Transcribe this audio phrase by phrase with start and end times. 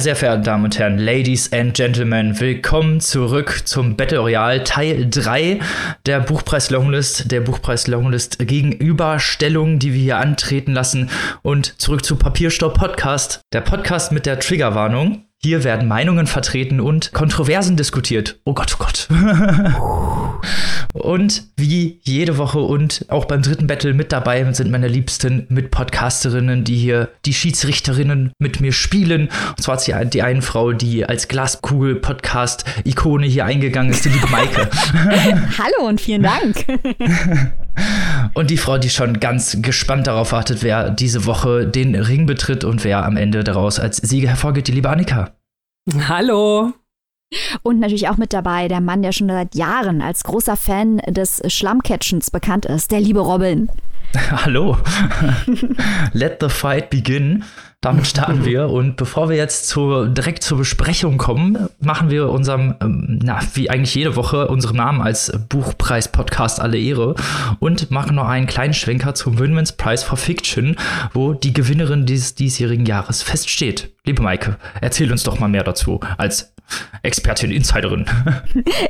[0.00, 5.10] Meine sehr verehrten Damen und Herren, Ladies and Gentlemen, willkommen zurück zum Battle Royale Teil
[5.10, 5.60] 3
[6.06, 11.10] der Buchpreis Longlist, der Buchpreis Longlist Gegenüberstellung, die wir hier antreten lassen
[11.42, 15.26] und zurück zu Papierstopp Podcast, der Podcast mit der Triggerwarnung.
[15.36, 18.40] Hier werden Meinungen vertreten und Kontroversen diskutiert.
[18.46, 19.06] Oh Gott, oh Gott.
[20.92, 26.64] und wie jede Woche und auch beim dritten Battle mit dabei sind meine liebsten Mitpodcasterinnen,
[26.64, 29.28] die hier die Schiedsrichterinnen mit mir spielen.
[29.48, 34.26] Und zwar ist die, die eine Frau, die als Glaskugel-Podcast-Ikone hier eingegangen ist, die liebe
[34.28, 34.68] Maike.
[35.58, 36.66] Hallo und vielen Dank.
[38.34, 42.64] und die Frau, die schon ganz gespannt darauf wartet, wer diese Woche den Ring betritt
[42.64, 45.32] und wer am Ende daraus als Sieger hervorgeht, die liebe Annika.
[46.08, 46.72] Hallo.
[47.62, 51.40] Und natürlich auch mit dabei der Mann, der schon seit Jahren als großer Fan des
[51.46, 53.70] Schlammcatchens bekannt ist, der liebe Robin.
[54.30, 54.76] Hallo.
[56.12, 57.44] Let the fight begin.
[57.82, 58.68] Damit starten wir.
[58.68, 63.70] Und bevor wir jetzt zu, direkt zur Besprechung kommen, machen wir unserem, ähm, na, wie
[63.70, 67.14] eigentlich jede Woche, unserem Namen als Buchpreis-Podcast alle Ehre
[67.58, 70.76] und machen noch einen kleinen Schwenker zum Winman's Prize for Fiction,
[71.14, 73.90] wo die Gewinnerin dieses diesjährigen Jahres feststeht.
[74.04, 76.52] Liebe Maike, erzähl uns doch mal mehr dazu als
[77.02, 78.04] Expertin, Insiderin.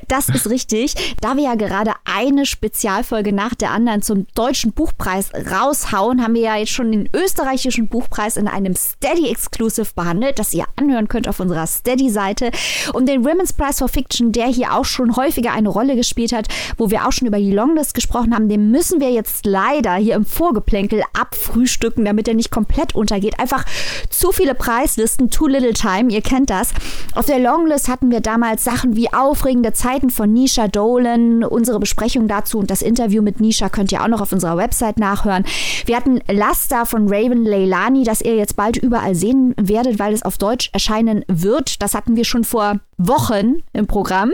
[0.08, 1.16] Das ist richtig.
[1.20, 6.42] Da wir ja gerade eine Spezialfolge nach der anderen zum Deutschen Buchpreis raushauen, haben wir
[6.42, 11.28] ja jetzt schon den österreichischen Buchpreis in einem Steady Exclusive behandelt, das ihr anhören könnt
[11.28, 12.50] auf unserer Steady-Seite.
[12.92, 16.48] Und den Women's Prize for Fiction, der hier auch schon häufiger eine Rolle gespielt hat,
[16.78, 20.14] wo wir auch schon über die Longlist gesprochen haben, den müssen wir jetzt leider hier
[20.14, 23.38] im Vorgeplänkel abfrühstücken, damit er nicht komplett untergeht.
[23.38, 23.64] Einfach
[24.08, 26.72] zu viele Preislisten, too little time, ihr kennt das.
[27.14, 31.44] Auf der Longlist hatten wir damals Sachen wie aufregende Zeiten von Nisha Dolan.
[31.44, 34.98] Unsere Besprechung dazu und das Interview mit Nisha könnt ihr auch noch auf unserer Website
[34.98, 35.44] nachhören.
[35.86, 40.22] Wir hatten Laster von Raven Leilani, das ihr jetzt bald überall sehen werdet, weil es
[40.22, 41.82] auf Deutsch erscheinen wird.
[41.82, 44.32] Das hatten wir schon vor Wochen im Programm.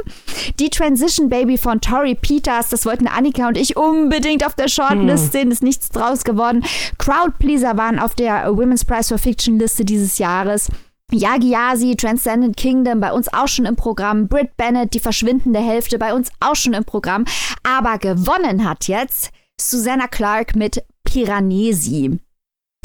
[0.58, 5.24] Die Transition Baby von Tori Peters, das wollten Annika und ich unbedingt auf der Shortlist
[5.24, 5.30] hm.
[5.32, 6.64] sehen, ist nichts draus geworden.
[6.98, 10.68] Crowdpleaser waren auf der Women's Prize for Fiction Liste dieses Jahres.
[11.12, 14.26] Yagi Yasi, Transcendent Kingdom, bei uns auch schon im Programm.
[14.26, 17.24] Britt Bennett, die verschwindende Hälfte, bei uns auch schon im Programm.
[17.62, 19.30] Aber gewonnen hat jetzt
[19.60, 22.18] Susanna Clark mit Piranesi.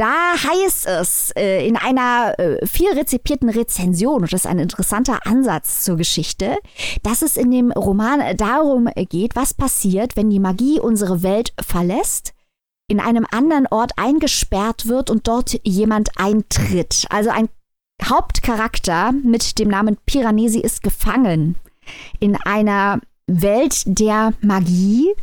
[0.01, 5.27] Da heißt es äh, in einer äh, viel rezipierten Rezension, und das ist ein interessanter
[5.27, 6.57] Ansatz zur Geschichte,
[7.03, 12.33] dass es in dem Roman darum geht, was passiert, wenn die Magie unsere Welt verlässt,
[12.87, 17.05] in einem anderen Ort eingesperrt wird und dort jemand eintritt.
[17.11, 17.49] Also ein
[18.03, 21.57] Hauptcharakter mit dem Namen Piranesi ist gefangen
[22.19, 25.13] in einer Welt der Magie,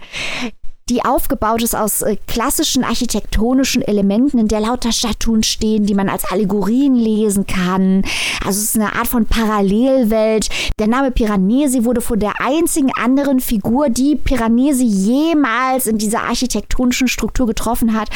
[0.91, 6.09] die aufgebaut ist aus äh, klassischen architektonischen Elementen, in der lauter Statuen stehen, die man
[6.09, 8.03] als Allegorien lesen kann.
[8.45, 10.49] Also es ist eine Art von Parallelwelt.
[10.79, 17.09] Der Name Piranesi wurde von der einzigen anderen Figur, die Piranesi jemals in dieser architektonischen
[17.09, 18.09] Struktur getroffen hat,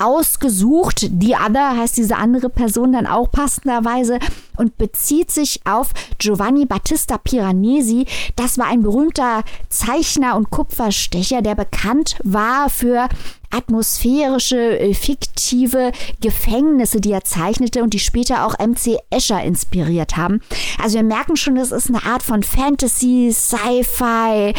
[0.00, 1.06] ausgesucht.
[1.10, 4.18] Die Other heißt diese andere Person dann auch passenderweise
[4.56, 8.06] und bezieht sich auf Giovanni Battista Piranesi.
[8.36, 13.08] Das war ein berühmter Zeichner und Kupferstecher, der bekannt war für
[13.54, 20.40] atmosphärische, äh, fiktive Gefängnisse, die er zeichnete und die später auch MC Escher inspiriert haben.
[20.82, 24.54] Also wir merken schon, das ist eine Art von Fantasy, Sci-Fi,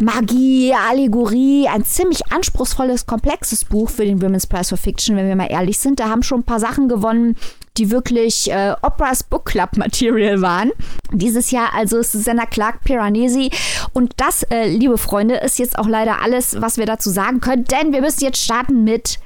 [0.00, 5.36] Magie, Allegorie, ein ziemlich anspruchsvolles, komplexes Buch für den Women's Prize for Fiction, wenn wir
[5.36, 6.00] mal ehrlich sind.
[6.00, 7.36] Da haben schon ein paar Sachen gewonnen,
[7.76, 10.70] die wirklich äh, Operas Book Club Material waren.
[11.12, 13.50] Dieses Jahr also Susanna Clark Piranesi.
[13.92, 17.64] Und das, äh, liebe Freunde, ist jetzt auch leider alles, was wir dazu sagen können,
[17.64, 19.18] denn wir müssen jetzt starten mit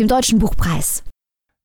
[0.00, 1.04] dem Deutschen Buchpreis.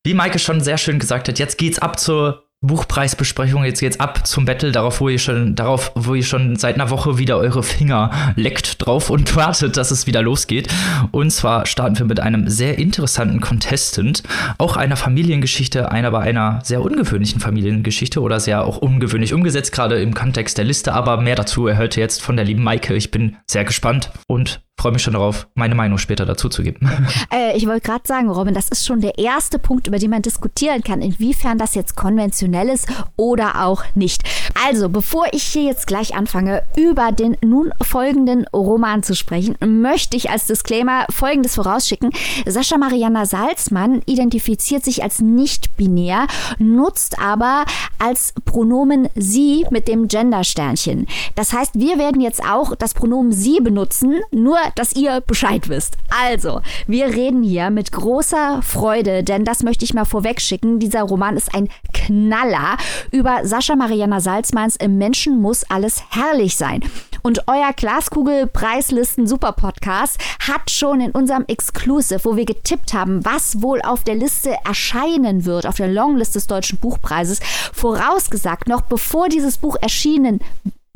[0.04, 3.64] Wie Maike schon sehr schön gesagt hat, jetzt geht's ab zur Buchpreisbesprechung.
[3.64, 6.90] Jetzt geht's ab zum Battle, darauf, wo ihr schon, darauf, wo ihr schon seit einer
[6.90, 10.68] Woche wieder eure Finger leckt drauf und wartet, dass es wieder losgeht.
[11.12, 14.24] Und zwar starten wir mit einem sehr interessanten Contestant,
[14.58, 20.02] auch einer Familiengeschichte, einer bei einer sehr ungewöhnlichen Familiengeschichte oder sehr auch ungewöhnlich umgesetzt, gerade
[20.02, 20.94] im Kontext der Liste.
[20.94, 22.94] Aber mehr dazu erhört ihr jetzt von der lieben Maike.
[22.94, 26.88] Ich bin sehr gespannt und freue mich schon darauf, meine Meinung später dazu zu geben.
[27.30, 30.22] Äh, ich wollte gerade sagen, Robin, das ist schon der erste Punkt, über den man
[30.22, 34.22] diskutieren kann, inwiefern das jetzt konventionell ist oder auch nicht.
[34.66, 40.16] Also, bevor ich hier jetzt gleich anfange, über den nun folgenden Roman zu sprechen, möchte
[40.16, 42.10] ich als Disclaimer Folgendes vorausschicken.
[42.46, 46.26] Sascha Mariana Salzmann identifiziert sich als nicht-binär,
[46.58, 47.64] nutzt aber
[47.98, 51.06] als Pronomen sie mit dem Gendersternchen.
[51.34, 55.96] Das heißt, wir werden jetzt auch das Pronomen sie benutzen, nur dass ihr Bescheid wisst.
[56.24, 60.78] Also, wir reden hier mit großer Freude, denn das möchte ich mal vorweg schicken.
[60.78, 62.76] Dieser Roman ist ein Knaller
[63.10, 66.82] über Sascha Mariana Salzmanns Im Menschen muss alles herrlich sein.
[67.22, 73.60] Und euer Glaskugel-Preislisten Super Podcast hat schon in unserem Exclusive, wo wir getippt haben, was
[73.60, 77.40] wohl auf der Liste erscheinen wird, auf der Longlist des Deutschen Buchpreises,
[77.72, 80.40] vorausgesagt, noch bevor dieses Buch erschienen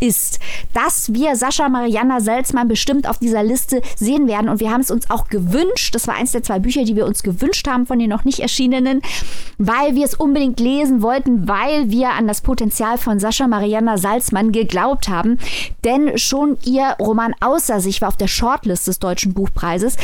[0.00, 0.40] ist,
[0.74, 4.48] dass wir Sascha Mariana Selzmann bestimmt auf dieser Liste sehen werden.
[4.48, 5.94] Und wir haben es uns auch gewünscht.
[5.94, 8.40] Das war eins der zwei Bücher, die wir uns gewünscht haben von den noch nicht
[8.40, 9.00] erschienenen,
[9.58, 14.50] weil wir es unbedingt lesen wollten, weil wir an das Potenzial von Sascha Mariana Salzmann
[14.52, 15.38] geglaubt haben.
[15.84, 19.96] Denn schon ihr Roman Außer sich war auf der Shortlist des Deutschen Buchpreises.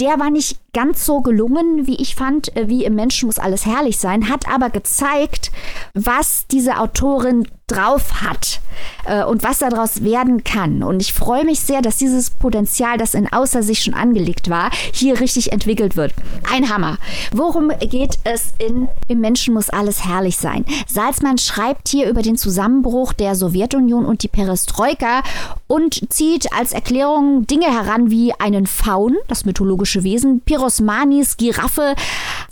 [0.00, 3.64] Der war nicht ganz so gelungen, wie ich fand, äh, wie im Menschen muss alles
[3.64, 5.50] herrlich sein, hat aber gezeigt,
[5.94, 8.60] was diese Autorin drauf hat
[9.06, 10.84] äh, und was daraus werden kann.
[10.84, 14.70] Und ich freue mich sehr, dass dieses Potenzial, das in Außer sich schon angelegt war,
[14.92, 16.14] hier richtig entwickelt wird.
[16.48, 16.98] Ein Hammer.
[17.32, 20.64] Worum geht es in Im Menschen muss alles herrlich sein?
[20.86, 25.24] Salzmann schreibt hier über den Zusammenbruch der Sowjetunion und die Perestroika
[25.66, 31.96] und zieht als Erklärung Dinge heran wie einen Faun, das mythologische Wesen, Pirosmanis, Giraffe,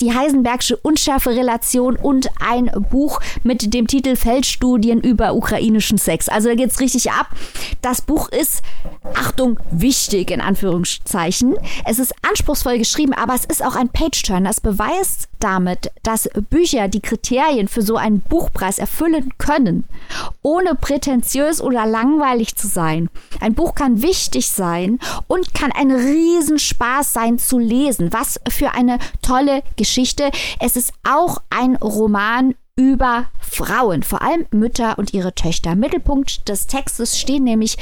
[0.01, 6.29] die Heisenbergsche Unschärfe-Relation und ein Buch mit dem Titel Feldstudien über ukrainischen Sex.
[6.29, 7.29] Also da geht's richtig ab.
[7.83, 8.63] Das Buch ist,
[9.15, 11.57] Achtung, wichtig in Anführungszeichen.
[11.85, 14.51] Es ist anspruchsvoll geschrieben, aber es ist auch ein Page-Turner.
[14.51, 19.85] Es beweist damit, dass Bücher die Kriterien für so einen Buchpreis erfüllen können,
[20.43, 23.11] ohne prätentiös oder langweilig zu sein.
[23.41, 28.13] Ein Buch kann wichtig sein und kann ein Riesenspaß sein zu lesen.
[28.13, 30.31] Was für eine tolle Geschichte.
[30.61, 35.77] Es ist auch ein Roman über Frauen, vor allem Mütter und ihre Töchter.
[35.77, 37.77] Mittelpunkt des Textes stehen nämlich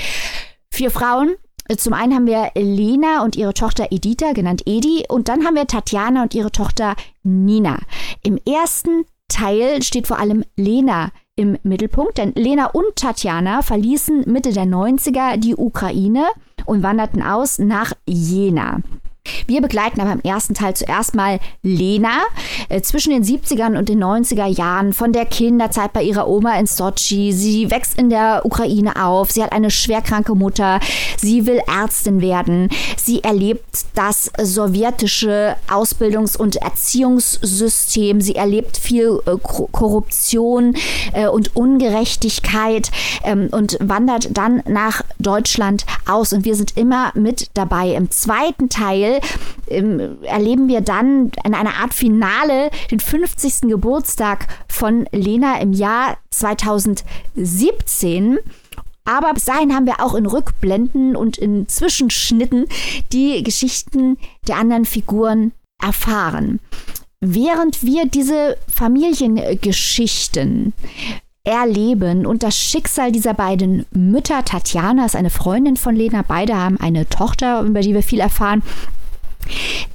[0.71, 1.37] vier Frauen.
[1.77, 5.67] Zum einen haben wir Lena und ihre Tochter Editha, genannt Edi, und dann haben wir
[5.67, 7.79] Tatjana und ihre Tochter Nina.
[8.23, 14.53] Im ersten Teil steht vor allem Lena im Mittelpunkt, denn Lena und Tatjana verließen Mitte
[14.53, 16.27] der 90er die Ukraine
[16.67, 18.81] und wanderten aus nach Jena.
[19.47, 22.23] Wir begleiten aber im ersten Teil zuerst mal Lena
[22.69, 26.67] äh, zwischen den 70ern und den 90er Jahren von der Kinderzeit bei ihrer Oma in
[26.67, 27.33] Sochi.
[27.33, 29.31] Sie wächst in der Ukraine auf.
[29.31, 30.81] Sie hat eine schwerkranke Mutter.
[31.19, 32.69] Sie will Ärztin werden.
[32.97, 38.21] Sie erlebt das sowjetische Ausbildungs- und Erziehungssystem.
[38.21, 40.77] Sie erlebt viel äh, Korruption
[41.13, 42.91] äh, und Ungerechtigkeit
[43.25, 46.33] ähm, und wandert dann nach Deutschland aus.
[46.33, 47.95] Und wir sind immer mit dabei.
[47.95, 49.12] Im zweiten Teil
[49.69, 53.63] ähm, erleben wir dann in einer Art Finale den 50.
[53.63, 58.39] Geburtstag von Lena im Jahr 2017.
[59.05, 62.67] Aber bis dahin haben wir auch in Rückblenden und in Zwischenschnitten
[63.13, 64.17] die Geschichten
[64.47, 66.61] der anderen Figuren erfahren.
[67.21, 70.73] Während wir diese Familiengeschichten
[71.45, 76.79] erleben und das Schicksal dieser beiden Mütter, Tatjana ist eine Freundin von Lena, beide haben
[76.79, 78.63] eine Tochter, über die wir viel erfahren,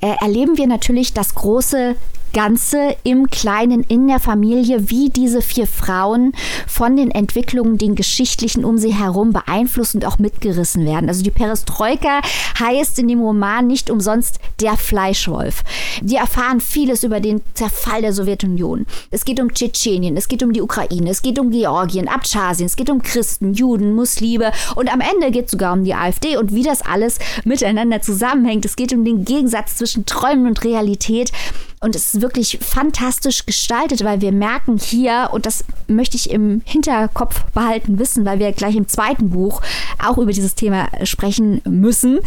[0.01, 1.95] äh, erleben wir natürlich das große
[2.33, 6.33] Ganze im Kleinen in der Familie, wie diese vier Frauen
[6.67, 11.09] von den Entwicklungen, den geschichtlichen um sie herum beeinflusst und auch mitgerissen werden.
[11.09, 12.21] Also die Perestroika
[12.59, 15.63] heißt in dem Roman nicht umsonst der Fleischwolf.
[16.01, 18.85] Wir erfahren vieles über den Zerfall der Sowjetunion.
[19.09, 22.75] Es geht um Tschetschenien, es geht um die Ukraine, es geht um Georgien, Abchasien, es
[22.75, 26.53] geht um Christen, Juden, Muslime und am Ende geht es sogar um die AfD und
[26.53, 28.65] wie das alles miteinander zusammenhängt.
[28.65, 31.31] Es geht um den Gegensatz zwischen Träumen und Realität.
[31.79, 36.63] Und es ist wirklich fantastisch gestaltet, weil wir merken hier, und das möchte ich im
[36.65, 39.61] Hinterkopf behalten wissen, weil wir gleich im zweiten Buch
[40.03, 42.19] auch über dieses Thema sprechen müssen,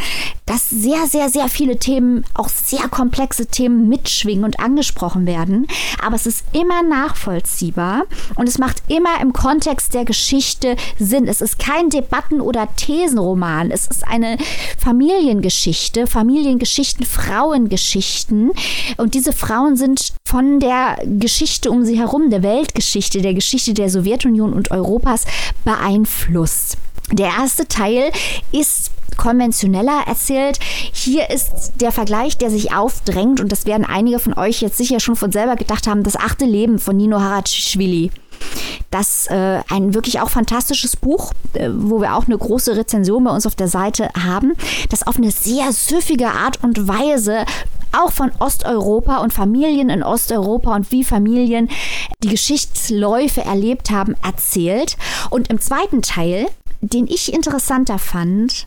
[0.46, 5.66] dass sehr, sehr, sehr viele Themen, auch sehr komplexe Themen mitschwingen und angesprochen werden.
[6.00, 8.04] Aber es ist immer nachvollziehbar
[8.36, 11.26] und es macht immer im Kontext der Geschichte Sinn.
[11.26, 13.72] Es ist kein Debatten- oder Thesenroman.
[13.72, 14.38] Es ist eine
[14.78, 18.52] Familiengeschichte, Familiengeschichten, Frauengeschichten.
[18.96, 23.90] Und diese Frauen sind von der Geschichte um sie herum, der Weltgeschichte, der Geschichte der
[23.90, 25.24] Sowjetunion und Europas
[25.64, 26.76] beeinflusst.
[27.12, 28.12] Der erste Teil
[28.52, 30.58] ist konventioneller erzählt.
[30.92, 35.00] Hier ist der Vergleich, der sich aufdrängt, und das werden einige von euch jetzt sicher
[35.00, 38.10] schon von selber gedacht haben, das achte Leben von Nino Harashvili.
[38.90, 43.30] Das äh, ein wirklich auch fantastisches Buch, äh, wo wir auch eine große Rezension bei
[43.30, 44.54] uns auf der Seite haben,
[44.88, 47.44] das auf eine sehr süffige Art und Weise
[47.92, 51.68] auch von Osteuropa und Familien in Osteuropa und wie Familien
[52.22, 54.96] die Geschichtsläufe erlebt haben, erzählt.
[55.30, 56.46] Und im zweiten Teil,
[56.80, 58.66] den ich interessanter fand,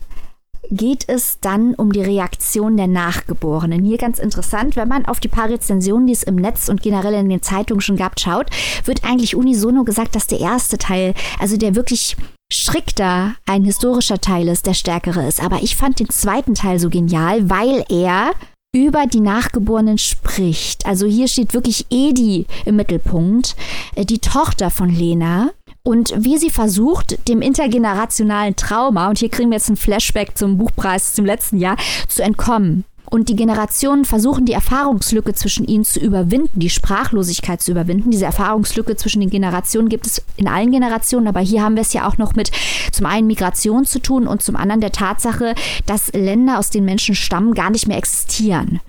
[0.70, 3.84] geht es dann um die Reaktion der Nachgeborenen.
[3.84, 7.14] Hier ganz interessant, wenn man auf die paar Rezensionen, die es im Netz und generell
[7.14, 8.46] in den Zeitungen schon gab, schaut,
[8.84, 12.16] wird eigentlich unisono gesagt, dass der erste Teil, also der wirklich
[12.52, 15.42] strikter ein historischer Teil ist, der stärkere ist.
[15.42, 18.32] Aber ich fand den zweiten Teil so genial, weil er
[18.74, 20.84] über die Nachgeborenen spricht.
[20.84, 23.54] Also hier steht wirklich Edi im Mittelpunkt,
[23.94, 25.52] äh, die Tochter von Lena.
[25.86, 30.56] Und wie sie versucht, dem intergenerationalen Trauma, und hier kriegen wir jetzt ein Flashback zum
[30.56, 31.76] Buchpreis zum letzten Jahr,
[32.08, 32.84] zu entkommen.
[33.10, 38.10] Und die Generationen versuchen, die Erfahrungslücke zwischen ihnen zu überwinden, die Sprachlosigkeit zu überwinden.
[38.10, 41.92] Diese Erfahrungslücke zwischen den Generationen gibt es in allen Generationen, aber hier haben wir es
[41.92, 42.50] ja auch noch mit
[42.92, 45.54] zum einen Migration zu tun und zum anderen der Tatsache,
[45.86, 48.80] dass Länder, aus denen Menschen stammen, gar nicht mehr existieren.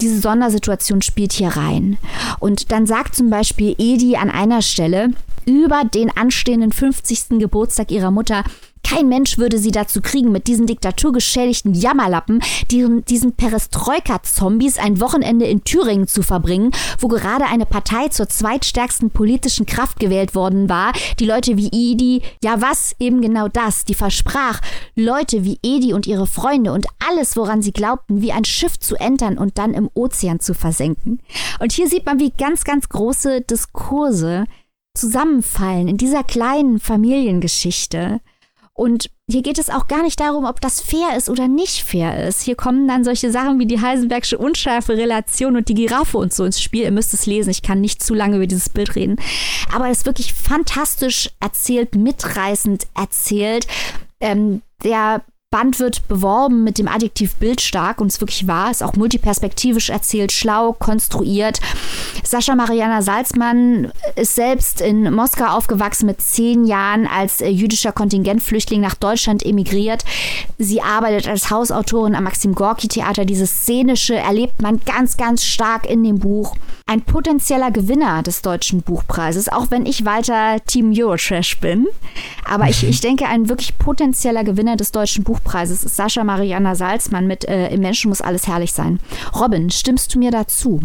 [0.00, 1.98] Diese Sondersituation spielt hier rein.
[2.38, 5.10] Und dann sagt zum Beispiel Edi an einer Stelle,
[5.46, 7.38] über den anstehenden 50.
[7.38, 8.42] Geburtstag ihrer Mutter
[8.86, 12.40] kein Mensch würde sie dazu kriegen, mit diesen diktaturgeschädigten Jammerlappen,
[12.70, 19.10] diesen, diesen Perestroika-Zombies ein Wochenende in Thüringen zu verbringen, wo gerade eine Partei zur zweitstärksten
[19.10, 20.92] politischen Kraft gewählt worden war.
[21.18, 24.60] Die Leute wie Edi, ja was, eben genau das, die versprach,
[24.94, 28.94] Leute wie Edi und ihre Freunde und alles, woran sie glaubten, wie ein Schiff zu
[28.94, 31.20] entern und dann im Ozean zu versenken.
[31.58, 34.44] Und hier sieht man, wie ganz, ganz große Diskurse
[34.94, 38.20] zusammenfallen in dieser kleinen Familiengeschichte.
[38.76, 42.28] Und hier geht es auch gar nicht darum, ob das fair ist oder nicht fair
[42.28, 42.42] ist.
[42.42, 46.44] Hier kommen dann solche Sachen wie die Heisenbergsche unscharfe Relation und die Giraffe und so
[46.44, 46.82] ins Spiel.
[46.82, 49.16] Ihr müsst es lesen, ich kann nicht zu lange über dieses Bild reden.
[49.74, 53.66] Aber es ist wirklich fantastisch erzählt, mitreißend erzählt.
[54.20, 55.22] Ähm, der
[55.56, 60.30] Band wird beworben mit dem Adjektiv bildstark und es wirklich wahr, ist auch multiperspektivisch erzählt,
[60.30, 61.60] schlau, konstruiert.
[62.22, 68.82] Sascha Mariana Salzmann ist selbst in Moskau aufgewachsen mit zehn Jahren als äh, jüdischer Kontingentflüchtling
[68.82, 70.04] nach Deutschland emigriert.
[70.58, 73.24] Sie arbeitet als Hausautorin am Maxim Gorki Theater.
[73.24, 76.54] Dieses Szenische erlebt man ganz, ganz stark in dem Buch.
[76.84, 81.86] Ein potenzieller Gewinner des Deutschen Buchpreises, auch wenn ich weiter Team Eurotrash bin.
[82.44, 86.74] Aber ich, ich denke, ein wirklich potenzieller Gewinner des Deutschen Buchpreises Buchpreises ist Sascha Mariana
[86.74, 88.98] Salzmann mit äh, Im Menschen muss alles herrlich sein.
[89.38, 90.80] Robin, stimmst du mir dazu?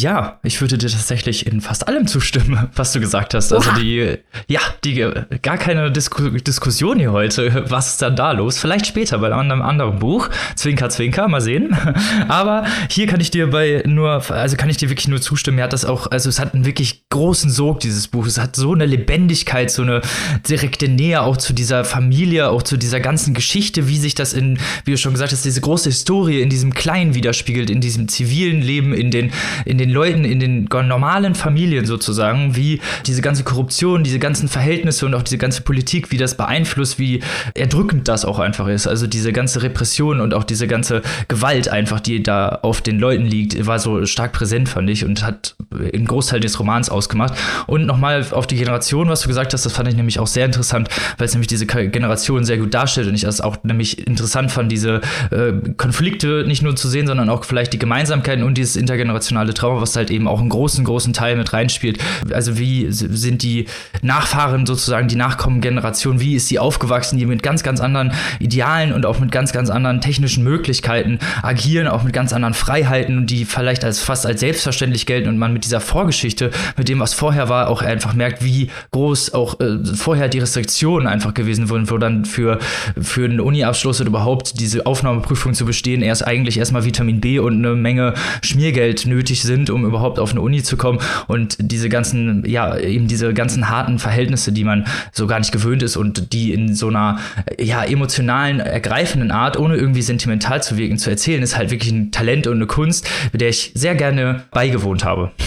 [0.00, 3.52] Ja, ich würde dir tatsächlich in fast allem zustimmen, was du gesagt hast.
[3.52, 4.94] Also die, ja, die
[5.42, 7.64] gar keine Disku Diskussion hier heute.
[7.70, 8.58] Was ist dann da los?
[8.58, 10.28] Vielleicht später bei einem anderen Buch.
[10.54, 11.76] Zwinker, Zwinker, mal sehen.
[12.28, 15.58] Aber hier kann ich dir bei nur, also kann ich dir wirklich nur zustimmen.
[15.58, 18.26] Er hat das auch, also es hat einen wirklich großen Sog, dieses Buch.
[18.26, 20.00] Es hat so eine Lebendigkeit, so eine
[20.48, 24.58] direkte Nähe auch zu dieser Familie, auch zu dieser ganzen Geschichte, wie sich das in,
[24.84, 28.62] wie du schon gesagt hast, diese große Historie in diesem Kleinen widerspiegelt, in diesem zivilen
[28.62, 29.32] Leben, in den,
[29.64, 35.06] in den Leuten, in den normalen Familien sozusagen, wie diese ganze Korruption, diese ganzen Verhältnisse
[35.06, 37.20] und auch diese ganze Politik, wie das beeinflusst, wie
[37.54, 38.86] erdrückend das auch einfach ist.
[38.86, 43.24] Also diese ganze Repression und auch diese ganze Gewalt einfach, die da auf den Leuten
[43.24, 47.34] liegt, war so stark präsent, fand ich, und hat einen Großteil des Romans ausgemacht.
[47.66, 50.44] Und nochmal auf die Generation, was du gesagt hast, das fand ich nämlich auch sehr
[50.44, 54.50] interessant, weil es nämlich diese Generation sehr gut darstellt und ich das auch nämlich interessant
[54.50, 58.76] fand, diese äh, Konflikte nicht nur zu sehen, sondern auch vielleicht die Gemeinsamkeiten und dieses
[58.76, 61.98] intergenerationale Trauma Trauma, was halt eben auch einen großen, großen Teil mit reinspielt.
[62.32, 63.66] Also wie sind die
[64.02, 69.06] Nachfahren sozusagen, die Nachkommengeneration, wie ist sie aufgewachsen, die mit ganz, ganz anderen Idealen und
[69.06, 73.84] auch mit ganz, ganz anderen technischen Möglichkeiten agieren, auch mit ganz anderen Freiheiten die vielleicht
[73.84, 77.68] als fast als selbstverständlich gelten und man mit dieser Vorgeschichte, mit dem, was vorher war,
[77.68, 82.24] auch einfach merkt, wie groß auch äh, vorher die Restriktionen einfach gewesen wurden, wo dann
[82.24, 82.58] für,
[83.00, 87.54] für einen Uni-Abschluss oder überhaupt diese Aufnahmeprüfung zu bestehen, erst eigentlich erstmal Vitamin B und
[87.58, 91.88] eine Menge Schmiergeld nötig sind, sind, um überhaupt auf eine Uni zu kommen und diese
[91.88, 96.32] ganzen, ja, eben diese ganzen harten Verhältnisse, die man so gar nicht gewöhnt ist und
[96.32, 97.18] die in so einer,
[97.58, 102.10] ja, emotionalen, ergreifenden Art, ohne irgendwie sentimental zu wirken, zu erzählen, ist halt wirklich ein
[102.10, 105.32] Talent und eine Kunst, mit der ich sehr gerne beigewohnt habe.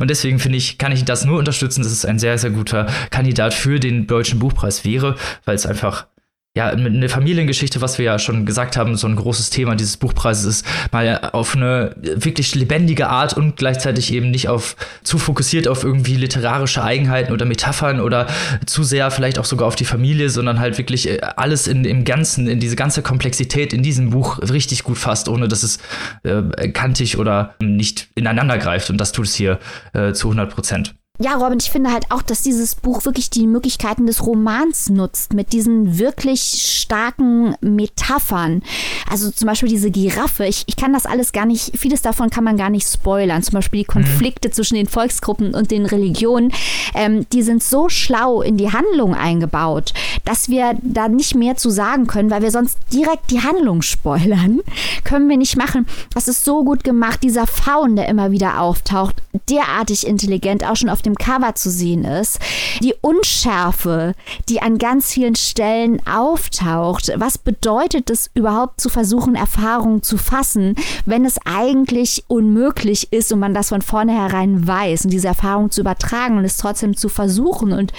[0.00, 2.86] Und deswegen finde ich, kann ich das nur unterstützen, dass es ein sehr, sehr guter
[3.10, 6.06] Kandidat für den Deutschen Buchpreis wäre, weil es einfach
[6.56, 10.46] ja, eine Familiengeschichte, was wir ja schon gesagt haben, so ein großes Thema dieses Buchpreises
[10.46, 15.84] ist, mal auf eine wirklich lebendige Art und gleichzeitig eben nicht auf zu fokussiert auf
[15.84, 18.26] irgendwie literarische Eigenheiten oder Metaphern oder
[18.64, 22.04] zu sehr vielleicht auch sogar auf die Familie, sondern halt wirklich äh, alles in, im
[22.04, 25.78] Ganzen, in diese ganze Komplexität in diesem Buch richtig gut fasst, ohne dass es
[26.22, 28.88] äh, kantig oder nicht ineinander greift.
[28.88, 29.58] Und das tut es hier
[29.92, 30.94] äh, zu 100 Prozent.
[31.18, 35.32] Ja, Robin, ich finde halt auch, dass dieses Buch wirklich die Möglichkeiten des Romans nutzt,
[35.32, 36.40] mit diesen wirklich
[36.86, 38.62] starken Metaphern.
[39.10, 40.44] Also zum Beispiel diese Giraffe.
[40.46, 43.42] Ich, ich kann das alles gar nicht, vieles davon kann man gar nicht spoilern.
[43.42, 44.52] Zum Beispiel die Konflikte mhm.
[44.52, 46.52] zwischen den Volksgruppen und den Religionen.
[46.94, 49.94] Ähm, die sind so schlau in die Handlung eingebaut,
[50.24, 54.60] dass wir da nicht mehr zu sagen können, weil wir sonst direkt die Handlung spoilern.
[55.04, 55.86] Können wir nicht machen.
[56.12, 57.22] Das ist so gut gemacht.
[57.22, 62.04] Dieser Faun, der immer wieder auftaucht, derartig intelligent, auch schon auf dem Cover zu sehen
[62.04, 62.38] ist.
[62.82, 64.14] Die Unschärfe,
[64.48, 67.12] die an ganz vielen Stellen auftaucht.
[67.16, 70.74] Was bedeutet es überhaupt zu versuchen, Erfahrungen zu fassen,
[71.06, 75.80] wenn es eigentlich unmöglich ist und man das von vornherein weiß und diese Erfahrung zu
[75.80, 77.72] übertragen und es trotzdem zu versuchen.
[77.72, 77.92] Und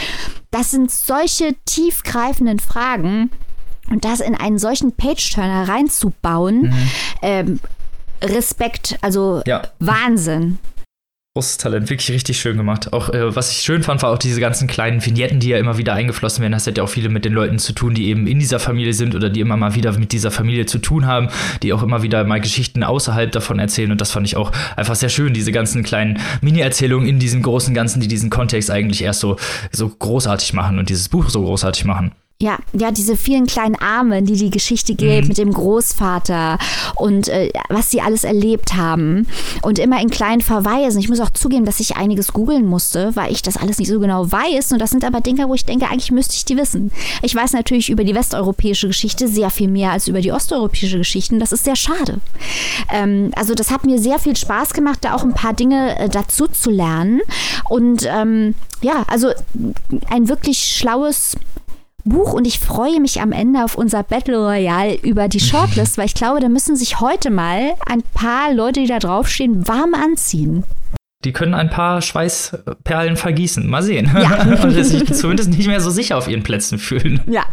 [0.52, 3.32] das sind solche tiefgreifenden Fragen.
[3.90, 6.90] Und das in einen solchen Page-Turner reinzubauen, mhm.
[7.22, 7.60] ähm,
[8.22, 9.62] Respekt, also ja.
[9.80, 10.60] Wahnsinn
[11.38, 12.94] großes Talent, wirklich richtig schön gemacht.
[12.94, 15.78] Auch äh, was ich schön fand, war auch diese ganzen kleinen Vignetten, die ja immer
[15.78, 16.54] wieder eingeflossen werden.
[16.54, 18.94] Das hat ja auch viele mit den Leuten zu tun, die eben in dieser Familie
[18.94, 21.30] sind oder die immer mal wieder mit dieser Familie zu tun haben,
[21.62, 23.92] die auch immer wieder mal Geschichten außerhalb davon erzählen.
[23.92, 27.76] Und das fand ich auch einfach sehr schön, diese ganzen kleinen Mini-Erzählungen in diesem großen
[27.76, 29.36] Ganzen, die diesen Kontext eigentlich erst so,
[29.72, 32.14] so großartig machen und dieses Buch so großartig machen.
[32.40, 35.28] Ja, ja, diese vielen kleinen Arme, die die Geschichte geht mhm.
[35.30, 36.60] mit dem Großvater
[36.94, 39.26] und äh, was sie alles erlebt haben
[39.64, 41.00] und immer in kleinen Verweisen.
[41.00, 44.00] Ich muss auch zugeben, dass ich einiges googeln musste, weil ich das alles nicht so
[44.00, 46.92] genau weiß und das sind aber Dinge, wo ich denke, eigentlich müsste ich die wissen.
[47.24, 51.34] Ich weiß natürlich über die westeuropäische Geschichte sehr viel mehr als über die osteuropäische Geschichte
[51.34, 52.20] und das ist sehr schade.
[52.94, 56.08] Ähm, also das hat mir sehr viel Spaß gemacht, da auch ein paar Dinge äh,
[56.08, 57.20] dazu zu lernen
[57.68, 58.54] und ähm,
[58.84, 59.32] ja, also
[60.12, 61.36] ein wirklich schlaues
[62.10, 66.06] Buch und ich freue mich am Ende auf unser Battle Royale über die Shortlist, weil
[66.06, 70.64] ich glaube, da müssen sich heute mal ein paar Leute, die da draufstehen, warm anziehen.
[71.26, 73.68] Die können ein paar Schweißperlen vergießen.
[73.68, 74.12] Mal sehen.
[74.14, 74.44] Ja.
[74.64, 77.22] und sich zumindest nicht mehr so sicher auf ihren Plätzen fühlen.
[77.26, 77.44] Ja.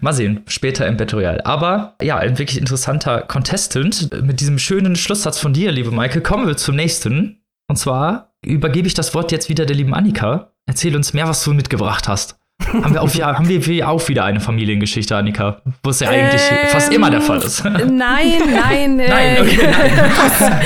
[0.00, 1.46] Mal sehen, später im Battle Royale.
[1.46, 4.10] Aber ja, ein wirklich interessanter Contestant.
[4.22, 7.42] Mit diesem schönen Schlusssatz von dir, liebe Maike, kommen wir zum nächsten.
[7.68, 10.52] Und zwar übergebe ich das Wort jetzt wieder der lieben Annika.
[10.66, 12.38] Erzähl uns mehr, was du mitgebracht hast
[12.72, 16.68] haben wir, auch, haben wir auch wieder eine Familiengeschichte, Annika, wo es ja eigentlich ähm,
[16.68, 17.64] fast immer der Fall ist.
[17.64, 18.98] Nein, nein.
[19.04, 19.68] Äh, nein, okay,
[20.32, 20.60] nein.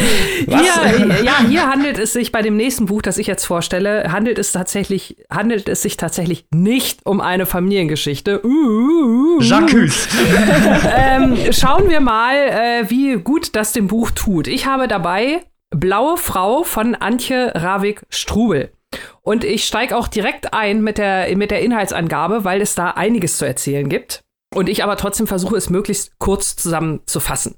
[0.47, 4.39] hier, ja, hier handelt es sich bei dem nächsten Buch, das ich jetzt vorstelle, handelt
[4.39, 8.45] es tatsächlich, handelt es sich tatsächlich nicht um eine Familiengeschichte.
[8.45, 9.41] Uh, uh, uh.
[9.41, 10.09] Jacques.
[10.97, 14.47] ähm, schauen wir mal, äh, wie gut das dem Buch tut.
[14.47, 18.71] Ich habe dabei Blaue Frau von Antje Ravik-Strubel.
[19.23, 23.37] Und ich steige auch direkt ein mit der, mit der Inhaltsangabe, weil es da einiges
[23.37, 24.23] zu erzählen gibt.
[24.55, 27.55] Und ich aber trotzdem versuche, es möglichst kurz zusammenzufassen.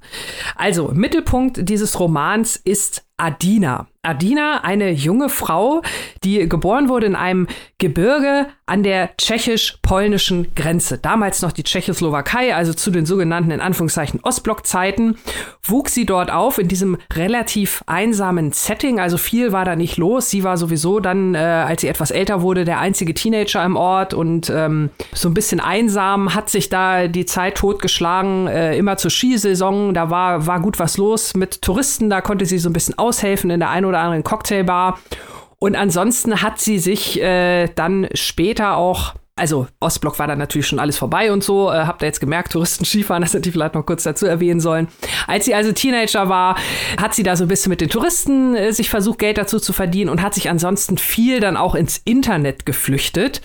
[0.57, 3.87] Also, Mittelpunkt dieses Romans ist Adina.
[4.03, 5.83] Adina, eine junge Frau,
[6.23, 7.45] die geboren wurde in einem
[7.77, 10.97] Gebirge an der tschechisch-polnischen Grenze.
[10.97, 15.17] Damals noch die Tschechoslowakei, also zu den sogenannten in Anführungszeichen Ostblockzeiten,
[15.61, 18.99] wuchs sie dort auf in diesem relativ einsamen Setting.
[18.99, 20.31] Also viel war da nicht los.
[20.31, 24.15] Sie war sowieso dann, äh, als sie etwas älter wurde, der einzige Teenager im Ort
[24.15, 29.11] und ähm, so ein bisschen einsam, hat sich da die Zeit totgeschlagen, äh, immer zur
[29.11, 29.93] Skisaison.
[29.93, 33.49] Da war, war gut was los mit Touristen, da konnte sie so ein bisschen aushelfen
[33.49, 34.99] in der einen oder anderen Cocktailbar.
[35.59, 40.77] Und ansonsten hat sie sich äh, dann später auch also Ostblock war dann natürlich schon
[40.77, 41.71] alles vorbei und so.
[41.71, 44.59] Äh, habt ihr jetzt gemerkt, Touristen Skifahren, das hätte ich vielleicht noch kurz dazu erwähnen
[44.59, 44.87] sollen.
[45.25, 46.55] Als sie also Teenager war,
[47.01, 49.73] hat sie da so ein bisschen mit den Touristen äh, sich versucht, Geld dazu zu
[49.73, 53.41] verdienen und hat sich ansonsten viel dann auch ins Internet geflüchtet,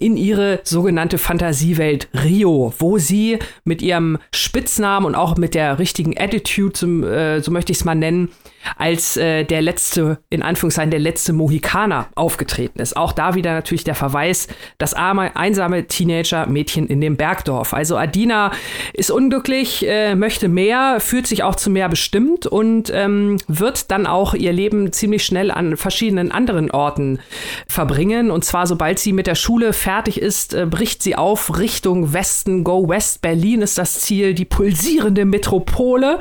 [0.00, 6.18] in ihre sogenannte Fantasiewelt Rio, wo sie mit ihrem Spitznamen und auch mit der richtigen
[6.18, 8.30] Attitude, zum, äh, so möchte ich es mal nennen,
[8.76, 12.96] als äh, der letzte, in Anführungszeichen, der letzte Mohikaner aufgetreten ist.
[12.96, 14.48] Auch da wieder natürlich der Verweis,
[14.78, 17.72] das arme, einsame Teenager-Mädchen in dem Bergdorf.
[17.72, 18.52] Also Adina
[18.92, 24.06] ist unglücklich, äh, möchte mehr, fühlt sich auch zu mehr bestimmt und ähm, wird dann
[24.06, 27.20] auch ihr Leben ziemlich schnell an verschiedenen anderen Orten
[27.68, 28.30] verbringen.
[28.30, 32.64] Und zwar, sobald sie mit der Schule fertig ist, äh, bricht sie auf Richtung Westen,
[32.64, 33.22] Go West.
[33.22, 36.18] Berlin ist das Ziel, die pulsierende Metropole.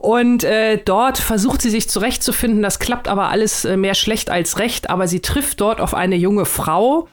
[0.00, 2.62] Und äh, dort versucht sie sich zurechtzufinden.
[2.62, 4.88] Das klappt aber alles äh, mehr schlecht als recht.
[4.90, 7.08] Aber sie trifft dort auf eine junge Frau,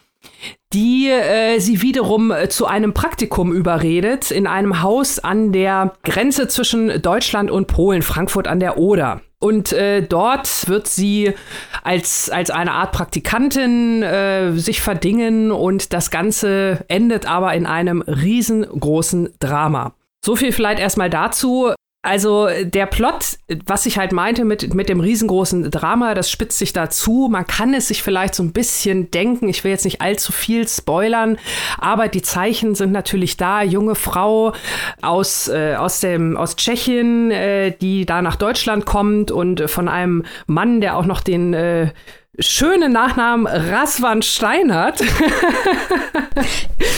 [0.74, 6.48] die äh, sie wiederum äh, zu einem Praktikum überredet in einem Haus an der Grenze
[6.48, 9.22] zwischen Deutschland und Polen, Frankfurt an der Oder.
[9.40, 11.34] Und äh, dort wird sie
[11.82, 18.02] als, als eine Art Praktikantin äh, sich verdingen und das Ganze endet aber in einem
[18.02, 19.94] riesengroßen Drama.
[20.24, 21.72] So viel vielleicht erstmal dazu.
[22.02, 26.72] Also der Plot, was ich halt meinte mit, mit dem riesengroßen Drama, das spitzt sich
[26.72, 27.28] dazu.
[27.30, 29.50] Man kann es sich vielleicht so ein bisschen denken.
[29.50, 31.38] Ich will jetzt nicht allzu viel spoilern,
[31.78, 33.64] aber die Zeichen sind natürlich da.
[33.64, 34.54] Junge Frau
[35.02, 40.24] aus, äh, aus, dem, aus Tschechien, äh, die da nach Deutschland kommt und von einem
[40.48, 41.92] Mann, der auch noch den äh,
[42.40, 45.02] schönen Nachnamen Raswan Stein hat.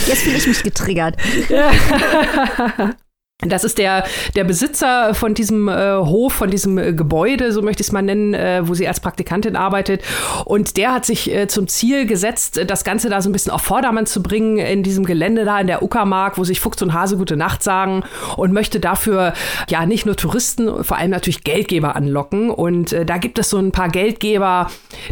[0.06, 1.16] Jetzt fühle ich mich getriggert.
[3.44, 4.04] Das ist der,
[4.36, 8.02] der Besitzer von diesem äh, Hof, von diesem äh, Gebäude, so möchte ich es mal
[8.02, 10.02] nennen, äh, wo sie als Praktikantin arbeitet.
[10.44, 13.50] Und der hat sich äh, zum Ziel gesetzt, äh, das Ganze da so ein bisschen
[13.50, 16.92] auf Vordermann zu bringen in diesem Gelände da in der Uckermark, wo sich Fuchs und
[16.92, 18.04] Hase gute Nacht sagen
[18.36, 19.32] und möchte dafür
[19.68, 22.48] ja nicht nur Touristen, vor allem natürlich Geldgeber anlocken.
[22.48, 24.70] Und äh, da gibt es so ein paar Geldgeber,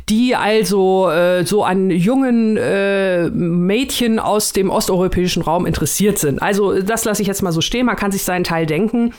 [0.08, 1.10] die also
[1.44, 2.54] so an jungen
[3.66, 6.40] Mädchen aus dem osteuropäischen Raum interessiert sind.
[6.40, 7.86] Also das lasse ich jetzt mal so stehen.
[7.86, 9.14] Man kann sich sich seinen Teil denken.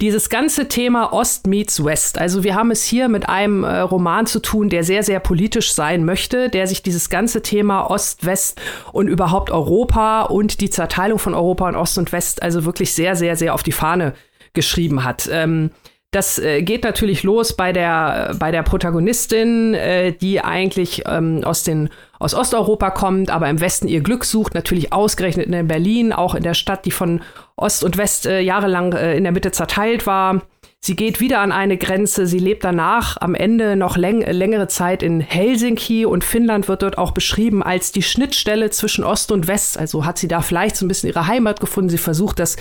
[0.00, 2.18] Dieses ganze Thema Ost meets West.
[2.18, 5.72] Also wir haben es hier mit einem äh, Roman zu tun, der sehr, sehr politisch
[5.72, 8.60] sein möchte, der sich dieses ganze Thema Ost, West
[8.92, 13.16] und überhaupt Europa und die Zerteilung von Europa in Ost und West also wirklich sehr,
[13.16, 14.14] sehr, sehr auf die Fahne
[14.52, 15.28] geschrieben hat.
[15.32, 15.72] Ähm,
[16.12, 21.64] das äh, geht natürlich los bei der, bei der Protagonistin, äh, die eigentlich ähm, aus,
[21.64, 26.34] den, aus Osteuropa kommt, aber im Westen ihr Glück sucht, natürlich ausgerechnet in Berlin, auch
[26.34, 27.20] in der Stadt, die von
[27.58, 30.42] Ost und West äh, jahrelang äh, in der Mitte zerteilt war.
[30.80, 32.26] Sie geht wieder an eine Grenze.
[32.26, 36.98] Sie lebt danach am Ende noch läng längere Zeit in Helsinki und Finnland wird dort
[36.98, 39.76] auch beschrieben als die Schnittstelle zwischen Ost und West.
[39.76, 41.90] Also hat sie da vielleicht so ein bisschen ihre Heimat gefunden.
[41.90, 42.56] Sie versucht das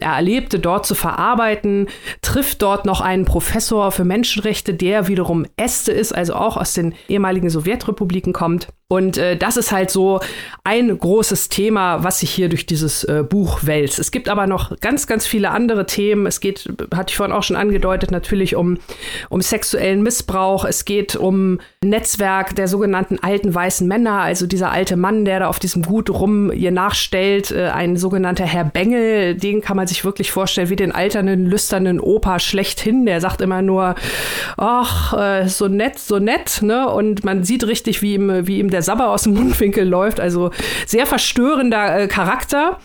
[0.00, 1.88] Erlebte dort zu verarbeiten,
[2.20, 6.94] trifft dort noch einen Professor für Menschenrechte, der wiederum Este ist, also auch aus den
[7.08, 8.68] ehemaligen Sowjetrepubliken kommt.
[8.92, 10.20] Und äh, das ist halt so
[10.64, 13.98] ein großes Thema, was sich hier durch dieses äh, Buch wälzt.
[13.98, 16.26] Es gibt aber noch ganz, ganz viele andere Themen.
[16.26, 18.76] Es geht, hatte ich vorhin auch schon angedeutet, natürlich um,
[19.30, 20.66] um sexuellen Missbrauch.
[20.66, 25.48] Es geht um Netzwerk der sogenannten alten weißen Männer, also dieser alte Mann, der da
[25.48, 30.04] auf diesem Gut rum ihr nachstellt, äh, ein sogenannter Herr Bengel, den kann man sich
[30.04, 33.04] wirklich vorstellen wie den alternden, lüsternen Opa schlechthin.
[33.04, 33.96] Der sagt immer nur,
[34.56, 36.88] ach, äh, so nett, so nett, ne?
[36.88, 40.20] Und man sieht richtig, wie ihm, wie ihm der Sabber aus dem Mundwinkel läuft.
[40.20, 40.50] Also
[40.86, 42.78] sehr verstörender äh, Charakter.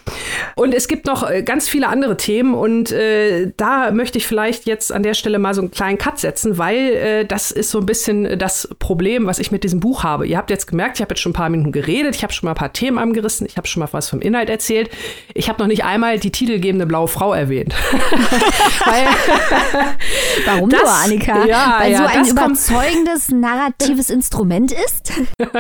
[0.56, 4.66] Und es gibt noch äh, ganz viele andere Themen und äh, da möchte ich vielleicht
[4.66, 7.80] jetzt an der Stelle mal so einen kleinen Cut setzen, weil äh, das ist so
[7.80, 8.87] ein bisschen das Problem,
[9.26, 10.28] was ich mit diesem Buch habe.
[10.28, 12.48] Ihr habt jetzt gemerkt, ich habe jetzt schon ein paar Minuten geredet, ich habe schon
[12.48, 14.90] mal ein paar Themen angerissen, ich habe schon mal was vom Inhalt erzählt.
[15.34, 17.74] Ich habe noch nicht einmal die titelgebende blaue Frau erwähnt.
[20.46, 21.46] Warum das, nur, Annika?
[21.46, 25.14] Ja, Weil ja, so ein überzeugendes narratives Instrument ist?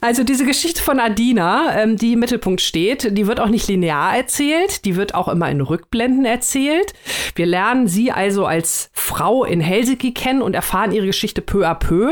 [0.00, 4.16] Also diese Geschichte von Adina, ähm, die im Mittelpunkt steht, die wird auch nicht linear
[4.16, 6.92] erzählt, die wird auch immer in Rückblenden erzählt.
[7.36, 11.76] Wir lernen sie also als Frau in Helsinki kennen und erfahren ihre Geschichte peu à
[11.76, 12.11] peu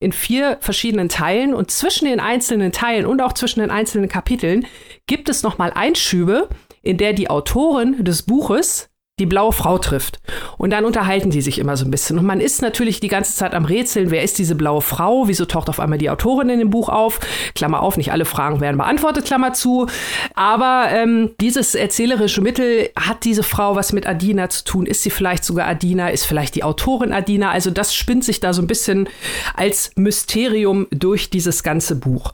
[0.00, 4.66] in vier verschiedenen Teilen und zwischen den einzelnen Teilen und auch zwischen den einzelnen Kapiteln
[5.06, 6.48] gibt es nochmal Einschübe,
[6.82, 8.89] in der die Autorin des Buches
[9.20, 10.18] die blaue Frau trifft.
[10.58, 12.18] Und dann unterhalten die sich immer so ein bisschen.
[12.18, 15.28] Und man ist natürlich die ganze Zeit am Rätseln, wer ist diese blaue Frau?
[15.28, 17.20] Wieso taucht auf einmal die Autorin in dem Buch auf?
[17.54, 19.86] Klammer auf, nicht alle Fragen werden beantwortet, Klammer zu.
[20.34, 24.86] Aber ähm, dieses erzählerische Mittel hat diese Frau was mit Adina zu tun?
[24.86, 26.08] Ist sie vielleicht sogar Adina?
[26.08, 27.50] Ist vielleicht die Autorin Adina?
[27.50, 29.08] Also das spinnt sich da so ein bisschen
[29.54, 32.32] als Mysterium durch dieses ganze Buch.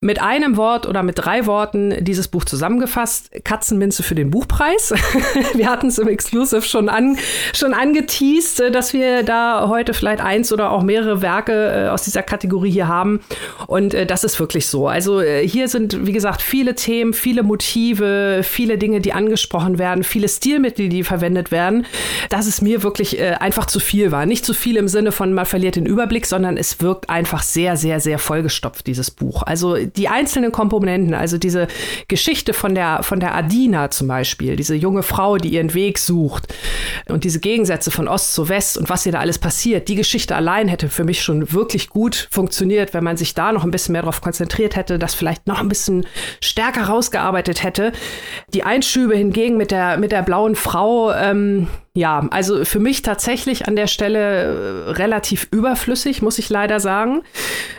[0.00, 3.30] Mit einem Wort oder mit drei Worten dieses Buch zusammengefasst.
[3.44, 4.92] Katzenminze für den Buchpreis.
[5.54, 7.16] wir hatten es im Exclusive schon, an,
[7.54, 12.22] schon angeteased, dass wir da heute vielleicht eins oder auch mehrere Werke äh, aus dieser
[12.22, 13.20] Kategorie hier haben.
[13.66, 14.88] Und äh, das ist wirklich so.
[14.88, 20.04] Also äh, hier sind, wie gesagt, viele Themen, viele Motive, viele Dinge, die angesprochen werden,
[20.04, 21.86] viele Stilmittel, die verwendet werden,
[22.28, 24.26] dass es mir wirklich einfach zu viel war.
[24.26, 27.76] Nicht zu viel im Sinne von, man verliert den Überblick, sondern es wirkt einfach sehr,
[27.76, 29.43] sehr, sehr vollgestopft, dieses Buch.
[29.46, 31.68] Also die einzelnen Komponenten, also diese
[32.08, 36.52] Geschichte von der, von der Adina zum Beispiel, diese junge Frau, die ihren Weg sucht
[37.08, 40.34] und diese Gegensätze von Ost zu West und was ihr da alles passiert, die Geschichte
[40.34, 43.92] allein hätte für mich schon wirklich gut funktioniert, wenn man sich da noch ein bisschen
[43.92, 46.06] mehr darauf konzentriert hätte, das vielleicht noch ein bisschen
[46.40, 47.92] stärker rausgearbeitet hätte.
[48.52, 53.68] Die Einschübe hingegen mit der, mit der blauen Frau, ähm, ja, also für mich tatsächlich
[53.68, 57.22] an der Stelle äh, relativ überflüssig, muss ich leider sagen.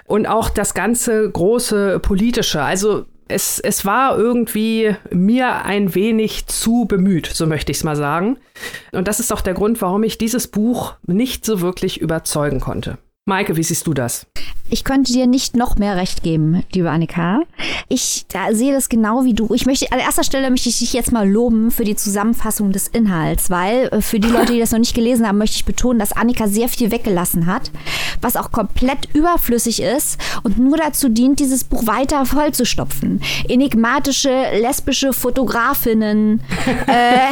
[0.06, 2.62] Und auch das ganze große politische.
[2.62, 7.98] Also es, es war irgendwie mir ein wenig zu bemüht, so möchte ich es mal
[7.98, 8.38] sagen.
[8.94, 12.98] Und das ist auch der Grund, warum ich dieses Buch nicht so wirklich überzeugen konnte.
[13.26, 14.28] Maike, wie siehst du das?
[14.68, 17.42] Ich könnte dir nicht noch mehr recht geben, liebe Annika.
[17.88, 19.54] ich da sehe das genau wie du.
[19.54, 22.88] Ich möchte, an erster Stelle möchte ich dich jetzt mal loben für die Zusammenfassung des
[22.88, 26.00] Inhalts, weil äh, für die Leute, die das noch nicht gelesen haben, möchte ich betonen,
[26.00, 27.70] dass Annika sehr viel weggelassen hat,
[28.22, 33.22] was auch komplett überflüssig ist und nur dazu dient, dieses Buch weiter vollzustopfen.
[33.48, 36.42] Enigmatische, lesbische Fotografinnen
[36.88, 37.28] äh,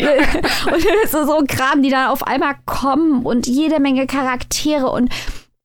[0.72, 5.10] und so, so Kram, die da auf einmal kommen und jede Menge Charaktere und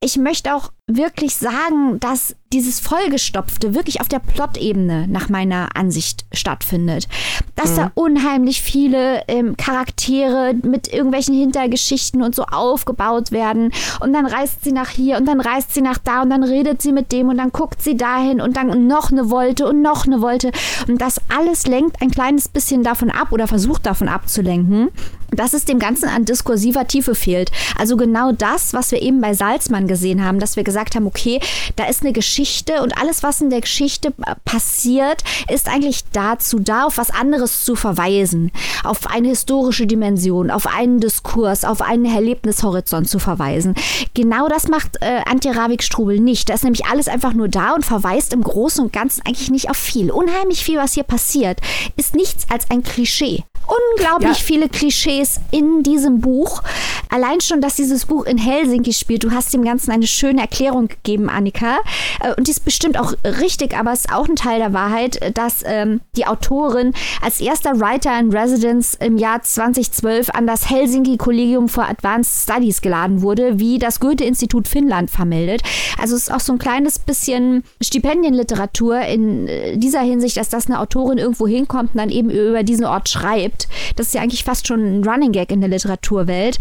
[0.01, 6.26] ich möchte auch wirklich sagen, dass dieses Vollgestopfte wirklich auf der Plot-Ebene nach meiner Ansicht
[6.32, 7.08] stattfindet.
[7.56, 7.76] Dass mhm.
[7.76, 14.63] da unheimlich viele ähm, Charaktere mit irgendwelchen Hintergeschichten und so aufgebaut werden und dann reist
[14.63, 17.30] sie nach hier und dann reist sie nach da und dann redet sie mit dem
[17.30, 20.52] und dann guckt sie dahin und dann noch eine Wolte und noch eine Wolte
[20.88, 24.91] und das alles lenkt ein kleines bisschen davon ab oder versucht davon abzulenken,
[25.32, 27.52] dass es dem Ganzen an diskursiver Tiefe fehlt.
[27.78, 31.40] Also genau das, was wir eben bei Salzmann gesehen haben, dass wir gesagt haben, okay,
[31.76, 36.86] da ist eine Geschichte und alles, was in der Geschichte passiert, ist eigentlich dazu da,
[36.86, 38.52] auf was anderes zu verweisen,
[38.84, 43.76] auf eine historische Dimension, auf einen Diskurs, auf einen Erlebnishorizont zu verweisen.
[44.14, 46.50] Genau das macht äh, Antje Ravik-Strubel nicht.
[46.50, 49.70] Da ist nämlich alles einfach nur da und verweist im Großen und Ganzen eigentlich nicht
[49.70, 50.12] auf viel.
[50.12, 51.60] Unheimlich viel, was hier passiert,
[51.96, 54.43] ist nichts als ein Klischee unglaublich ja.
[54.43, 56.62] viele Klischees in diesem Buch.
[57.10, 59.23] Allein schon, dass dieses Buch in Helsinki spielt.
[59.23, 61.78] Du hast dem Ganzen eine schöne Erklärung gegeben, Annika.
[62.19, 65.38] Äh, und die ist bestimmt auch richtig, aber es ist auch ein Teil der Wahrheit,
[65.38, 71.17] dass ähm, die Autorin als erster Writer in Residence im Jahr 2012 an das Helsinki
[71.17, 75.62] Collegium for Advanced Studies geladen wurde, wie das Goethe-Institut Finnland vermeldet.
[75.99, 80.67] Also es ist auch so ein kleines bisschen Stipendienliteratur in äh, dieser Hinsicht, dass das
[80.67, 83.68] eine Autorin irgendwo hinkommt und dann eben über diesen Ort schreibt gibt.
[83.96, 86.58] Das ist ja eigentlich fast schon ein Running Gag in der Literaturwelt.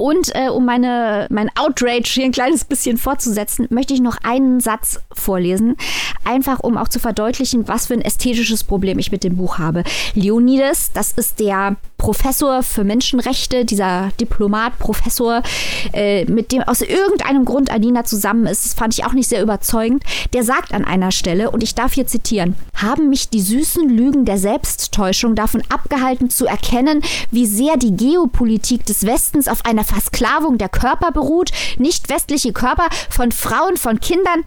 [0.00, 4.58] Und äh, um meine, mein Outrage hier ein kleines bisschen fortzusetzen, möchte ich noch einen
[4.58, 5.76] Satz vorlesen.
[6.24, 9.84] Einfach um auch zu verdeutlichen, was für ein ästhetisches Problem ich mit dem Buch habe.
[10.14, 15.42] Leonidas, das ist der Professor für Menschenrechte, dieser Diplomat, Professor,
[15.92, 18.64] äh, mit dem aus irgendeinem Grund Alina zusammen ist.
[18.64, 20.02] Das fand ich auch nicht sehr überzeugend.
[20.32, 24.24] Der sagt an einer Stelle, und ich darf hier zitieren, haben mich die süßen Lügen
[24.24, 30.58] der Selbsttäuschung davon abgehalten zu erkennen, wie sehr die Geopolitik des Westens auf einer Versklavung
[30.58, 34.44] der Körper beruht, nicht westliche Körper von Frauen, von Kindern.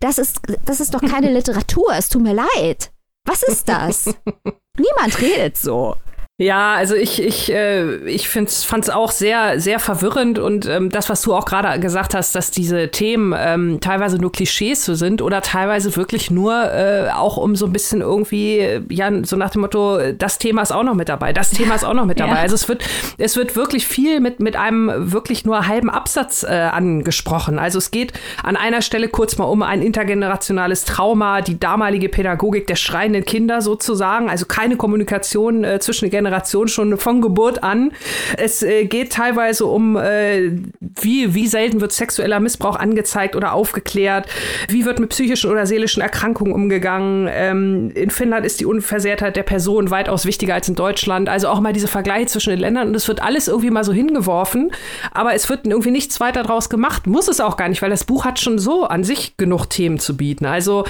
[0.00, 2.90] Das ist, das ist doch keine Literatur, es tut mir leid.
[3.24, 4.06] Was ist das?
[4.78, 5.96] Niemand redet so.
[6.40, 11.08] Ja, also ich, ich, äh, ich fand es auch sehr, sehr verwirrend und ähm, das,
[11.08, 15.20] was du auch gerade gesagt hast, dass diese Themen ähm, teilweise nur Klischees so sind
[15.20, 19.62] oder teilweise wirklich nur äh, auch um so ein bisschen irgendwie, ja, so nach dem
[19.62, 22.36] Motto, das Thema ist auch noch mit dabei, das Thema ist auch noch mit dabei.
[22.36, 22.42] Ja.
[22.42, 22.84] Also es wird,
[23.18, 27.58] es wird wirklich viel mit, mit einem wirklich nur halben Absatz äh, angesprochen.
[27.58, 28.12] Also es geht
[28.44, 33.60] an einer Stelle kurz mal um ein intergenerationales Trauma, die damalige Pädagogik der schreienden Kinder
[33.60, 37.92] sozusagen, also keine Kommunikation äh, zwischen den Generationen Generation schon von Geburt an.
[38.36, 40.52] Es äh, geht teilweise um, äh,
[41.00, 44.28] wie, wie selten wird sexueller Missbrauch angezeigt oder aufgeklärt,
[44.68, 47.28] wie wird mit psychischen oder seelischen Erkrankungen umgegangen.
[47.32, 51.28] Ähm, in Finnland ist die Unversehrtheit der Person weitaus wichtiger als in Deutschland.
[51.28, 53.92] Also auch mal diese Vergleiche zwischen den Ländern und es wird alles irgendwie mal so
[53.92, 54.70] hingeworfen,
[55.12, 57.06] aber es wird irgendwie nichts weiter draus gemacht.
[57.06, 59.98] Muss es auch gar nicht, weil das Buch hat schon so an sich genug Themen
[59.98, 60.44] zu bieten.
[60.44, 60.84] Also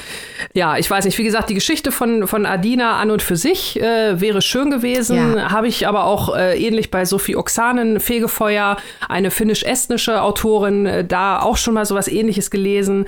[0.52, 3.80] ja, ich weiß nicht, wie gesagt, die Geschichte von, von Adina an und für sich
[3.80, 5.16] äh, wäre schön gewesen.
[5.16, 8.76] Ja habe ich aber auch äh, ähnlich bei Sophie Oksanen, Fegefeuer,
[9.08, 13.06] eine finnisch-estnische Autorin, äh, da auch schon mal sowas ähnliches gelesen.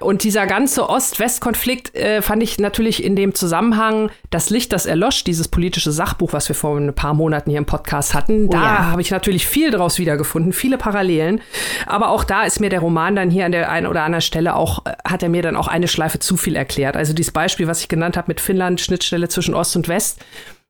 [0.00, 5.24] Und dieser ganze Ost-West-Konflikt äh, fand ich natürlich in dem Zusammenhang, das Licht, das erlosch,
[5.24, 8.58] dieses politische Sachbuch, was wir vor ein paar Monaten hier im Podcast hatten, oh, da
[8.58, 8.78] ja.
[8.90, 11.40] habe ich natürlich viel draus wiedergefunden, viele Parallelen.
[11.86, 14.56] Aber auch da ist mir der Roman dann hier an der einen oder anderen Stelle
[14.56, 16.96] auch, äh, hat er mir dann auch eine Schleife zu viel erklärt.
[16.96, 20.20] Also dieses Beispiel, was ich genannt habe mit Finnland, Schnittstelle zwischen Ost und West,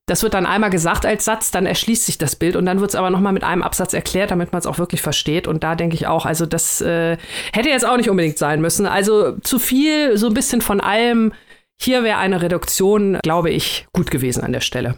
[0.07, 2.91] das wird dann einmal gesagt als Satz, dann erschließt sich das Bild und dann wird
[2.91, 5.47] es aber nochmal mit einem Absatz erklärt, damit man es auch wirklich versteht.
[5.47, 7.17] Und da denke ich auch, also das äh,
[7.53, 8.87] hätte jetzt auch nicht unbedingt sein müssen.
[8.87, 11.33] Also zu viel, so ein bisschen von allem.
[11.81, 14.97] Hier wäre eine Reduktion, glaube ich, gut gewesen an der Stelle.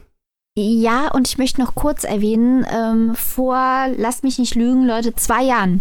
[0.57, 5.43] Ja, und ich möchte noch kurz erwähnen, ähm, vor, lasst mich nicht lügen, Leute, zwei
[5.43, 5.81] Jahren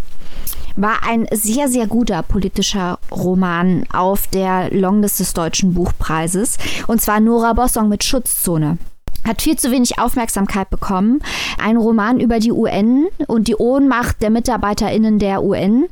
[0.76, 6.58] war ein sehr, sehr guter politischer Roman auf der Longlist des Deutschen Buchpreises.
[6.88, 8.80] Und zwar Nora Bossong mit Schutzzone
[9.26, 11.22] hat viel zu wenig Aufmerksamkeit bekommen.
[11.58, 15.86] Ein Roman über die UN und die Ohnmacht der MitarbeiterInnen der UN.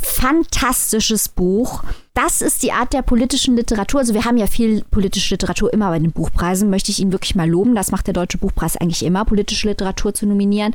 [0.00, 1.82] Fantastisches Buch.
[2.14, 4.00] Das ist die Art der politischen Literatur.
[4.00, 6.70] Also wir haben ja viel politische Literatur immer bei den Buchpreisen.
[6.70, 7.74] Möchte ich ihn wirklich mal loben.
[7.74, 10.72] Das macht der Deutsche Buchpreis eigentlich immer, politische Literatur zu nominieren.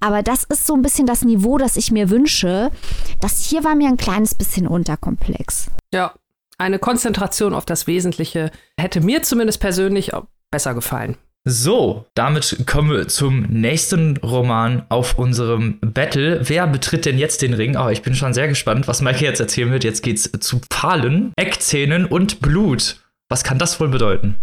[0.00, 2.70] Aber das ist so ein bisschen das Niveau, das ich mir wünsche.
[3.20, 5.66] Das hier war mir ein kleines bisschen unterkomplex.
[5.92, 6.14] Ja,
[6.58, 10.12] Eine Konzentration auf das Wesentliche hätte mir zumindest persönlich
[10.56, 11.16] besser gefallen.
[11.44, 16.40] So, damit kommen wir zum nächsten Roman auf unserem Battle.
[16.42, 17.76] Wer betritt denn jetzt den Ring?
[17.76, 19.84] Oh, ich bin schon sehr gespannt, was Maike jetzt erzählen wird.
[19.84, 23.02] Jetzt geht's zu Pfahlen, Eckzähnen und Blut.
[23.28, 24.36] Was kann das wohl bedeuten?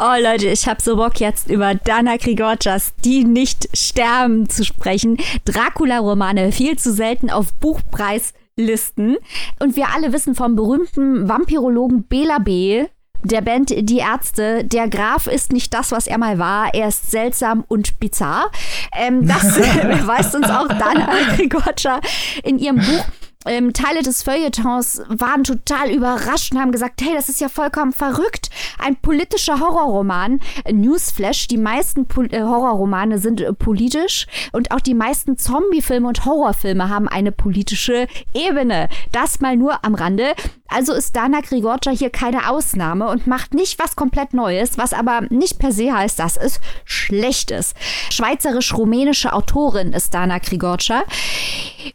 [0.00, 5.16] Oh Leute, ich habe so Bock jetzt über Dana Grigorchas Die nicht sterben zu sprechen.
[5.44, 9.16] Dracula-Romane viel zu selten auf Buchpreislisten.
[9.58, 12.86] Und wir alle wissen vom berühmten Vampirologen Bela B.,
[13.22, 14.64] der Band Die Ärzte.
[14.64, 16.72] Der Graf ist nicht das, was er mal war.
[16.74, 18.50] Er ist seltsam und bizarr.
[18.96, 19.44] Ähm, das
[20.06, 22.00] weist uns auch Dana Grigorcha
[22.42, 23.04] in ihrem Buch
[23.46, 27.92] ähm, Teile des Feuilletons waren total überrascht und haben gesagt, hey, das ist ja vollkommen
[27.92, 28.50] verrückt.
[28.78, 30.40] Ein politischer Horrorroman.
[30.70, 36.24] Newsflash, die meisten Pol äh, Horrorromane sind äh, politisch und auch die meisten Zombiefilme und
[36.24, 38.88] Horrorfilme haben eine politische Ebene.
[39.12, 40.34] Das mal nur am Rande.
[40.68, 45.22] Also ist Dana Grigorcha hier keine Ausnahme und macht nicht was komplett Neues, was aber
[45.30, 47.74] nicht per se heißt, dass es schlecht ist.
[48.10, 51.04] Schweizerisch-rumänische Autorin ist Dana Grigorcha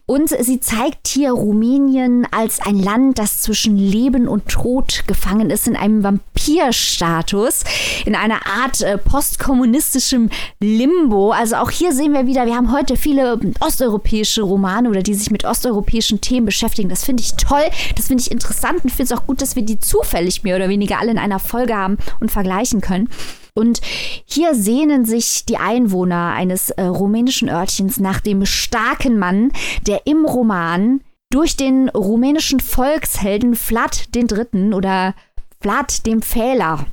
[0.06, 5.68] und sie zeigt hier Rumänien als ein Land, das zwischen Leben und Tod gefangen ist
[5.68, 7.64] in einem Vampirstatus,
[8.06, 10.30] in einer Art äh, postkommunistischem
[10.60, 11.32] Limbo.
[11.32, 15.32] Also auch hier sehen wir wieder, wir haben heute viele osteuropäische Romane oder die sich
[15.32, 16.90] mit osteuropäischen Themen beschäftigen.
[16.90, 17.64] Das finde ich toll,
[17.96, 20.70] das finde ich interessant und finde es auch gut, dass wir die zufällig mehr oder
[20.70, 23.10] weniger alle in einer Folge haben und vergleichen können.
[23.56, 23.82] Und
[24.26, 29.52] hier sehnen sich die Einwohner eines äh, rumänischen Örtchens nach dem starken Mann,
[29.86, 34.74] der im Roman durch den rumänischen Volkshelden Vlad III.
[34.74, 35.14] oder
[35.62, 36.86] Vlad dem Fehler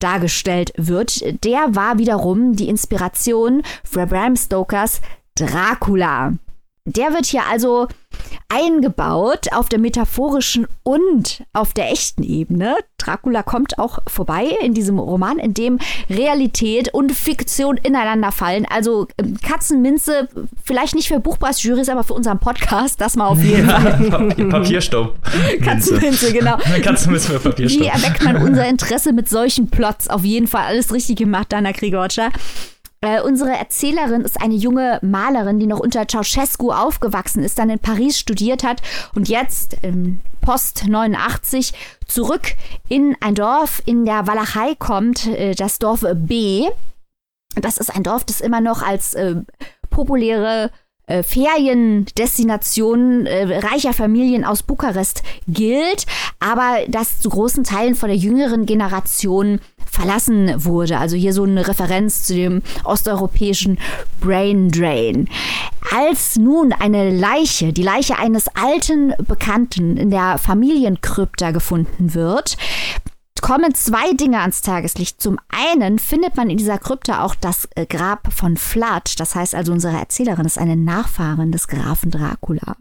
[0.00, 1.44] dargestellt wird.
[1.44, 5.00] Der war wiederum die Inspiration für Bram Stokers
[5.36, 6.34] Dracula.
[6.86, 7.88] Der wird hier also
[8.50, 12.76] eingebaut auf der metaphorischen und auf der echten Ebene.
[12.98, 15.78] Dracula kommt auch vorbei in diesem Roman, in dem
[16.10, 18.66] Realität und Fiktion ineinander fallen.
[18.68, 20.28] Also ähm, Katzenminze,
[20.62, 24.34] vielleicht nicht für Buchpreisjurys, aber für unseren Podcast, das mal auf jeden Fall.
[24.50, 25.16] Papierstaub.
[25.64, 26.58] Katzenminze, genau.
[26.82, 27.80] Katzenminze für Papierstaub.
[27.80, 30.08] Wie erweckt man unser Interesse mit solchen Plots?
[30.08, 32.28] Auf jeden Fall alles richtig gemacht, Dana Grigorcha.
[33.04, 37.78] Äh, unsere Erzählerin ist eine junge Malerin, die noch unter Ceausescu aufgewachsen ist, dann in
[37.78, 38.80] Paris studiert hat
[39.14, 41.74] und jetzt im Post 89
[42.06, 42.54] zurück
[42.88, 46.66] in ein Dorf in der Walachei kommt, äh, das Dorf B.
[47.56, 49.34] Das ist ein Dorf, das immer noch als äh,
[49.90, 50.70] populäre
[51.06, 56.06] äh, Feriendestination äh, reicher Familien aus Bukarest gilt,
[56.40, 60.98] aber das zu großen Teilen von der jüngeren Generation verlassen wurde.
[60.98, 63.78] Also hier so eine Referenz zu dem osteuropäischen
[64.20, 65.28] Brain Drain.
[65.94, 72.56] Als nun eine Leiche, die Leiche eines alten Bekannten in der Familienkrypta gefunden wird,
[73.44, 75.20] kommen zwei Dinge ans Tageslicht.
[75.20, 79.20] Zum einen findet man in dieser Krypta auch das äh, Grab von Vlad.
[79.20, 82.74] Das heißt also, unsere Erzählerin ist eine Nachfahrin des Grafen Dracula.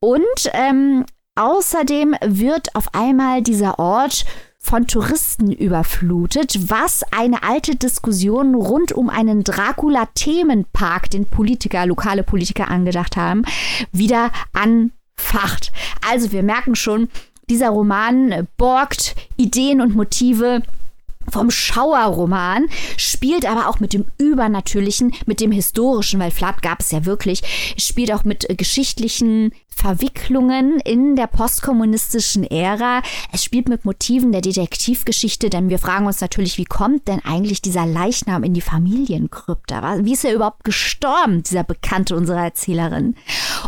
[0.00, 4.24] Und ähm, außerdem wird auf einmal dieser Ort
[4.58, 12.66] von Touristen überflutet, was eine alte Diskussion rund um einen Dracula-Themenpark, den Politiker, lokale Politiker
[12.66, 13.44] angedacht haben,
[13.92, 15.70] wieder anfacht.
[16.04, 17.08] Also wir merken schon,
[17.50, 20.62] dieser Roman borgt Ideen und Motive
[21.30, 26.90] vom Schauerroman, spielt aber auch mit dem Übernatürlichen, mit dem Historischen, weil Flat gab es
[26.90, 33.02] ja wirklich, spielt auch mit geschichtlichen Verwicklungen in der postkommunistischen Ära.
[33.32, 37.62] Es spielt mit Motiven der Detektivgeschichte, denn wir fragen uns natürlich, wie kommt denn eigentlich
[37.62, 40.04] dieser Leichnam in die Familienkrypta?
[40.04, 43.14] Wie ist er überhaupt gestorben, dieser Bekannte unserer Erzählerin?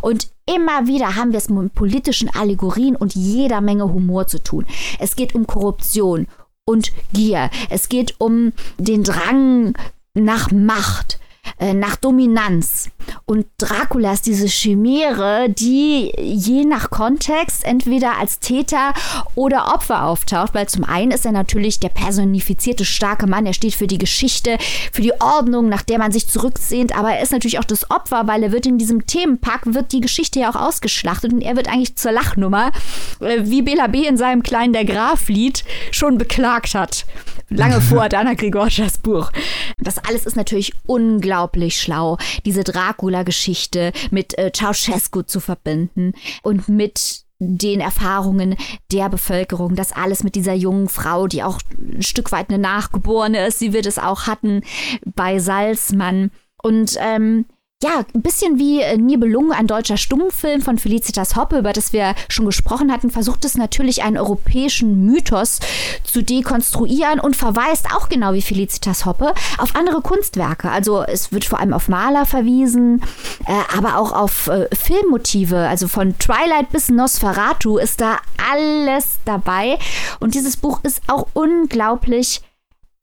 [0.02, 4.66] Und immer wieder haben wir es mit politischen Allegorien und jeder Menge Humor zu tun.
[4.98, 6.26] Es geht um Korruption,
[6.70, 7.50] und Gier.
[7.68, 9.74] Es geht um den Drang
[10.14, 11.19] nach Macht.
[11.60, 12.88] Äh, nach Dominanz.
[13.26, 18.94] Und Dracula ist diese Chimäre, die je nach Kontext entweder als Täter
[19.34, 23.74] oder Opfer auftaucht, weil zum einen ist er natürlich der personifizierte starke Mann, er steht
[23.74, 24.56] für die Geschichte,
[24.92, 28.26] für die Ordnung, nach der man sich zurücksehnt, aber er ist natürlich auch das Opfer,
[28.26, 31.68] weil er wird in diesem Themenpack, wird die Geschichte ja auch ausgeschlachtet und er wird
[31.68, 32.72] eigentlich zur Lachnummer,
[33.20, 34.06] äh, wie Bela B.
[34.06, 37.04] in seinem kleinen Der Graf-Lied schon beklagt hat.
[37.50, 39.30] Lange vor Dana Grigorschas Buch.
[39.78, 41.29] Das alles ist natürlich unglaublich
[41.70, 46.12] schlau, diese Dracula-Geschichte mit äh, Ceausescu zu verbinden
[46.42, 48.56] und mit den Erfahrungen
[48.92, 53.46] der Bevölkerung, das alles mit dieser jungen Frau, die auch ein Stück weit eine Nachgeborene
[53.46, 54.62] ist, sie wird es auch hatten
[55.06, 56.30] bei Salzmann.
[56.62, 57.46] Und ähm,
[57.82, 62.14] ja, ein bisschen wie äh, Nibelungen, ein deutscher Stummfilm von Felicitas Hoppe, über das wir
[62.28, 65.60] schon gesprochen hatten, versucht es natürlich einen europäischen Mythos
[66.04, 70.70] zu dekonstruieren und verweist auch genau wie Felicitas Hoppe auf andere Kunstwerke.
[70.70, 73.02] Also es wird vor allem auf Maler verwiesen,
[73.46, 75.56] äh, aber auch auf äh, Filmmotive.
[75.56, 78.18] Also von Twilight bis Nosferatu ist da
[78.52, 79.78] alles dabei.
[80.20, 82.42] Und dieses Buch ist auch unglaublich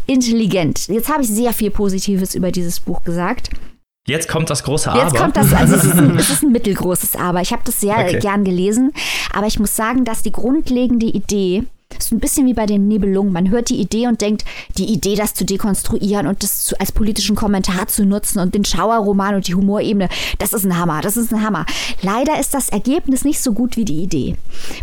[0.05, 0.87] intelligent.
[0.87, 3.49] Jetzt habe ich sehr viel Positives über dieses Buch gesagt.
[4.07, 5.03] Jetzt kommt das große Aber.
[5.03, 7.41] Jetzt kommt das, also es ist ein, es ist ein mittelgroßes Aber.
[7.41, 8.19] Ich habe das sehr okay.
[8.19, 8.93] gern gelesen,
[9.33, 11.63] aber ich muss sagen, dass die grundlegende Idee
[11.97, 13.33] ist ein bisschen wie bei den Nebelungen.
[13.33, 14.45] Man hört die Idee und denkt,
[14.77, 18.65] die Idee, das zu dekonstruieren und das zu, als politischen Kommentar zu nutzen und den
[18.65, 21.65] Schauerroman und die Humorebene, das ist ein Hammer, das ist ein Hammer.
[22.01, 24.35] Leider ist das Ergebnis nicht so gut wie die Idee,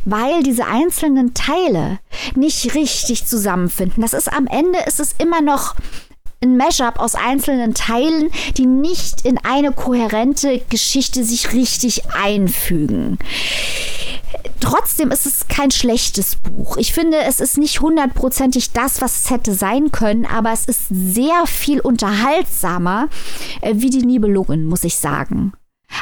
[0.05, 1.99] weil diese einzelnen Teile
[2.35, 4.03] nicht richtig zusammenfinden.
[4.03, 5.75] Das ist am Ende ist es immer noch
[6.45, 13.19] ein Mashup aus einzelnen Teilen, die nicht in eine kohärente Geschichte sich richtig einfügen.
[14.61, 16.77] Trotzdem ist es kein schlechtes Buch.
[16.77, 20.85] Ich finde, es ist nicht hundertprozentig das, was es hätte sein können, aber es ist
[20.91, 23.09] sehr viel unterhaltsamer
[23.61, 25.53] äh, wie die Nibelungen, muss ich sagen.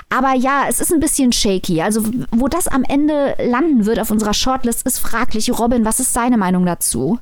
[0.09, 1.82] Aber ja, es ist ein bisschen shaky.
[1.82, 5.51] Also, wo das am Ende landen wird auf unserer Shortlist, ist fraglich.
[5.59, 7.18] Robin, was ist deine Meinung dazu?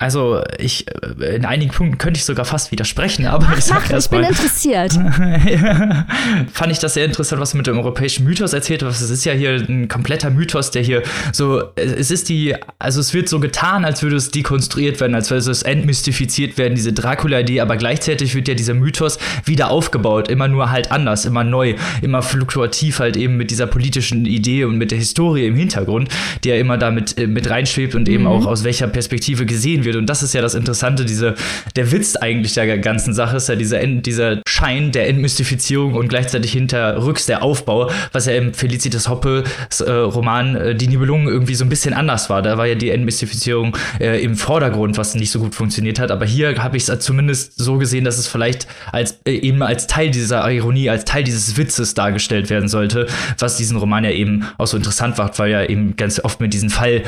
[0.00, 3.90] Also ich äh, in einigen Punkten könnte ich sogar fast widersprechen, aber Ach, ich sag
[3.90, 4.22] erst mal.
[4.22, 4.92] Ich bin interessiert.
[6.52, 9.02] fand ich das sehr interessant, was du mit dem europäischen Mythos erzählt hast.
[9.02, 13.12] Es ist ja hier ein kompletter Mythos, der hier so es ist die also es
[13.12, 17.60] wird so getan, als würde es dekonstruiert werden, als würde es entmystifiziert werden, diese Dracula-Idee,
[17.60, 22.22] aber gleichzeitig wird ja dieser Mythos wieder aufgebaut, immer nur halt anders, immer neu, immer
[22.22, 26.08] fluktuativ halt eben mit dieser politischen Idee und mit der Historie im Hintergrund,
[26.42, 28.14] die ja immer damit äh, mit reinschwebt und mhm.
[28.14, 30.00] eben auch aus welcher Perspektive gesehen wird wird.
[30.00, 31.34] Und das ist ja das Interessante, diese,
[31.76, 36.52] der Witz eigentlich der ganzen Sache ist ja dieser, dieser Schein der Entmystifizierung und gleichzeitig
[36.52, 39.44] hinterrücks der Aufbau, was ja im Felicitas Hoppe
[39.80, 42.42] äh, Roman äh, Die Nibelungen irgendwie so ein bisschen anders war.
[42.42, 46.10] Da war ja die Entmystifizierung äh, im Vordergrund, was nicht so gut funktioniert hat.
[46.10, 49.86] Aber hier habe ich es zumindest so gesehen, dass es vielleicht als äh, eben als
[49.86, 53.06] Teil dieser Ironie, als Teil dieses Witzes dargestellt werden sollte,
[53.38, 56.52] was diesen Roman ja eben auch so interessant macht, weil ja eben ganz oft mit
[56.52, 57.02] diesem Fall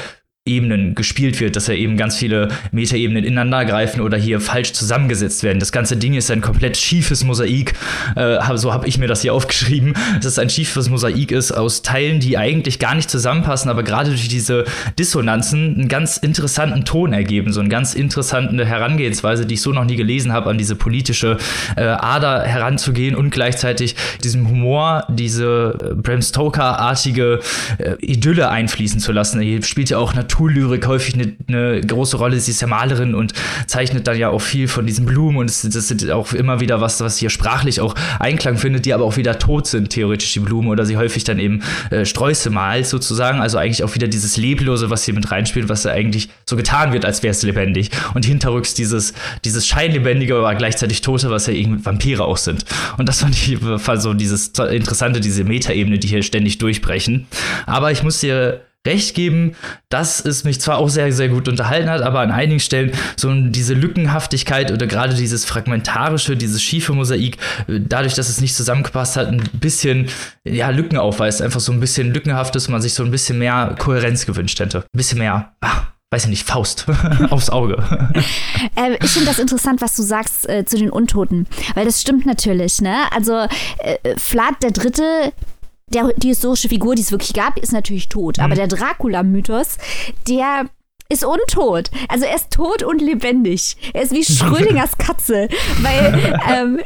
[0.45, 5.45] Ebenen gespielt wird, dass ja eben ganz viele Metaebenen ineinander greifen oder hier falsch zusammengesetzt
[5.45, 5.61] werden.
[5.61, 7.75] Das ganze Ding ist ein komplett schiefes Mosaik.
[8.17, 11.83] Äh, so habe ich mir das hier aufgeschrieben, dass es ein schiefes Mosaik ist aus
[11.83, 14.65] Teilen, die eigentlich gar nicht zusammenpassen, aber gerade durch diese
[14.99, 19.85] Dissonanzen einen ganz interessanten Ton ergeben, so eine ganz interessante Herangehensweise, die ich so noch
[19.85, 21.37] nie gelesen habe, an diese politische
[21.77, 27.39] äh, Ader heranzugehen und gleichzeitig diesem Humor, diese äh, Bram Stoker-artige
[27.79, 29.41] äh, Idylle einfließen zu lassen.
[29.41, 32.41] Hier spielt ja auch natürlich Naturlyrik häufig eine, eine, große Rolle.
[32.41, 33.35] Sie ist ja Malerin und
[33.67, 37.01] zeichnet dann ja auch viel von diesen Blumen und das, ist auch immer wieder was,
[37.01, 40.69] was hier sprachlich auch Einklang findet, die aber auch wieder tot sind, theoretisch die Blumen
[40.69, 43.41] oder sie häufig dann eben äh, Sträuße malt sozusagen.
[43.41, 46.93] Also eigentlich auch wieder dieses Leblose, was hier mit reinspielt, was ja eigentlich so getan
[46.93, 47.91] wird, als wäre es lebendig.
[48.15, 49.13] Und hinterrücks dieses,
[49.45, 52.65] dieses scheinlebendige, aber gleichzeitig Tote, was ja irgendwie Vampire auch sind.
[52.97, 57.27] Und das fand ich fand so dieses Interessante, diese Metaebene, die hier ständig durchbrechen.
[57.67, 59.55] Aber ich muss dir recht geben,
[59.89, 63.33] dass es mich zwar auch sehr, sehr gut unterhalten hat, aber an einigen Stellen so
[63.33, 69.29] diese Lückenhaftigkeit oder gerade dieses fragmentarische, dieses schiefe Mosaik, dadurch, dass es nicht zusammengepasst hat,
[69.29, 70.09] ein bisschen
[70.45, 71.43] ja, Lücken aufweist.
[71.43, 74.79] Einfach so ein bisschen lückenhaftes, man sich so ein bisschen mehr Kohärenz gewünscht hätte.
[74.79, 75.53] Ein bisschen mehr.
[75.61, 76.87] Ah, weiß ich nicht, Faust
[77.31, 77.83] aufs Auge.
[78.77, 82.27] Äh, ich finde das interessant, was du sagst äh, zu den Untoten, weil das stimmt
[82.27, 82.95] natürlich, ne?
[83.11, 83.47] Also
[83.79, 85.33] äh, Vlad der Dritte
[85.95, 88.39] der, die historische Figur, die es wirklich gab, ist natürlich tot.
[88.39, 88.45] Mhm.
[88.45, 89.79] Aber der Dracula-Mythos,
[90.29, 90.67] der
[91.13, 91.91] ist untot.
[92.09, 93.77] Also er ist tot und lebendig.
[93.93, 95.49] Er ist wie Schrödingers Katze.
[95.81, 96.81] Weil ähm,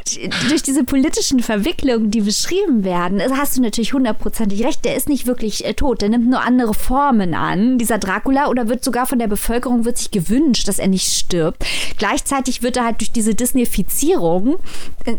[0.49, 4.83] durch diese politischen Verwicklungen, die beschrieben werden, hast du natürlich hundertprozentig recht.
[4.85, 6.01] Der ist nicht wirklich äh, tot.
[6.01, 9.97] Der nimmt nur andere Formen an, dieser Dracula, oder wird sogar von der Bevölkerung wird
[9.97, 11.65] sich gewünscht, dass er nicht stirbt.
[11.97, 14.57] Gleichzeitig wird er halt durch diese Disneyfizierung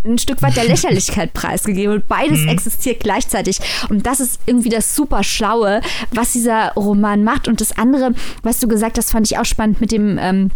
[0.04, 1.94] ein Stück weit der Lächerlichkeit preisgegeben.
[1.94, 2.48] Und beides mhm.
[2.48, 3.61] existiert gleichzeitig.
[3.88, 5.80] Und das ist irgendwie das super Schlaue,
[6.12, 7.48] was dieser Roman macht.
[7.48, 10.51] Und das andere, was du gesagt das fand ich auch spannend mit dem ähm,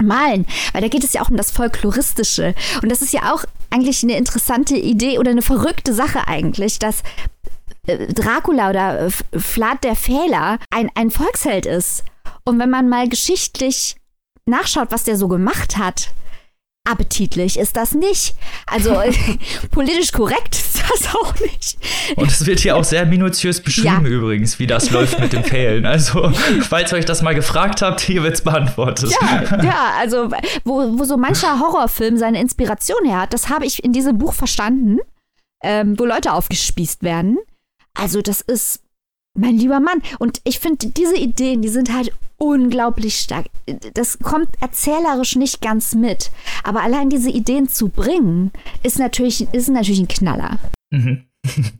[0.00, 2.54] Malen, weil da geht es ja auch um das Folkloristische.
[2.82, 7.02] Und das ist ja auch eigentlich eine interessante Idee oder eine verrückte Sache eigentlich, dass
[7.86, 12.04] äh, Dracula oder Vlad der Fehler ein, ein Volksheld ist.
[12.44, 13.96] Und wenn man mal geschichtlich
[14.46, 16.10] nachschaut, was der so gemacht hat,
[16.84, 18.34] appetitlich ist das nicht.
[18.66, 19.00] Also
[19.70, 21.78] politisch korrekt ist das auch nicht.
[22.16, 24.10] Und es wird hier auch sehr minutiös beschrieben ja.
[24.10, 25.84] übrigens, wie das läuft mit dem Fehlen.
[25.86, 26.30] Also,
[26.62, 29.10] falls ihr euch das mal gefragt habt, hier wird es beantwortet.
[29.20, 30.30] Ja, ja, also
[30.64, 34.32] wo, wo so mancher Horrorfilm seine Inspiration her hat, das habe ich in diesem Buch
[34.32, 34.98] verstanden.
[35.62, 37.38] ähm, wo Leute aufgespießt werden.
[37.94, 38.82] Also das ist
[39.34, 40.02] mein lieber Mann.
[40.18, 43.46] Und ich finde, diese Ideen, die sind halt unglaublich stark.
[43.94, 46.30] Das kommt erzählerisch nicht ganz mit.
[46.62, 48.52] Aber allein diese Ideen zu bringen,
[48.82, 50.58] ist natürlich, ist natürlich ein Knaller.
[50.90, 51.24] Mhm.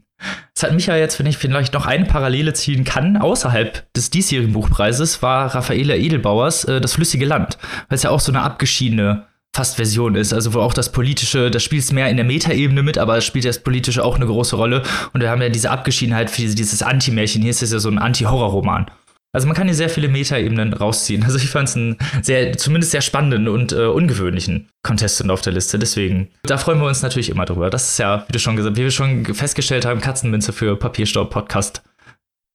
[0.53, 4.11] Es hat mich ja jetzt, wenn ich vielleicht noch eine Parallele ziehen kann, außerhalb des
[4.11, 7.57] diesjährigen Buchpreises, war Raffaela Edelbauers äh, Das flüssige Land,
[7.89, 9.27] weil es ja auch so eine abgeschiedene
[9.59, 12.97] fast Version ist, also wo auch das Politische, das spielt mehr in der Metaebene mit,
[12.97, 14.85] aber es spielt das Politische auch eine große Rolle.
[15.13, 17.43] Und wir haben ja diese Abgeschiedenheit für dieses Anti-Märchen.
[17.43, 18.87] Hier ist es ja so ein Anti-Horror-Roman.
[19.33, 21.25] Also man kann hier sehr viele Metaebenen rausziehen.
[21.25, 25.55] Also ich fand es einen sehr, zumindest sehr spannenden und äh, ungewöhnlichen Contestant auf der
[25.55, 25.77] Liste.
[25.77, 27.69] Deswegen, da freuen wir uns natürlich immer drüber.
[27.69, 31.31] Das ist ja, wie du schon gesagt, wie wir schon festgestellt haben, Katzenminze für Papierstaub
[31.31, 31.83] Podcast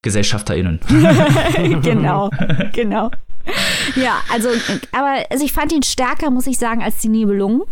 [0.03, 0.79] GesellschafterInnen.
[1.81, 2.29] genau,
[2.71, 3.09] genau.
[3.95, 4.49] Ja, also,
[4.91, 7.63] aber also ich fand ihn stärker, muss ich sagen, als die Nibelungen.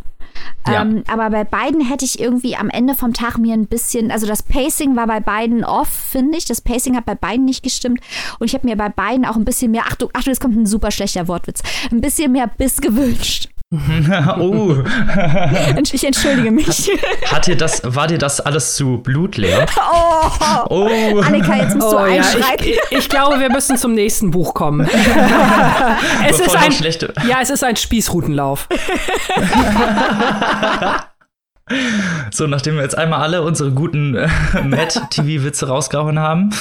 [0.67, 0.81] Ja.
[0.81, 4.27] Ähm, aber bei beiden hätte ich irgendwie am Ende vom Tag mir ein bisschen, also
[4.27, 6.45] das Pacing war bei beiden off, finde ich.
[6.45, 7.99] Das Pacing hat bei beiden nicht gestimmt.
[8.39, 10.65] Und ich habe mir bei beiden auch ein bisschen mehr, Achtung, Achtung, jetzt kommt ein
[10.65, 11.61] super schlechter Wortwitz,
[11.91, 13.49] ein bisschen mehr Biss gewünscht.
[14.37, 14.75] oh.
[15.93, 16.91] Ich entschuldige mich.
[17.31, 19.65] Hat, dir das, war dir das alles zu blutleer?
[20.69, 20.87] Oh.
[20.87, 21.19] oh.
[21.21, 22.67] Annika, jetzt musst du oh, einschreiten.
[22.67, 24.87] Ja, ich, ich, glaube, wir müssen zum nächsten Buch kommen.
[26.29, 26.71] es ist ein,
[27.27, 28.67] ja, es ist ein Spießrutenlauf.
[32.31, 34.29] So, nachdem wir jetzt einmal alle unsere guten äh,
[34.63, 36.51] Matt-TV-Witze rausgehauen haben,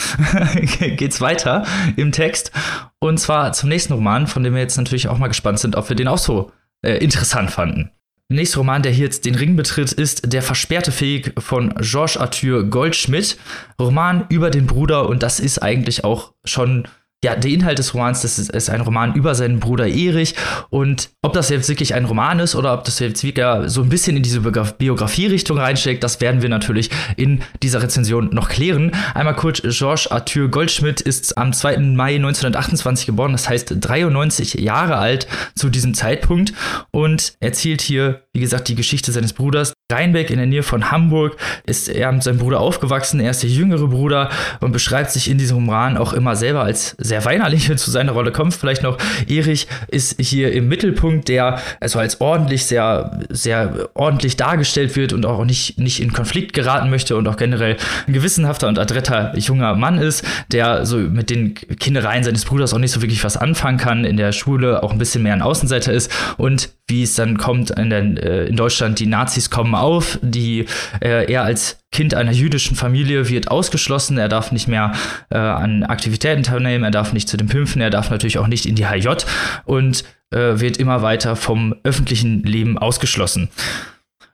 [0.97, 1.65] geht's weiter
[1.97, 2.53] im Text.
[3.01, 5.89] Und zwar zum nächsten Roman, von dem wir jetzt natürlich auch mal gespannt sind, ob
[5.89, 6.53] wir den auch so
[6.83, 7.91] äh, interessant fanden.
[8.31, 12.17] Der nächste Roman, der hier jetzt den Ring betritt, ist Der versperrte Fähig von Georges
[12.17, 13.37] Arthur Goldschmidt.
[13.81, 16.87] Roman über den Bruder und das ist eigentlich auch schon
[17.23, 20.35] ja, der Inhalt des Romans, das ist, ist, ein Roman über seinen Bruder Erich.
[20.71, 23.91] Und ob das jetzt wirklich ein Roman ist oder ob das jetzt wieder so ein
[23.91, 28.93] bisschen in diese Biografie-Richtung reinsteckt, das werden wir natürlich in dieser Rezension noch klären.
[29.15, 31.79] Einmal kurz, Georges Arthur Goldschmidt ist am 2.
[31.79, 36.55] Mai 1928 geboren, das heißt 93 Jahre alt zu diesem Zeitpunkt
[36.91, 39.75] und erzählt hier, wie gesagt, die Geschichte seines Bruders.
[39.93, 43.51] Rheinbeck in der Nähe von Hamburg ist er mit seinem Bruder aufgewachsen, er ist der
[43.51, 47.91] jüngere Bruder und beschreibt sich in diesem Roman auch immer selber als sehr weinerlich zu
[47.91, 48.55] seiner Rolle kommt.
[48.55, 48.97] Vielleicht noch,
[49.29, 55.27] Erich ist hier im Mittelpunkt, der also als ordentlich, sehr, sehr ordentlich dargestellt wird und
[55.27, 59.75] auch nicht, nicht in Konflikt geraten möchte und auch generell ein gewissenhafter und adretter junger
[59.75, 63.79] Mann ist, der so mit den Kindereien seines Bruders auch nicht so wirklich was anfangen
[63.79, 67.39] kann, in der Schule auch ein bisschen mehr ein Außenseiter ist und wie es dann
[67.39, 70.67] kommt in, der, äh, in Deutschland, die Nazis kommen auf, die
[71.01, 74.93] äh, er als Kind einer jüdischen Familie wird ausgeschlossen, er darf nicht mehr
[75.31, 78.67] äh, an Aktivitäten teilnehmen, er darf nicht zu den Pimpfen, er darf natürlich auch nicht
[78.67, 79.09] in die HJ
[79.65, 83.49] und äh, wird immer weiter vom öffentlichen Leben ausgeschlossen.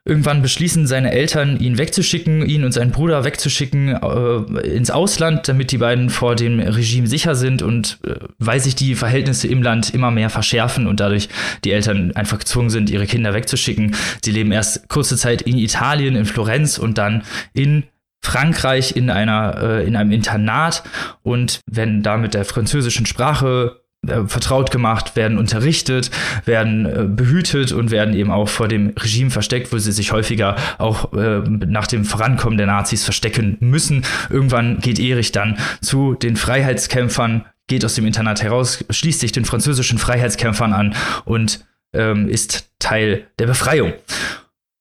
[0.07, 5.73] Irgendwann beschließen seine Eltern, ihn wegzuschicken, ihn und seinen Bruder wegzuschicken äh, ins Ausland, damit
[5.73, 9.93] die beiden vor dem Regime sicher sind und äh, weil sich die Verhältnisse im Land
[9.93, 11.29] immer mehr verschärfen und dadurch
[11.65, 13.97] die Eltern einfach gezwungen sind, ihre Kinder wegzuschicken.
[14.25, 17.83] Sie leben erst kurze Zeit in Italien, in Florenz und dann in
[18.23, 20.85] Frankreich in einer äh, in einem Internat
[21.25, 23.81] und werden da mit der französischen Sprache
[24.27, 26.11] vertraut gemacht, werden unterrichtet,
[26.45, 30.57] werden äh, behütet und werden eben auch vor dem Regime versteckt, wo sie sich häufiger
[30.79, 34.05] auch äh, nach dem Vorankommen der Nazis verstecken müssen.
[34.31, 39.45] Irgendwann geht Erich dann zu den Freiheitskämpfern, geht aus dem Internat heraus, schließt sich den
[39.45, 40.95] französischen Freiheitskämpfern an
[41.25, 43.93] und ähm, ist Teil der Befreiung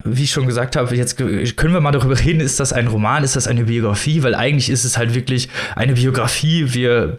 [0.06, 3.24] wie ich schon gesagt habe, jetzt können wir mal darüber reden, ist das ein Roman,
[3.24, 6.74] ist das eine Biografie, weil eigentlich ist es halt wirklich eine Biografie.
[6.74, 7.18] Wir,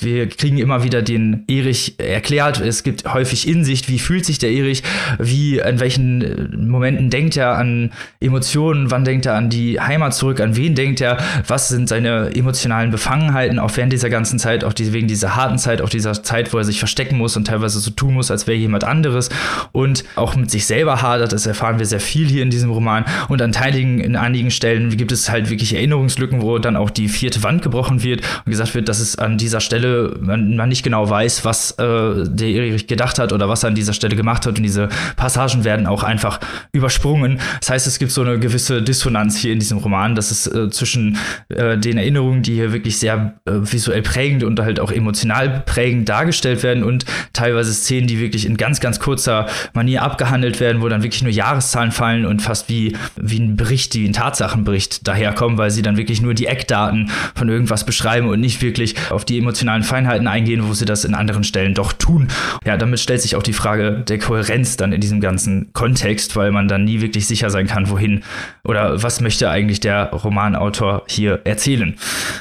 [0.00, 2.60] wir kriegen immer wieder den Erich erklärt.
[2.60, 4.82] Es gibt häufig Insicht, wie fühlt sich der Erich,
[5.18, 10.14] wie, in welchen äh, Momenten denkt er an Emotionen, wann denkt er an die Heimat
[10.14, 14.64] zurück, an wen denkt er, was sind seine emotionalen Befangenheiten, auch während dieser ganzen Zeit,
[14.64, 17.78] auch wegen dieser harten Zeit, auch dieser Zeit, wo er sich verstecken muss und teilweise
[17.78, 19.28] so tun muss, als wäre jemand anderes.
[19.72, 23.04] Und auch mit sich selber hadert, das erfahren wir sehr viel hier in diesem Roman.
[23.28, 27.08] Und an teiligen, in einigen Stellen gibt es halt wirklich Erinnerungslücken, wo dann auch die
[27.08, 30.82] vierte Wand gebrochen wird und gesagt wird, dass es an dieser Stelle man, man nicht
[30.82, 34.46] genau weiß, was äh, der Erich gedacht hat oder was er an dieser Stelle gemacht
[34.46, 34.58] hat.
[34.58, 36.40] Und diese Passagen werden auch einfach
[36.72, 37.38] übersprungen.
[37.60, 40.70] Das heißt, es gibt so eine gewisse Dissonanz hier in diesem Roman, dass es äh,
[40.70, 45.62] zwischen äh, den Erinnerungen, die hier wirklich sehr äh, visuell prägend und halt auch emotional
[45.66, 50.82] prägend dargestellt werden und teilweise Szenen, die wirklich in ganz, ganz kurzer Manier abgehandelt werden,
[50.82, 55.06] wo dann wirklich nur Jahreszahlen fallen und fast wie, wie ein Bericht, wie ein Tatsachenbericht
[55.06, 59.24] daherkommen, weil sie dann wirklich nur die Eckdaten von irgendwas beschreiben und nicht wirklich auf
[59.24, 62.28] die emotionalen Feinheiten eingehen, wo sie das in anderen Stellen doch tun.
[62.64, 66.52] Ja, damit stellt sich auch die Frage der Kohärenz dann in diesem ganzen Kontext, weil
[66.52, 68.22] man dann nie wirklich sicher sein kann, wohin
[68.64, 71.96] oder was möchte eigentlich der Romanautor hier erzählen.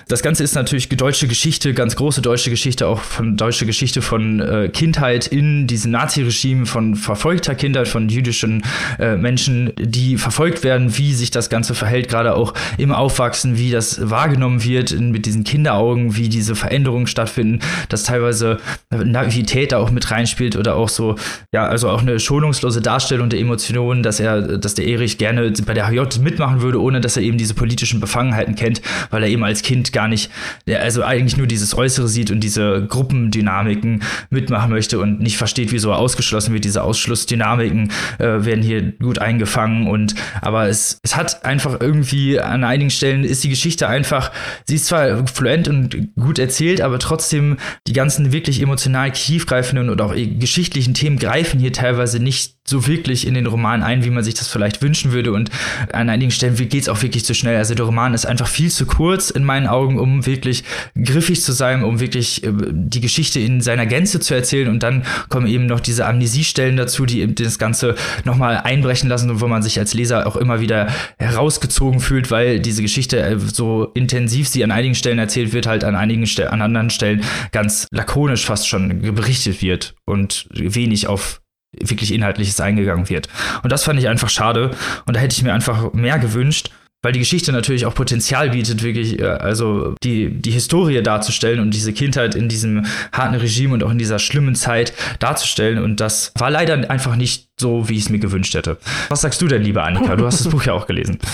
[0.07, 4.39] Das Ganze ist natürlich deutsche Geschichte, ganz große deutsche Geschichte, auch von deutsche Geschichte von
[4.39, 8.63] äh, Kindheit in diesem Naziregime, von verfolgter Kindheit, von jüdischen
[8.99, 13.71] äh, Menschen, die verfolgt werden, wie sich das Ganze verhält, gerade auch im Aufwachsen, wie
[13.71, 18.59] das wahrgenommen wird in, mit diesen Kinderaugen, wie diese Veränderungen stattfinden, dass teilweise
[18.91, 21.15] Naivität da auch mit reinspielt oder auch so,
[21.51, 25.73] ja, also auch eine schonungslose Darstellung der Emotionen, dass er, dass der Erich gerne bei
[25.73, 29.43] der HJ mitmachen würde, ohne dass er eben diese politischen Befangenheiten kennt, weil er eben
[29.43, 30.29] als Kind gar nicht,
[30.67, 35.91] also eigentlich nur dieses Äußere sieht und diese Gruppendynamiken mitmachen möchte und nicht versteht, wieso
[35.91, 36.65] er ausgeschlossen wird.
[36.65, 42.63] Diese Ausschlussdynamiken äh, werden hier gut eingefangen und aber es, es hat einfach irgendwie an
[42.63, 44.32] einigen Stellen ist die Geschichte einfach,
[44.65, 47.57] sie ist zwar fluent und gut erzählt, aber trotzdem
[47.88, 53.28] die ganzen wirklich emotional tiefgreifenden und auch geschichtlichen Themen greifen hier teilweise nicht so wirklich
[53.28, 55.32] in den Roman ein, wie man sich das vielleicht wünschen würde.
[55.32, 55.51] Und
[55.93, 57.57] an einigen Stellen geht es auch wirklich zu schnell.
[57.57, 60.63] Also der Roman ist einfach viel zu kurz in meinen Augen, um wirklich
[61.01, 64.68] griffig zu sein, um wirklich äh, die Geschichte in seiner Gänze zu erzählen.
[64.68, 69.30] Und dann kommen eben noch diese Amnesiestellen dazu, die eben das Ganze nochmal einbrechen lassen
[69.30, 70.88] und wo man sich als Leser auch immer wieder
[71.20, 75.84] herausgezogen fühlt, weil diese Geschichte äh, so intensiv sie an einigen Stellen erzählt wird, halt
[75.84, 81.41] an einigen Stellen, an anderen Stellen ganz lakonisch fast schon berichtet wird und wenig auf
[81.82, 83.28] wirklich Inhaltliches eingegangen wird.
[83.63, 84.71] Und das fand ich einfach schade.
[85.05, 86.71] Und da hätte ich mir einfach mehr gewünscht
[87.05, 91.71] weil die Geschichte natürlich auch Potenzial bietet, wirklich, äh, also die, die Historie darzustellen und
[91.71, 95.78] diese Kindheit in diesem harten Regime und auch in dieser schlimmen Zeit darzustellen.
[95.78, 98.77] Und das war leider einfach nicht so, wie ich es mir gewünscht hätte.
[99.07, 100.17] Was sagst du denn, liebe Annika?
[100.17, 101.19] Du hast das Buch ja auch gelesen.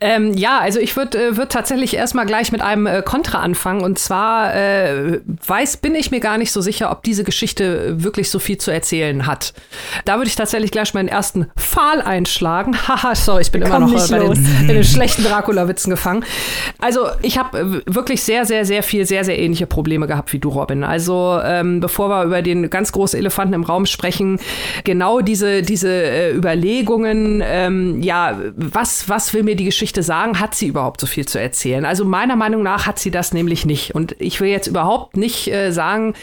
[0.00, 3.82] Ähm, ja, also ich würde äh, würd tatsächlich erstmal gleich mit einem äh, Kontra anfangen.
[3.82, 8.30] Und zwar äh, weiß, bin ich mir gar nicht so sicher, ob diese Geschichte wirklich
[8.30, 9.52] so viel zu erzählen hat.
[10.04, 12.76] Da würde ich tatsächlich gleich meinen ersten Pfahl einschlagen.
[12.88, 16.24] Haha, sorry, ich bin immer noch bei den, bei den, schlechten Dracula-Witzen gefangen.
[16.78, 20.38] Also ich habe äh, wirklich sehr, sehr, sehr viel, sehr, sehr ähnliche Probleme gehabt wie
[20.38, 20.84] du, Robin.
[20.84, 24.38] Also ähm, bevor wir über den ganz großen Elefanten im Raum sprechen,
[24.84, 30.38] genau diese diese, diese äh, Überlegungen, ähm, ja, was, was will mir die Geschichte sagen?
[30.38, 31.86] Hat sie überhaupt so viel zu erzählen?
[31.86, 33.94] Also meiner Meinung nach hat sie das nämlich nicht.
[33.94, 36.14] Und ich will jetzt überhaupt nicht äh, sagen,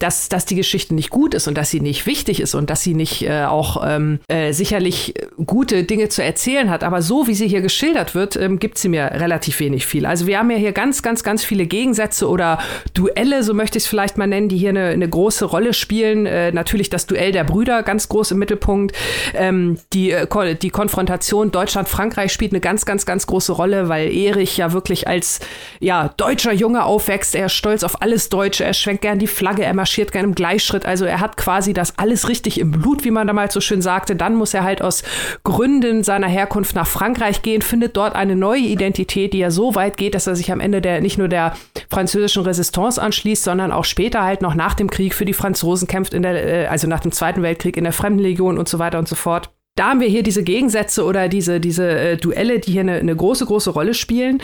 [0.00, 2.82] dass, dass die Geschichte nicht gut ist und dass sie nicht wichtig ist und dass
[2.82, 5.14] sie nicht äh, auch ähm, äh, sicherlich
[5.46, 6.82] gute Dinge zu erzählen hat.
[6.82, 10.04] Aber so wie sie hier geschildert wird, ähm, gibt sie mir relativ wenig viel.
[10.04, 12.58] Also wir haben ja hier ganz, ganz, ganz viele Gegensätze oder
[12.92, 16.26] Duelle, so möchte ich es vielleicht mal nennen, die hier eine, eine große Rolle spielen.
[16.26, 18.96] Äh, natürlich das Duell der Brüder ganz groß im Mittelpunkt Mittelpunkt.
[19.34, 24.56] Ähm, die, äh, die Konfrontation Deutschland-Frankreich spielt eine ganz, ganz, ganz große Rolle, weil Erich
[24.56, 25.40] ja wirklich als
[25.80, 27.34] ja, deutscher Junge aufwächst.
[27.34, 30.34] Er ist stolz auf alles Deutsche, er schwenkt gern die Flagge, er marschiert gern im
[30.34, 30.86] Gleichschritt.
[30.86, 34.16] Also er hat quasi das alles richtig im Blut, wie man damals so schön sagte.
[34.16, 35.02] Dann muss er halt aus
[35.42, 39.96] Gründen seiner Herkunft nach Frankreich gehen, findet dort eine neue Identität, die ja so weit
[39.96, 41.54] geht, dass er sich am Ende der nicht nur der
[41.90, 46.14] französischen Resistance anschließt, sondern auch später halt noch nach dem Krieg für die Franzosen kämpft
[46.14, 49.08] in der, äh, also nach dem Zweiten Weltkrieg in der Fremdenlegion und so weiter und
[49.08, 49.50] so fort.
[49.76, 53.16] Da haben wir hier diese Gegensätze oder diese, diese äh, Duelle, die hier eine, eine
[53.16, 54.40] große, große Rolle spielen.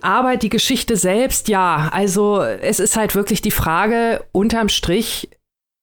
[0.00, 5.28] Aber die Geschichte selbst, ja, also es ist halt wirklich die Frage, unterm Strich,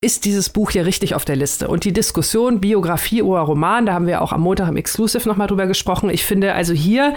[0.02, 1.68] ist dieses Buch hier richtig auf der Liste?
[1.68, 5.46] Und die Diskussion Biografie oder Roman, da haben wir auch am Montag im Exclusive nochmal
[5.46, 6.10] drüber gesprochen.
[6.10, 7.14] Ich finde also hier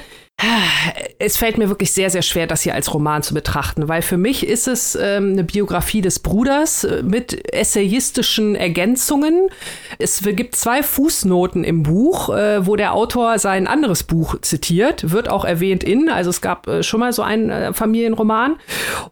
[1.18, 4.18] es fällt mir wirklich sehr, sehr schwer, das hier als Roman zu betrachten, weil für
[4.18, 9.50] mich ist es ähm, eine Biografie des Bruders äh, mit essayistischen Ergänzungen.
[9.98, 15.30] Es gibt zwei Fußnoten im Buch, äh, wo der Autor sein anderes Buch zitiert, wird
[15.30, 18.58] auch erwähnt in, also es gab äh, schon mal so einen äh, Familienroman.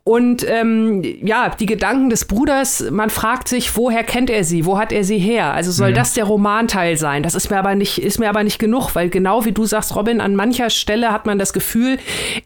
[0.04, 4.78] Und ähm, ja, die Gedanken des Bruders, man fragt sich, woher kennt er sie, wo
[4.78, 5.54] hat er sie her?
[5.54, 5.96] Also soll mhm.
[5.96, 7.24] das der Romanteil sein?
[7.24, 9.96] Das ist mir aber nicht, ist mir aber nicht genug, weil genau wie du sagst,
[9.96, 11.98] Robin, an mancher Stelle hat man das Gefühl,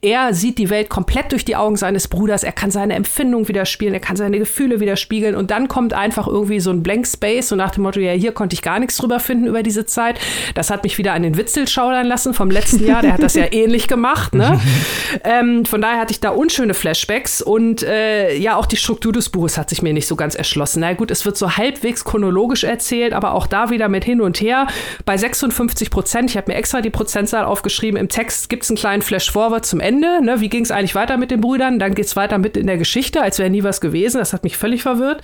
[0.01, 3.93] er sieht die Welt komplett durch die Augen seines Bruders, er kann seine Empfindung widerspiegeln,
[3.93, 7.57] er kann seine Gefühle widerspiegeln und dann kommt einfach irgendwie so ein Blank Space und
[7.57, 10.19] nach dem Motto, ja, hier konnte ich gar nichts drüber finden über diese Zeit.
[10.53, 13.33] Das hat mich wieder an den Witzel schaudern lassen vom letzten Jahr, der hat das
[13.33, 14.35] ja ähnlich gemacht.
[14.35, 14.59] Ne?
[15.23, 19.29] ähm, von daher hatte ich da unschöne Flashbacks und äh, ja, auch die Struktur des
[19.29, 20.81] Buches hat sich mir nicht so ganz erschlossen.
[20.81, 24.41] Na gut, es wird so halbwegs chronologisch erzählt, aber auch da wieder mit hin und
[24.41, 24.67] her.
[25.05, 28.71] Bei 56 Prozent, ich habe mir extra die Prozentzahl aufgeschrieben, im Text gibt gibt es
[28.71, 30.19] einen kleinen Flash-Forward zum Ende.
[30.23, 30.41] Ne?
[30.41, 31.77] Wie ging es eigentlich weiter mit den Brüdern?
[31.77, 34.17] Dann geht es weiter mit in der Geschichte, als wäre nie was gewesen.
[34.17, 35.21] Das hat mich völlig verwirrt.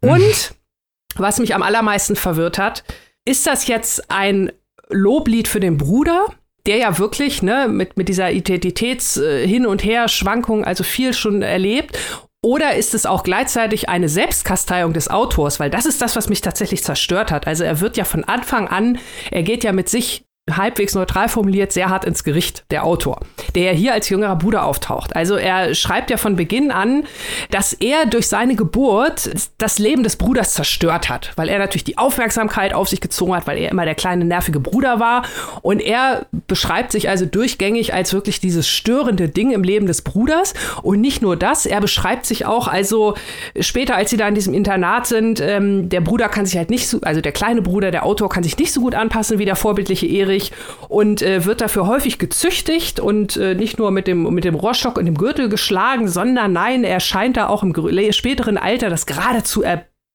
[0.00, 0.54] Und
[1.14, 2.82] was mich am allermeisten verwirrt hat,
[3.24, 4.50] ist das jetzt ein
[4.88, 6.26] Loblied für den Bruder,
[6.66, 11.96] der ja wirklich ne, mit, mit dieser Identitäts-Hin- und Her-Schwankung also viel schon erlebt.
[12.42, 15.60] Oder ist es auch gleichzeitig eine Selbstkasteiung des Autors?
[15.60, 17.46] Weil das ist das, was mich tatsächlich zerstört hat.
[17.46, 18.98] Also er wird ja von Anfang an,
[19.30, 23.20] er geht ja mit sich halbwegs neutral formuliert, sehr hart ins Gericht, der Autor,
[23.54, 25.16] der ja hier als jüngerer Bruder auftaucht.
[25.16, 27.04] Also er schreibt ja von Beginn an,
[27.50, 31.96] dass er durch seine Geburt das Leben des Bruders zerstört hat, weil er natürlich die
[31.96, 35.24] Aufmerksamkeit auf sich gezogen hat, weil er immer der kleine nervige Bruder war.
[35.62, 40.52] Und er beschreibt sich also durchgängig als wirklich dieses störende Ding im Leben des Bruders.
[40.82, 43.14] Und nicht nur das, er beschreibt sich auch, also
[43.60, 46.86] später, als sie da in diesem Internat sind, ähm, der Bruder kann sich halt nicht
[46.86, 49.56] so, also der kleine Bruder, der Autor kann sich nicht so gut anpassen wie der
[49.56, 50.52] vorbildliche Erich schwierig
[50.88, 54.98] und äh, wird dafür häufig gezüchtigt und äh, nicht nur mit dem, mit dem Rohrstock
[54.98, 57.72] und dem Gürtel geschlagen, sondern nein, er scheint da auch im
[58.12, 59.62] späteren Alter das gerade zu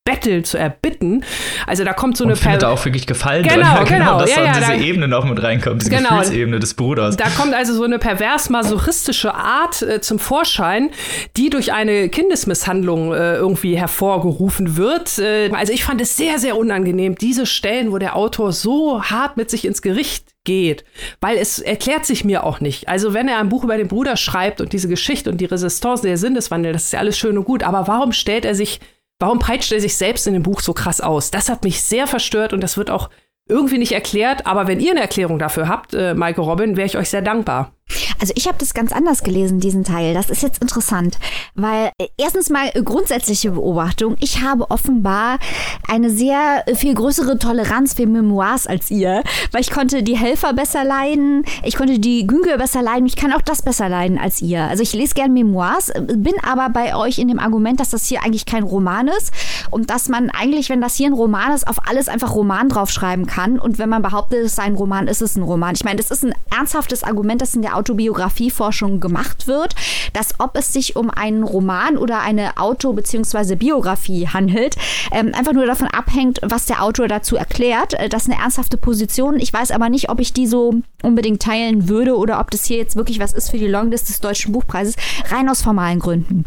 [0.09, 1.23] erbitten betteln, zu erbitten.
[1.67, 3.65] Also da kommt so eine da auch wirklich Gefallen genau, drin.
[3.69, 6.73] Ja, genau, dass ja, ja, diese da, Ebene noch mit reinkommt, diese genau, Gefühlsebene des
[6.73, 7.17] Bruders.
[7.17, 10.89] Da kommt also so eine pervers-masochistische Art äh, zum Vorschein,
[11.37, 15.19] die durch eine Kindesmisshandlung äh, irgendwie hervorgerufen wird.
[15.19, 19.37] Äh, also ich fand es sehr, sehr unangenehm, diese Stellen, wo der Autor so hart
[19.37, 20.83] mit sich ins Gericht geht,
[21.21, 22.87] weil es erklärt sich mir auch nicht.
[22.87, 26.03] Also wenn er ein Buch über den Bruder schreibt und diese Geschichte und die Resistance,
[26.03, 28.79] der Sinneswandel, das ist ja alles schön und gut, aber warum stellt er sich
[29.19, 31.29] Warum peitscht er sich selbst in dem Buch so krass aus?
[31.29, 33.09] Das hat mich sehr verstört und das wird auch
[33.47, 34.47] irgendwie nicht erklärt.
[34.47, 37.73] Aber wenn ihr eine Erklärung dafür habt, äh, Maike Robin, wäre ich euch sehr dankbar.
[38.19, 40.13] Also ich habe das ganz anders gelesen, diesen Teil.
[40.13, 41.17] Das ist jetzt interessant,
[41.55, 44.15] weil äh, erstens mal äh, grundsätzliche Beobachtung.
[44.19, 45.39] Ich habe offenbar
[45.87, 50.53] eine sehr äh, viel größere Toleranz für Memoirs als ihr, weil ich konnte die Helfer
[50.53, 54.41] besser leiden, ich konnte die Güngel besser leiden, ich kann auch das besser leiden als
[54.41, 54.63] ihr.
[54.63, 58.23] Also ich lese gern Memoirs, bin aber bei euch in dem Argument, dass das hier
[58.23, 59.31] eigentlich kein Roman ist
[59.71, 63.25] und dass man eigentlich, wenn das hier ein Roman ist, auf alles einfach Roman draufschreiben
[63.25, 65.75] kann und wenn man behauptet, es sei ein Roman, ist es ein Roman.
[65.75, 69.75] Ich meine, das ist ein ernsthaftes Argument, das in der Autobiografieforschung gemacht wird,
[70.13, 73.55] dass ob es sich um einen Roman oder eine Auto- bzw.
[73.55, 74.75] Biografie handelt,
[75.11, 77.93] ähm, einfach nur davon abhängt, was der Autor dazu erklärt.
[77.93, 79.39] Äh, das ist eine ernsthafte Position.
[79.39, 82.77] Ich weiß aber nicht, ob ich die so unbedingt teilen würde oder ob das hier
[82.77, 84.95] jetzt wirklich was ist für die Longlist des Deutschen Buchpreises,
[85.31, 86.45] rein aus formalen Gründen.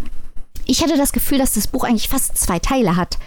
[0.67, 3.19] Ich hatte das Gefühl, dass das Buch eigentlich fast zwei Teile hat.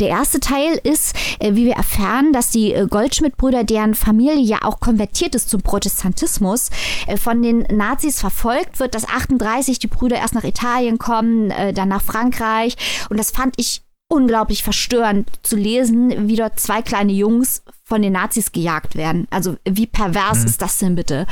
[0.00, 4.58] Der erste Teil ist, äh, wie wir erfahren, dass die äh, Goldschmidt-Brüder, deren Familie ja
[4.62, 6.70] auch konvertiert ist zum Protestantismus,
[7.06, 11.88] äh, von den Nazis verfolgt wird, dass 38 die Brüder erst nach Italien kommen, dann
[11.88, 12.76] nach Frankreich.
[13.08, 18.12] Und das fand ich unglaublich verstörend zu lesen, wie dort zwei kleine Jungs von den
[18.12, 19.26] Nazis gejagt werden.
[19.30, 20.46] Also wie pervers mhm.
[20.46, 21.26] ist das denn bitte?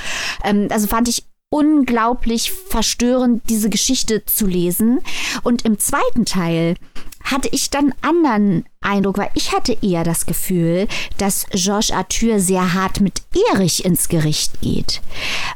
[0.45, 5.01] Ähm, also fand ich unglaublich verstörend, diese Geschichte zu lesen.
[5.43, 6.77] Und im zweiten Teil
[7.25, 10.89] hatte ich dann anderen Eindruck, weil ich hatte eher das Gefühl,
[11.19, 13.23] dass Georges Arthur sehr hart mit
[13.53, 15.03] Erich ins Gericht geht.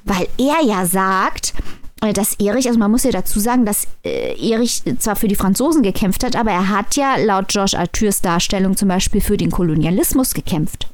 [0.04, 1.54] Weil er ja sagt,
[2.12, 5.82] dass Erich, also man muss ja dazu sagen, dass äh, Erich zwar für die Franzosen
[5.82, 10.34] gekämpft hat, aber er hat ja laut Georges Arthurs Darstellung zum Beispiel für den Kolonialismus
[10.34, 10.88] gekämpft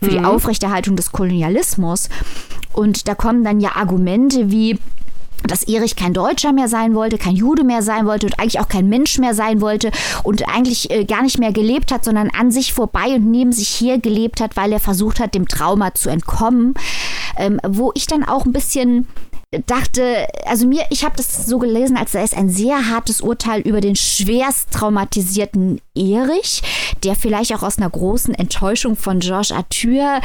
[0.00, 0.10] für mhm.
[0.10, 2.08] die Aufrechterhaltung des Kolonialismus.
[2.72, 4.78] Und da kommen dann ja Argumente wie,
[5.44, 8.68] dass Erich kein Deutscher mehr sein wollte, kein Jude mehr sein wollte und eigentlich auch
[8.68, 9.90] kein Mensch mehr sein wollte
[10.22, 13.68] und eigentlich äh, gar nicht mehr gelebt hat, sondern an sich vorbei und neben sich
[13.80, 16.74] her gelebt hat, weil er versucht hat, dem Trauma zu entkommen.
[17.36, 19.06] Ähm, wo ich dann auch ein bisschen
[19.66, 23.60] dachte, also mir, ich habe das so gelesen, als sei es ein sehr hartes Urteil
[23.62, 26.62] über den schwerst traumatisierten Erich,
[27.02, 30.20] der vielleicht auch aus einer großen Enttäuschung von Georges Arthur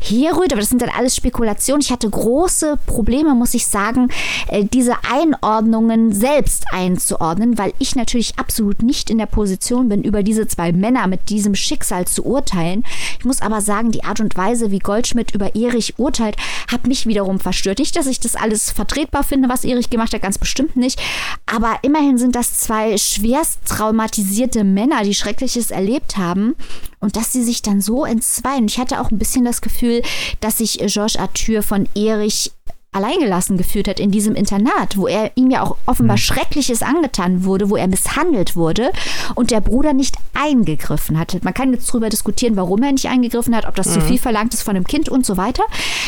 [0.00, 1.82] herrührt, aber das sind dann alles Spekulationen.
[1.82, 4.08] Ich hatte große Probleme, muss ich sagen,
[4.48, 10.24] äh, diese Einordnungen selbst einzuordnen, weil ich natürlich absolut nicht in der Position bin, über
[10.24, 12.84] diese zwei Männer mit diesem Schicksal zu urteilen.
[13.20, 16.36] Ich muss aber sagen, die Art und Weise, wie Goldschmidt über Erich urteilt,
[16.70, 17.78] hat mich wiederum verstört.
[17.78, 21.00] Nicht, dass ich das alles vertretbar finde, was Erich gemacht hat, ganz bestimmt nicht.
[21.46, 26.54] Aber immerhin sind das zwei schwerst traumatisierte Männer, die Schreckliches erlebt haben
[27.00, 28.66] und dass sie sich dann so entzweien.
[28.66, 30.02] Ich hatte auch ein bisschen das Gefühl,
[30.40, 32.52] dass sich Georges Arthur von Erich
[32.94, 36.20] alleingelassen geführt hat in diesem Internat, wo er ihm ja auch offenbar mhm.
[36.20, 38.90] Schreckliches angetan wurde, wo er misshandelt wurde
[39.34, 41.42] und der Bruder nicht eingegriffen hat.
[41.42, 43.92] Man kann jetzt darüber diskutieren, warum er nicht eingegriffen hat, ob das mhm.
[43.92, 45.64] zu viel verlangt ist von dem Kind und so weiter.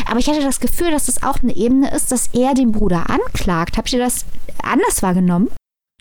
[0.08, 3.10] Aber ich hatte das Gefühl, dass das auch eine Ebene ist, dass er den Bruder
[3.10, 3.76] anklagt.
[3.76, 4.24] Habt ihr das
[4.62, 5.50] anders wahrgenommen?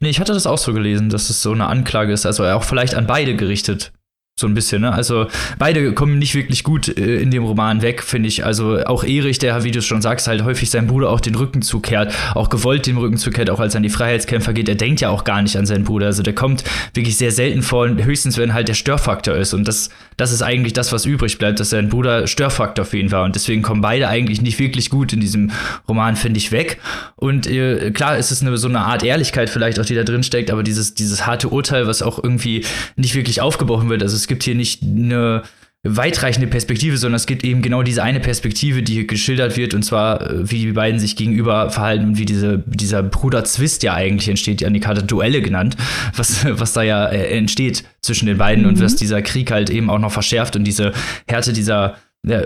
[0.02, 2.64] Nee, ich hatte das auch so gelesen, dass es so eine Anklage ist, also auch
[2.64, 3.94] vielleicht an beide gerichtet.
[4.38, 4.92] So ein bisschen, ne?
[4.92, 5.28] Also
[5.60, 8.44] beide kommen nicht wirklich gut äh, in dem Roman weg, finde ich.
[8.44, 11.62] Also auch Erich, der, wie du schon sagst, halt häufig seinem Bruder auch den Rücken
[11.62, 14.68] zukehrt, auch gewollt den Rücken zukehrt, auch als er an die Freiheitskämpfer geht.
[14.68, 16.08] Er denkt ja auch gar nicht an seinen Bruder.
[16.08, 19.54] Also der kommt wirklich sehr selten vor, höchstens wenn halt der Störfaktor ist.
[19.54, 23.14] Und das, das ist eigentlich das, was übrig bleibt, dass sein Bruder Störfaktor für ihn
[23.14, 23.24] war.
[23.24, 25.52] Und deswegen kommen beide eigentlich nicht wirklich gut in diesem
[25.88, 26.82] Roman, finde ich, weg.
[27.16, 30.24] Und äh, klar ist es eine, so eine Art Ehrlichkeit vielleicht auch, die da drin
[30.24, 32.66] steckt, aber dieses, dieses harte Urteil, was auch irgendwie
[32.98, 34.04] nicht wirklich aufgebrochen wird.
[34.04, 35.44] Also es gibt hier nicht eine
[35.84, 40.20] weitreichende Perspektive, sondern es gibt eben genau diese eine Perspektive, die geschildert wird, und zwar,
[40.20, 44.62] äh, wie die beiden sich gegenüber verhalten und wie diese, dieser Bruder-Zwist ja eigentlich entsteht,
[44.62, 45.78] die Annika hat Duelle genannt,
[46.16, 48.70] was, was da ja äh, entsteht zwischen den beiden mhm.
[48.72, 50.92] und was dieser Krieg halt eben auch noch verschärft und diese
[51.28, 51.98] Härte dieser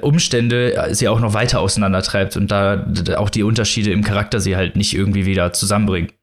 [0.02, 4.58] Umstände äh, sie auch noch weiter auseinandertreibt und da auch die Unterschiede im Charakter sie
[4.58, 6.14] halt nicht irgendwie wieder zusammenbringt.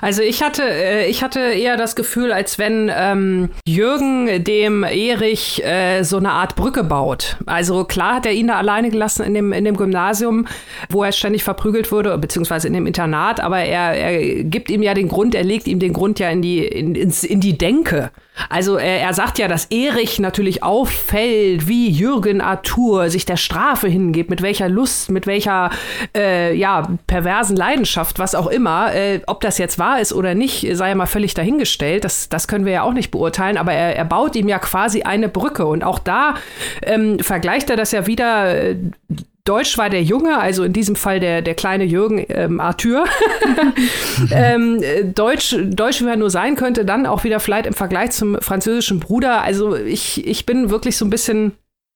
[0.00, 5.62] Also ich hatte, äh, ich hatte eher das Gefühl, als wenn ähm, Jürgen dem Erich
[5.64, 7.36] äh, so eine Art Brücke baut.
[7.46, 10.46] Also klar hat er ihn da alleine gelassen in dem, in dem Gymnasium,
[10.88, 14.94] wo er ständig verprügelt wurde, beziehungsweise in dem Internat, aber er, er gibt ihm ja
[14.94, 18.10] den Grund, er legt ihm den Grund ja in die, in, ins, in die Denke.
[18.48, 23.88] Also er, er sagt ja, dass Erich natürlich auffällt, wie Jürgen Arthur sich der Strafe
[23.88, 25.70] hingibt, mit welcher Lust, mit welcher
[26.16, 28.92] äh, ja, perversen Leidenschaft, was auch immer.
[28.94, 32.04] Äh, ob das jetzt wahr ist oder nicht, sei ja mal völlig dahingestellt.
[32.04, 35.02] Das, das können wir ja auch nicht beurteilen, aber er, er baut ihm ja quasi
[35.02, 35.66] eine Brücke.
[35.66, 36.34] Und auch da
[36.82, 38.54] ähm, vergleicht er das ja wieder.
[38.54, 38.76] Äh,
[39.46, 43.04] Deutsch war der Junge, also in diesem Fall der, der kleine Jürgen ähm, Arthur.
[44.32, 44.82] ähm,
[45.14, 49.00] Deutsch, Deutsch, wie er nur sein könnte, dann auch wieder vielleicht im Vergleich zum französischen
[49.00, 49.42] Bruder.
[49.42, 51.52] Also ich, ich bin wirklich so ein bisschen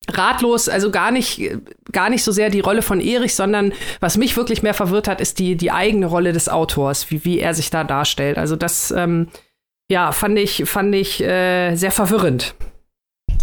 [0.08, 1.50] ratlos, also gar nicht,
[1.92, 5.20] gar nicht so sehr die Rolle von Erich, sondern was mich wirklich mehr verwirrt hat,
[5.20, 8.38] ist die, die eigene Rolle des Autors, wie, wie er sich da darstellt.
[8.38, 9.28] Also das, ähm,
[9.90, 12.54] ja, fand ich, fand ich äh, sehr verwirrend.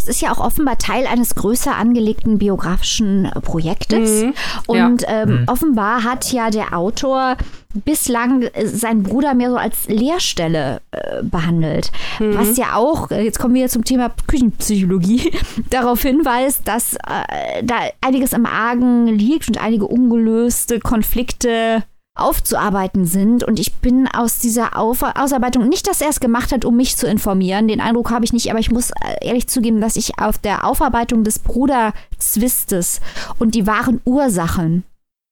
[0.07, 4.23] Es ist ja auch offenbar Teil eines größer angelegten biografischen Projektes.
[4.23, 4.33] Mhm.
[4.67, 5.23] Und ja.
[5.23, 5.43] ähm, mhm.
[5.47, 7.37] offenbar hat ja der Autor
[7.73, 11.91] bislang äh, seinen Bruder mehr so als Lehrstelle äh, behandelt.
[12.19, 12.37] Mhm.
[12.37, 15.31] Was ja auch, äh, jetzt kommen wir zum Thema Küchenpsychologie,
[15.69, 21.83] darauf hinweist, dass äh, da einiges im Argen liegt und einige ungelöste Konflikte
[22.15, 23.43] aufzuarbeiten sind.
[23.43, 26.95] Und ich bin aus dieser Auf Ausarbeitung, nicht, dass er es gemacht hat, um mich
[26.97, 30.17] zu informieren, den Eindruck habe ich nicht, aber ich muss äh, ehrlich zugeben, dass ich
[30.19, 33.01] auf der Aufarbeitung des Bruderzwistes
[33.37, 34.83] und die wahren Ursachen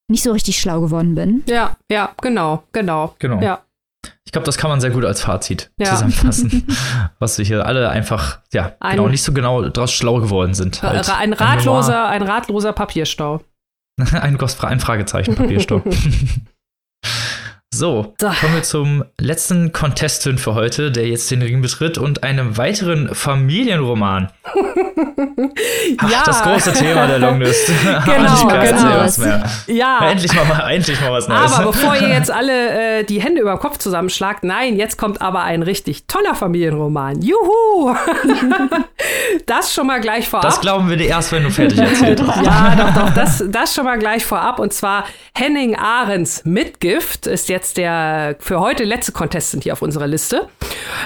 [0.10, 1.44] nicht so richtig schlau geworden bin.
[1.48, 3.16] Ja, ja, genau, genau.
[3.20, 3.42] Genau.
[3.42, 3.62] Ja.
[4.26, 5.92] Ich glaube, das kann man sehr gut als Fazit ja.
[5.92, 6.68] zusammenfassen,
[7.20, 10.82] was wir hier alle einfach, ja, ein, genau, nicht so genau draus schlau geworden sind.
[10.84, 11.10] Halt.
[11.10, 13.42] Ein ratloser, ein ratloser Papierstau.
[14.00, 15.82] ein, ein Fragezeichen Papierstau.
[17.74, 22.56] So, kommen wir zum letzten Contestant für heute, der jetzt den Ring betritt und einem
[22.56, 24.30] weiteren Familienroman.
[25.98, 26.24] Ach, ja.
[26.24, 27.68] das große Thema der Longlist.
[28.06, 29.44] Genau, genau.
[29.68, 30.10] Ja.
[30.10, 31.52] Endlich mal, endlich mal was Neues.
[31.52, 35.22] Aber bevor ihr jetzt alle äh, die Hände über den Kopf zusammenschlagt, nein, jetzt kommt
[35.22, 37.22] aber ein richtig toller Familienroman.
[37.22, 37.96] Juhu!
[39.46, 40.46] das schon mal gleich vorab.
[40.46, 42.46] Das glauben wir dir erst, wenn du fertig erzählt hast.
[42.46, 44.60] ja, doch, doch, das, das schon mal gleich vorab.
[44.60, 45.06] Und zwar
[45.36, 50.50] Henning Ahrens Mitgift ist jetzt jetzt der für heute letzte Contestant hier auf unserer Liste.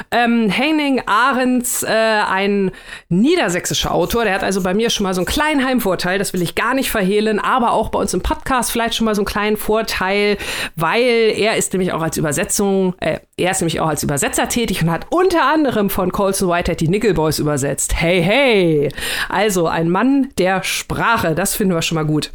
[0.10, 2.72] Ähm, Henning Ahrens, äh, ein
[3.10, 6.42] niedersächsischer Autor, der hat also bei mir schon mal so einen kleinen Heimvorteil, das will
[6.42, 9.28] ich gar nicht verhehlen, aber auch bei uns im Podcast vielleicht schon mal so einen
[9.28, 10.38] kleinen Vorteil,
[10.76, 14.82] weil er ist nämlich auch als Übersetzung, äh, er ist nämlich auch als Übersetzer tätig
[14.82, 18.02] und hat unter anderem von Colson Whitehead die Nickel Boys übersetzt.
[18.02, 18.90] Hey, hey!
[19.30, 22.32] Also ein Mann der Sprache, das finden wir schon mal gut.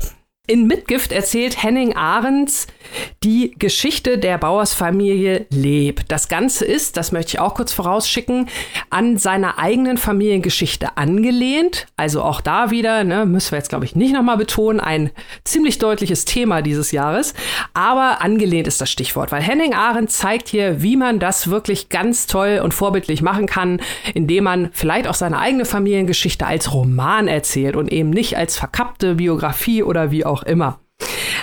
[0.48, 2.66] In Mitgift erzählt Henning Ahrens
[3.22, 6.00] die Geschichte der Bauersfamilie Leb.
[6.08, 8.48] Das Ganze ist, das möchte ich auch kurz vorausschicken,
[8.90, 11.86] an seiner eigenen Familiengeschichte angelehnt.
[11.96, 15.12] Also auch da wieder, ne, müssen wir jetzt glaube ich nicht nochmal betonen, ein
[15.44, 17.34] ziemlich deutliches Thema dieses Jahres.
[17.72, 22.26] Aber angelehnt ist das Stichwort, weil Henning Ahrens zeigt hier, wie man das wirklich ganz
[22.26, 23.80] toll und vorbildlich machen kann,
[24.12, 29.14] indem man vielleicht auch seine eigene Familiengeschichte als Roman erzählt und eben nicht als verkappte
[29.14, 30.80] Biografie oder wie auch auch immer.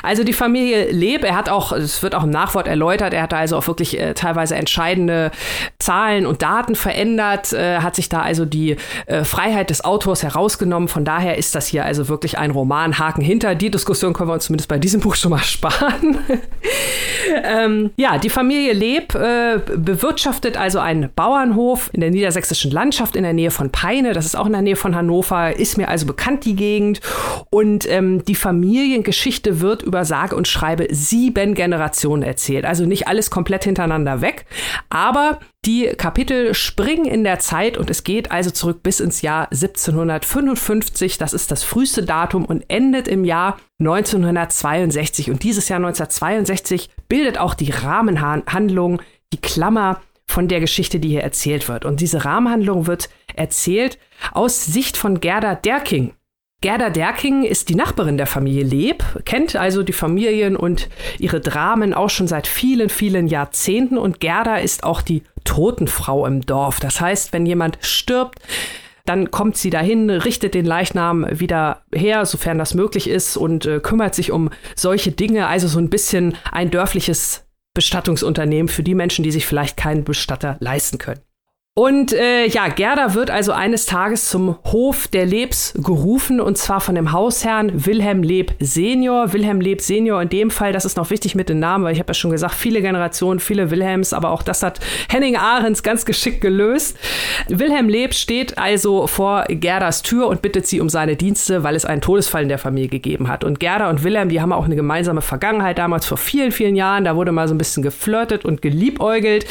[0.03, 3.33] Also die Familie Leb, er hat auch, es wird auch im Nachwort erläutert, er hat
[3.33, 5.31] also auch wirklich äh, teilweise entscheidende
[5.79, 10.87] Zahlen und Daten verändert, äh, hat sich da also die äh, Freiheit des Autors herausgenommen.
[10.87, 13.55] Von daher ist das hier also wirklich ein Roman, Haken hinter.
[13.55, 16.17] Die Diskussion können wir uns zumindest bei diesem Buch schon mal sparen.
[17.43, 23.23] ähm, ja, die Familie Leb äh, bewirtschaftet also einen Bauernhof in der niedersächsischen Landschaft in
[23.23, 24.13] der Nähe von Peine.
[24.13, 27.01] Das ist auch in der Nähe von Hannover, ist mir also bekannt, die Gegend.
[27.49, 32.65] Und ähm, die Familiengeschichte wird wird über sage und schreibe sieben Generationen erzählt.
[32.65, 34.45] Also nicht alles komplett hintereinander weg,
[34.89, 39.45] aber die Kapitel springen in der Zeit und es geht also zurück bis ins Jahr
[39.51, 41.17] 1755.
[41.17, 45.29] Das ist das früheste Datum und endet im Jahr 1962.
[45.29, 49.01] Und dieses Jahr 1962 bildet auch die Rahmenhandlung,
[49.33, 51.85] die Klammer von der Geschichte, die hier erzählt wird.
[51.85, 53.97] Und diese Rahmenhandlung wird erzählt
[54.31, 56.13] aus Sicht von Gerda Derking.
[56.61, 61.93] Gerda Derking ist die Nachbarin der Familie Leb, kennt also die Familien und ihre Dramen
[61.93, 63.97] auch schon seit vielen, vielen Jahrzehnten.
[63.97, 66.81] Und Gerda ist auch die Totenfrau im Dorf.
[66.81, 68.39] Das heißt, wenn jemand stirbt,
[69.05, 73.79] dann kommt sie dahin, richtet den Leichnam wieder her, sofern das möglich ist, und äh,
[73.79, 75.47] kümmert sich um solche Dinge.
[75.47, 80.57] Also so ein bisschen ein dörfliches Bestattungsunternehmen für die Menschen, die sich vielleicht keinen Bestatter
[80.59, 81.21] leisten können.
[81.79, 86.81] Und äh, ja, Gerda wird also eines Tages zum Hof der Lebs gerufen und zwar
[86.81, 89.31] von dem Hausherrn Wilhelm Leb Senior.
[89.31, 91.99] Wilhelm Leb Senior in dem Fall, das ist noch wichtig mit dem Namen, weil ich
[91.99, 96.03] habe ja schon gesagt, viele Generationen, viele Wilhelms, aber auch das hat Henning Ahrens ganz
[96.03, 96.97] geschickt gelöst.
[97.47, 101.85] Wilhelm Leb steht also vor Gerdas Tür und bittet sie um seine Dienste, weil es
[101.85, 103.45] einen Todesfall in der Familie gegeben hat.
[103.45, 107.05] Und Gerda und Wilhelm, die haben auch eine gemeinsame Vergangenheit damals vor vielen, vielen Jahren.
[107.05, 109.45] Da wurde mal so ein bisschen geflirtet und geliebäugelt.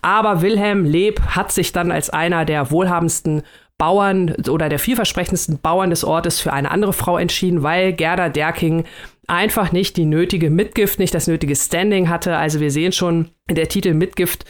[0.00, 3.42] Aber Wilhelm Leb hat sich dann als einer der wohlhabendsten
[3.76, 8.84] Bauern oder der vielversprechendsten Bauern des Ortes für eine andere Frau entschieden, weil Gerda Derking
[9.26, 12.36] einfach nicht die nötige Mitgift, nicht das nötige Standing hatte.
[12.36, 14.44] Also wir sehen schon, der Titel Mitgift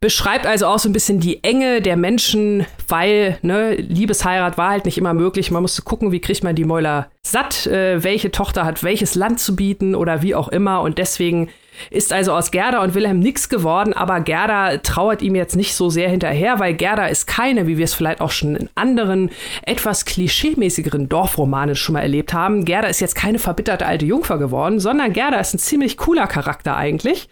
[0.00, 4.84] beschreibt also auch so ein bisschen die Enge der Menschen, weil ne, Liebesheirat war halt
[4.84, 5.50] nicht immer möglich.
[5.50, 9.40] Man musste gucken, wie kriegt man die Mäuler satt, äh, welche Tochter hat welches Land
[9.40, 10.82] zu bieten oder wie auch immer.
[10.82, 11.48] Und deswegen
[11.90, 15.90] ist also aus Gerda und Wilhelm nichts geworden, aber Gerda trauert ihm jetzt nicht so
[15.90, 19.30] sehr hinterher, weil Gerda ist keine, wie wir es vielleicht auch schon in anderen,
[19.62, 22.64] etwas klischeemäßigeren Dorfromanen schon mal erlebt haben.
[22.64, 26.76] Gerda ist jetzt keine verbitterte alte Jungfer geworden, sondern Gerda ist ein ziemlich cooler Charakter
[26.76, 27.28] eigentlich.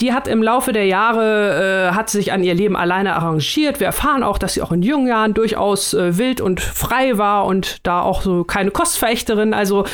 [0.00, 3.80] Die hat im Laufe der Jahre, äh, hat sich an ihr Leben alleine arrangiert.
[3.80, 7.46] Wir erfahren auch, dass sie auch in jungen Jahren durchaus äh, wild und frei war
[7.46, 9.54] und da auch so keine Kostverächterin.
[9.54, 9.84] Also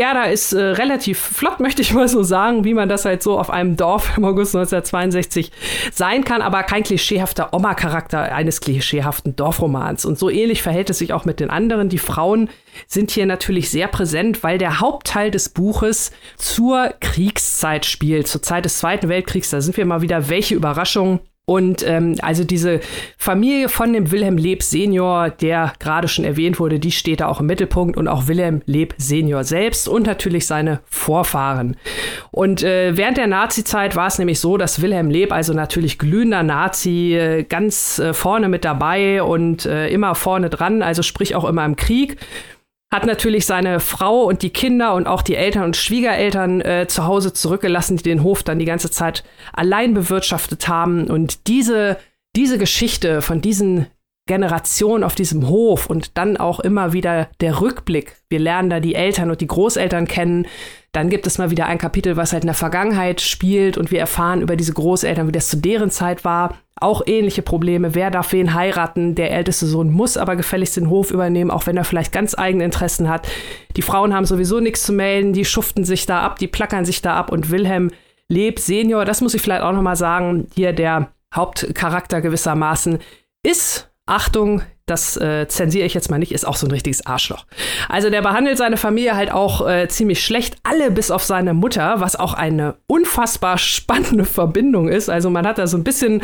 [0.00, 3.38] Gerda ist äh, relativ flott, möchte ich mal so sagen, wie man das halt so
[3.38, 5.52] auf einem Dorf im August 1962
[5.92, 10.06] sein kann, aber kein klischeehafter Oma-Charakter eines klischeehaften Dorfromans.
[10.06, 11.90] Und so ähnlich verhält es sich auch mit den anderen.
[11.90, 12.48] Die Frauen
[12.86, 18.64] sind hier natürlich sehr präsent, weil der Hauptteil des Buches zur Kriegszeit spielt, zur Zeit
[18.64, 19.50] des Zweiten Weltkriegs.
[19.50, 21.20] Da sind wir mal wieder, welche Überraschung.
[21.50, 22.78] Und ähm, also diese
[23.18, 27.40] Familie von dem Wilhelm Leb Senior, der gerade schon erwähnt wurde, die steht da auch
[27.40, 31.76] im Mittelpunkt und auch Wilhelm Leb Senior selbst und natürlich seine Vorfahren.
[32.30, 36.44] Und äh, während der Nazi-Zeit war es nämlich so, dass Wilhelm Leb, also natürlich glühender
[36.44, 41.44] Nazi, äh, ganz äh, vorne mit dabei und äh, immer vorne dran, also sprich auch
[41.44, 42.16] immer im Krieg
[42.92, 47.06] hat natürlich seine Frau und die Kinder und auch die Eltern und Schwiegereltern äh, zu
[47.06, 49.22] Hause zurückgelassen, die den Hof dann die ganze Zeit
[49.52, 51.08] allein bewirtschaftet haben.
[51.08, 51.98] Und diese,
[52.34, 53.86] diese Geschichte von diesen
[54.26, 58.16] Generationen auf diesem Hof und dann auch immer wieder der Rückblick.
[58.28, 60.46] Wir lernen da die Eltern und die Großeltern kennen.
[60.92, 63.98] Dann gibt es mal wieder ein Kapitel, was halt in der Vergangenheit spielt und wir
[63.98, 67.94] erfahren über diese Großeltern, wie das zu deren Zeit war auch ähnliche Probleme.
[67.94, 69.14] Wer darf wen heiraten?
[69.14, 72.64] Der älteste Sohn muss aber gefälligst den Hof übernehmen, auch wenn er vielleicht ganz eigene
[72.64, 73.28] Interessen hat.
[73.76, 77.02] Die Frauen haben sowieso nichts zu melden, die schuften sich da ab, die plackern sich
[77.02, 77.90] da ab und Wilhelm
[78.28, 82.98] lebt Senior, das muss ich vielleicht auch nochmal sagen, hier der Hauptcharakter gewissermaßen
[83.42, 87.46] ist Achtung, das äh, zensiere ich jetzt mal nicht, ist auch so ein richtiges Arschloch.
[87.88, 92.00] Also der behandelt seine Familie halt auch äh, ziemlich schlecht, alle bis auf seine Mutter,
[92.00, 95.08] was auch eine unfassbar spannende Verbindung ist.
[95.08, 96.22] Also man hat da so ein bisschen,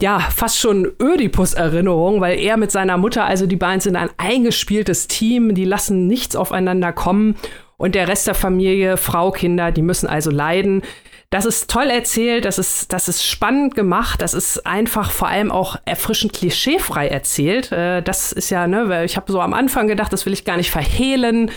[0.00, 5.06] ja, fast schon Ödipus-Erinnerung, weil er mit seiner Mutter, also die beiden sind ein eingespieltes
[5.06, 7.36] Team, die lassen nichts aufeinander kommen
[7.76, 10.82] und der Rest der Familie, Frau, Kinder, die müssen also leiden.
[11.30, 15.52] Das ist toll erzählt, das ist, das ist spannend gemacht, das ist einfach vor allem
[15.52, 17.70] auch erfrischend klischeefrei erzählt.
[17.70, 20.56] Äh, das ist ja, ne, ich habe so am Anfang gedacht, das will ich gar
[20.56, 21.52] nicht verhehlen.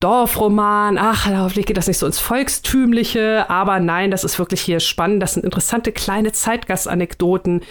[0.00, 4.78] Dorfroman, ach, hoffentlich geht das nicht so ins Volkstümliche, aber nein, das ist wirklich hier
[4.78, 5.20] spannend.
[5.20, 7.62] Das sind interessante kleine Zeitgastanekdoten.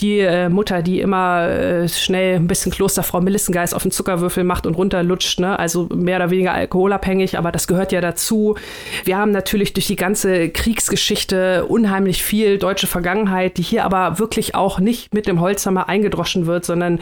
[0.00, 4.64] Die äh, Mutter, die immer äh, schnell ein bisschen Klosterfrau Melissengeist auf den Zuckerwürfel macht
[4.66, 5.58] und runterlutscht, ne?
[5.58, 8.56] also mehr oder weniger alkoholabhängig, aber das gehört ja dazu.
[9.04, 14.54] Wir haben natürlich durch die ganze Kriegsgeschichte unheimlich viel deutsche Vergangenheit, die hier aber wirklich
[14.54, 17.00] auch nicht mit dem Holzhammer eingedroschen wird, sondern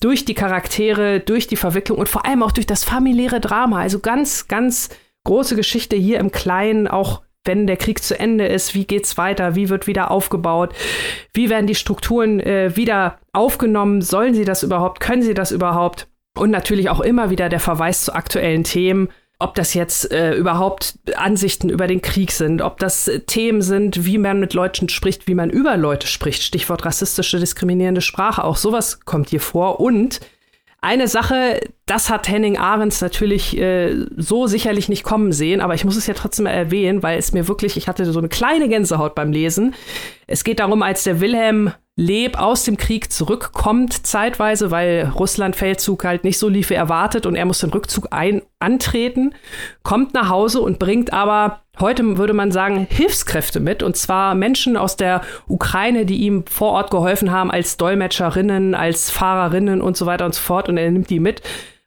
[0.00, 3.80] durch die Charaktere, durch die Verwicklung und vor allem auch durch das familiäre Drama.
[3.80, 4.88] Also ganz, ganz
[5.24, 9.54] große Geschichte hier im Kleinen, auch wenn der Krieg zu Ende ist, wie geht's weiter,
[9.54, 10.74] wie wird wieder aufgebaut,
[11.32, 16.08] wie werden die Strukturen äh, wieder aufgenommen, sollen sie das überhaupt, können sie das überhaupt?
[16.34, 19.08] Und natürlich auch immer wieder der Verweis zu aktuellen Themen.
[19.42, 24.04] Ob das jetzt äh, überhaupt Ansichten über den Krieg sind, ob das äh, Themen sind,
[24.04, 26.42] wie man mit Leuten spricht, wie man über Leute spricht.
[26.42, 28.44] Stichwort rassistische, diskriminierende Sprache.
[28.44, 29.80] Auch sowas kommt hier vor.
[29.80, 30.20] Und
[30.80, 35.84] eine Sache, das hat Henning Ahrens natürlich äh, so sicherlich nicht kommen sehen, aber ich
[35.84, 39.14] muss es ja trotzdem erwähnen, weil es mir wirklich, ich hatte so eine kleine Gänsehaut
[39.14, 39.74] beim Lesen.
[40.26, 46.04] Es geht darum, als der Wilhelm Leb aus dem Krieg zurückkommt, zeitweise, weil Russland Feldzug
[46.04, 49.34] halt nicht so lief wie erwartet und er muss den Rückzug ein antreten,
[49.82, 54.78] kommt nach Hause und bringt aber, heute würde man sagen, Hilfskräfte mit, und zwar Menschen
[54.78, 60.06] aus der Ukraine, die ihm vor Ort geholfen haben, als Dolmetscherinnen, als Fahrerinnen und so
[60.06, 61.42] weiter und so fort, und er nimmt die mit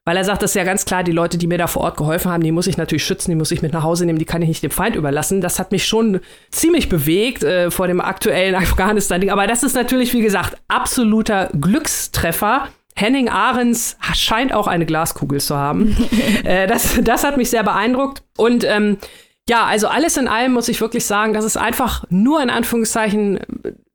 [0.06, 1.98] weil er sagt, das ist ja ganz klar, die Leute, die mir da vor Ort
[1.98, 4.26] geholfen haben, die muss ich natürlich schützen, die muss ich mit nach Hause nehmen, die
[4.26, 5.42] kann ich nicht dem Feind überlassen.
[5.42, 6.20] Das hat mich schon
[6.52, 9.32] ziemlich bewegt äh, vor dem aktuellen Afghanistan-Ding.
[9.32, 12.68] Aber das ist natürlich, wie gesagt, absoluter Glückstreffer.
[12.96, 15.98] Henning Ahrens scheint auch eine Glaskugel zu haben.
[16.44, 18.22] äh, das, das hat mich sehr beeindruckt.
[18.38, 18.98] Und ähm,
[19.48, 23.40] ja, also alles in allem muss ich wirklich sagen, das ist einfach nur in Anführungszeichen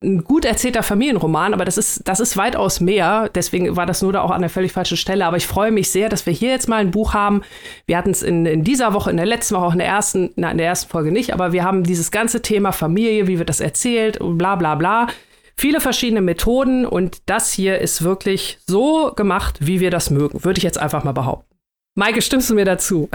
[0.03, 3.29] ein gut erzählter Familienroman, aber das ist, das ist weitaus mehr.
[3.35, 5.27] Deswegen war das nur da auch an der völlig falschen Stelle.
[5.27, 7.43] Aber ich freue mich sehr, dass wir hier jetzt mal ein Buch haben.
[7.87, 10.31] Wir hatten es in, in dieser Woche, in der letzten Woche, auch in der ersten,
[10.37, 13.49] na, in der ersten Folge nicht, aber wir haben dieses ganze Thema Familie, wie wird
[13.49, 15.09] das erzählt bla bla bla.
[15.57, 20.59] Viele verschiedene Methoden und das hier ist wirklich so gemacht, wie wir das mögen, würde
[20.59, 21.50] ich jetzt einfach mal behaupten.
[22.01, 23.11] Maike, stimmst du mir dazu?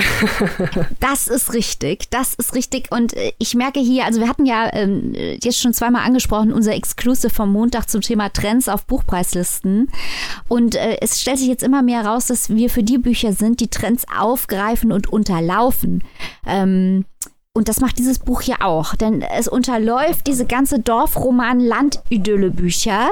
[0.99, 2.91] das ist richtig, das ist richtig.
[2.91, 6.75] Und äh, ich merke hier, also wir hatten ja ähm, jetzt schon zweimal angesprochen, unser
[6.75, 9.89] Exclusive vom Montag zum Thema Trends auf Buchpreislisten.
[10.47, 13.59] Und äh, es stellt sich jetzt immer mehr heraus, dass wir für die Bücher sind,
[13.59, 16.03] die Trends aufgreifen und unterlaufen.
[16.45, 17.05] Ähm,
[17.55, 23.11] und das macht dieses Buch ja auch, denn es unterläuft diese ganze Dorfroman-Landidylle-Bücher.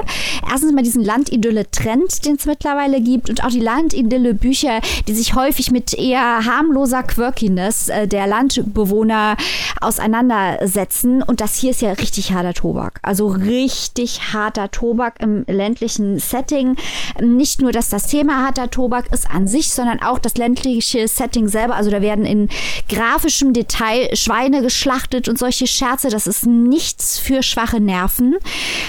[0.50, 5.70] Erstens mal diesen Landidylle-Trend, den es mittlerweile gibt, und auch die Landidylle-Bücher, die sich häufig
[5.70, 9.38] mit eher harmloser Quirkiness äh, der Landbewohner
[9.80, 11.22] auseinandersetzen.
[11.22, 13.00] Und das hier ist ja richtig harter Tobak.
[13.00, 16.76] Also richtig harter Tobak im ländlichen Setting.
[17.18, 21.48] Nicht nur, dass das Thema harter Tobak ist an sich, sondern auch das ländliche Setting
[21.48, 21.76] selber.
[21.76, 22.50] Also da werden in
[22.90, 28.34] grafischem Detail schwarze Schweine geschlachtet und solche Scherze, das ist nichts für schwache Nerven.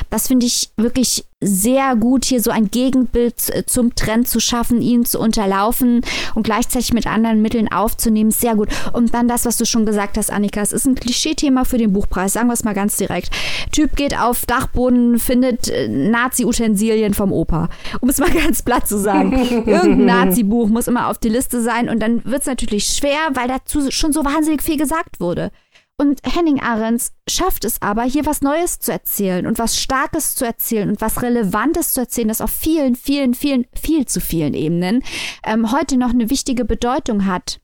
[0.10, 5.06] Das finde ich wirklich sehr gut, hier so ein Gegenbild zum Trend zu schaffen, ihn
[5.06, 6.02] zu unterlaufen
[6.34, 8.32] und gleichzeitig mit anderen Mitteln aufzunehmen.
[8.32, 8.70] Sehr gut.
[8.94, 10.62] Und dann das, was du schon gesagt hast, Annika.
[10.62, 12.34] Es ist ein Klischeethema für den Buchpreis.
[12.34, 13.32] Sagen wir es mal ganz direkt.
[13.72, 17.70] Typ geht auf Dachboden, findet äh, Nazi-Utensilien vom Opa.
[18.00, 19.34] Um es mal ganz platt zu sagen.
[19.68, 23.50] Irgendein Nazi-Buch muss immer auf die Liste sein und dann wird es natürlich schwer, weil
[23.50, 25.52] dazu schon so wahnsinnig viel gesagt wurde.
[25.98, 30.46] Und Henning Ahrens schafft es aber, hier was Neues zu erzählen und was Starkes zu
[30.46, 35.04] erzählen und was Relevantes zu erzählen, das auf vielen, vielen, vielen, viel zu vielen Ebenen
[35.46, 37.62] ähm, heute noch eine wichtige Bedeutung hat.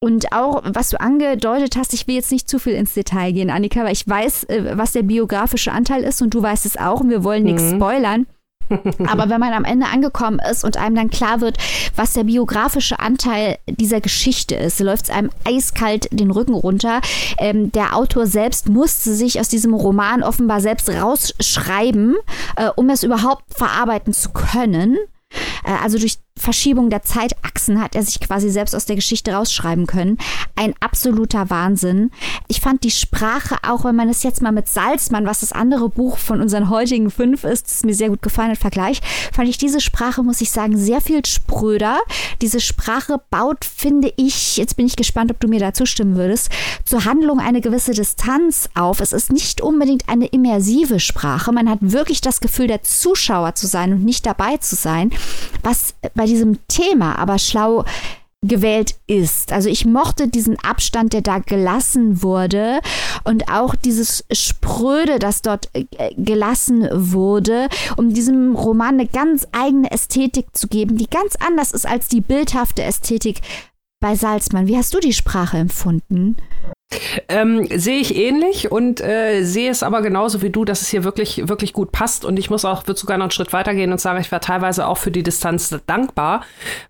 [0.00, 3.50] Und auch, was du angedeutet hast, ich will jetzt nicht zu viel ins Detail gehen,
[3.50, 7.00] Annika, weil ich weiß, äh, was der biografische Anteil ist und du weißt es auch
[7.00, 7.76] und wir wollen nichts mhm.
[7.76, 8.26] spoilern.
[9.06, 11.58] Aber wenn man am Ende angekommen ist und einem dann klar wird,
[11.96, 17.00] was der biografische Anteil dieser Geschichte ist, läuft es einem eiskalt den Rücken runter.
[17.38, 22.16] Ähm, der Autor selbst musste sich aus diesem Roman offenbar selbst rausschreiben,
[22.56, 24.96] äh, um es überhaupt verarbeiten zu können.
[25.64, 29.86] Äh, also durch Verschiebung der Zeitachsen hat er sich quasi selbst aus der Geschichte rausschreiben
[29.86, 30.18] können.
[30.56, 32.10] Ein absoluter Wahnsinn.
[32.48, 35.88] Ich fand die Sprache, auch wenn man es jetzt mal mit Salzmann, was das andere
[35.88, 39.00] Buch von unseren heutigen fünf ist, das mir sehr gut gefallen hat, Vergleich,
[39.32, 41.98] fand ich diese Sprache, muss ich sagen, sehr viel spröder.
[42.40, 46.50] Diese Sprache baut, finde ich, jetzt bin ich gespannt, ob du mir da zustimmen würdest,
[46.84, 49.00] zur Handlung eine gewisse Distanz auf.
[49.00, 51.52] Es ist nicht unbedingt eine immersive Sprache.
[51.52, 55.10] Man hat wirklich das Gefühl, der Zuschauer zu sein und nicht dabei zu sein,
[55.62, 57.84] was bei diesem Thema aber schlau
[58.44, 59.52] gewählt ist.
[59.52, 62.80] Also ich mochte diesen Abstand, der da gelassen wurde
[63.22, 65.84] und auch dieses Spröde, das dort äh,
[66.16, 71.86] gelassen wurde, um diesem Roman eine ganz eigene Ästhetik zu geben, die ganz anders ist
[71.86, 73.42] als die bildhafte Ästhetik
[74.00, 74.66] bei Salzmann.
[74.66, 76.36] Wie hast du die Sprache empfunden?
[77.28, 81.04] Ähm, sehe ich ähnlich und äh, sehe es aber genauso wie du, dass es hier
[81.04, 82.24] wirklich, wirklich gut passt.
[82.24, 84.86] Und ich muss auch, würde sogar noch einen Schritt weitergehen und sagen, ich war teilweise
[84.86, 86.44] auch für die Distanz dankbar,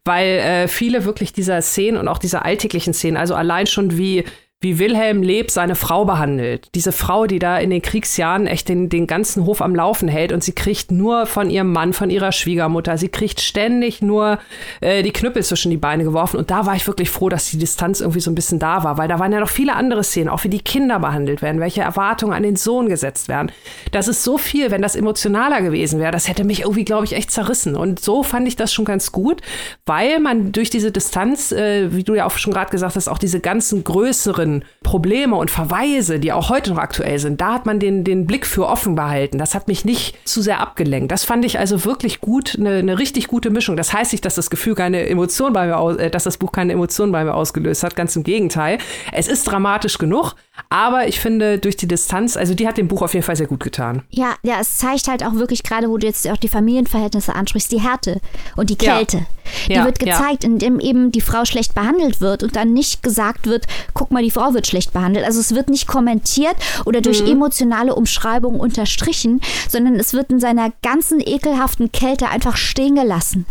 [0.04, 4.24] weil äh, viele wirklich dieser Szenen und auch dieser alltäglichen Szenen, also allein schon wie
[4.62, 6.68] wie Wilhelm Leb seine Frau behandelt.
[6.76, 10.32] Diese Frau, die da in den Kriegsjahren echt den, den ganzen Hof am Laufen hält
[10.32, 14.38] und sie kriegt nur von ihrem Mann, von ihrer Schwiegermutter, sie kriegt ständig nur
[14.80, 16.36] äh, die Knüppel zwischen die Beine geworfen.
[16.36, 18.98] Und da war ich wirklich froh, dass die Distanz irgendwie so ein bisschen da war,
[18.98, 21.82] weil da waren ja noch viele andere Szenen, auch wie die Kinder behandelt werden, welche
[21.82, 23.50] Erwartungen an den Sohn gesetzt werden.
[23.90, 27.14] Das ist so viel, wenn das emotionaler gewesen wäre, das hätte mich irgendwie, glaube ich,
[27.14, 27.74] echt zerrissen.
[27.74, 29.40] Und so fand ich das schon ganz gut,
[29.86, 33.18] weil man durch diese Distanz, äh, wie du ja auch schon gerade gesagt hast, auch
[33.18, 34.51] diese ganzen größeren
[34.82, 38.46] Probleme und Verweise, die auch heute noch aktuell sind, da hat man den, den Blick
[38.46, 39.38] für offen behalten.
[39.38, 41.10] Das hat mich nicht zu sehr abgelenkt.
[41.10, 43.76] Das fand ich also wirklich gut, eine, eine richtig gute Mischung.
[43.76, 46.52] Das heißt nicht, dass das Gefühl keine Emotion bei mir, aus, äh, dass das Buch
[46.52, 47.96] keine Emotion bei mir ausgelöst hat.
[47.96, 48.78] Ganz im Gegenteil.
[49.12, 50.34] Es ist dramatisch genug,
[50.68, 53.46] aber ich finde, durch die Distanz, also die hat dem Buch auf jeden Fall sehr
[53.46, 54.02] gut getan.
[54.10, 57.72] Ja, ja, es zeigt halt auch wirklich gerade, wo du jetzt auch die Familienverhältnisse ansprichst,
[57.72, 58.20] die Härte
[58.56, 59.18] und die Kälte.
[59.18, 59.24] Ja.
[59.68, 60.50] Die ja, wird gezeigt, ja.
[60.50, 64.30] indem eben die Frau schlecht behandelt wird und dann nicht gesagt wird, guck mal, die
[64.30, 65.24] Frau wird schlecht behandelt.
[65.24, 67.32] Also es wird nicht kommentiert oder durch mhm.
[67.32, 73.46] emotionale Umschreibungen unterstrichen, sondern es wird in seiner ganzen ekelhaften Kälte einfach stehen gelassen.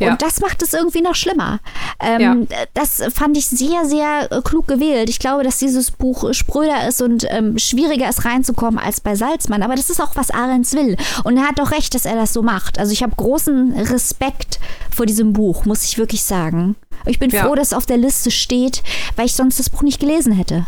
[0.00, 0.12] Ja.
[0.12, 1.60] Und das macht es irgendwie noch schlimmer.
[2.00, 5.08] Ähm, das fand ich sehr, sehr äh, klug gewählt.
[5.08, 9.62] Ich glaube, dass dieses Buch spröder ist und ähm, schwieriger ist reinzukommen als bei Salzmann.
[9.62, 10.96] Aber das ist auch, was Ahrens will.
[11.24, 12.78] Und er hat doch recht, dass er das so macht.
[12.78, 14.60] Also ich habe großen Respekt
[14.90, 16.76] vor diesem Buch, muss ich wirklich sagen.
[17.06, 17.44] Ich bin ja.
[17.44, 18.82] froh, dass es auf der Liste steht,
[19.16, 20.66] weil ich sonst das Buch nicht gelesen hätte.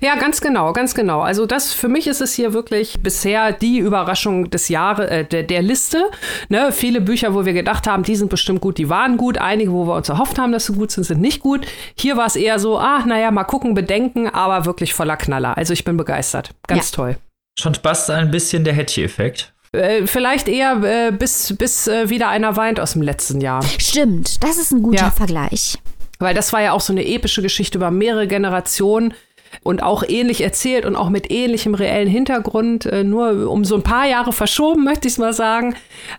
[0.00, 1.20] Ja, ganz genau, ganz genau.
[1.20, 5.42] Also das für mich ist es hier wirklich bisher die Überraschung des Jahres, äh, der,
[5.42, 6.10] der Liste.
[6.48, 9.38] Ne, viele Bücher, wo wir gedacht haben, die sind bestimmt gut, die waren gut.
[9.38, 11.66] Einige, wo wir uns erhofft haben, dass sie gut sind, sind nicht gut.
[11.94, 15.56] Hier war es eher so, ach, naja, mal gucken, bedenken, aber wirklich voller Knaller.
[15.56, 16.50] Also ich bin begeistert.
[16.66, 16.96] Ganz ja.
[16.96, 17.16] toll.
[17.58, 19.54] Schon fast ein bisschen der Hatchie-Effekt.
[19.72, 23.62] Äh, vielleicht eher äh, bis, bis äh, wieder einer weint aus dem letzten Jahr.
[23.78, 25.10] Stimmt, das ist ein guter ja.
[25.10, 25.78] Vergleich.
[26.18, 29.14] Weil das war ja auch so eine epische Geschichte über mehrere Generationen
[29.62, 33.82] und auch ähnlich erzählt und auch mit ähnlichem reellen Hintergrund, äh, nur um so ein
[33.82, 35.76] paar Jahre verschoben, möchte ich es mal sagen.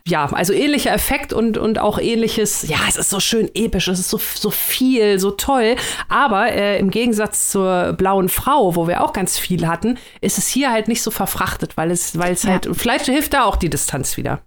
[0.08, 4.00] Ja, also ähnlicher Effekt und, und auch ähnliches, ja, es ist so schön episch, es
[4.00, 5.76] ist so, so viel, so toll.
[6.10, 10.48] Aber äh, im Gegensatz zur blauen Frau, wo wir auch ganz viel hatten, ist es
[10.48, 12.52] hier halt nicht so verfrachtet, weil es, weil es ja.
[12.52, 14.42] halt, vielleicht hilft da auch die Distanz wieder.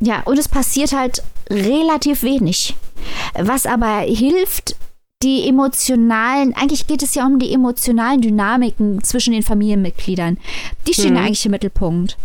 [0.00, 2.74] Ja, und es passiert halt relativ wenig.
[3.34, 4.76] Was aber hilft,
[5.22, 10.38] die emotionalen, eigentlich geht es ja um die emotionalen Dynamiken zwischen den Familienmitgliedern.
[10.86, 11.20] Die stehen mhm.
[11.20, 12.18] eigentlich im Mittelpunkt.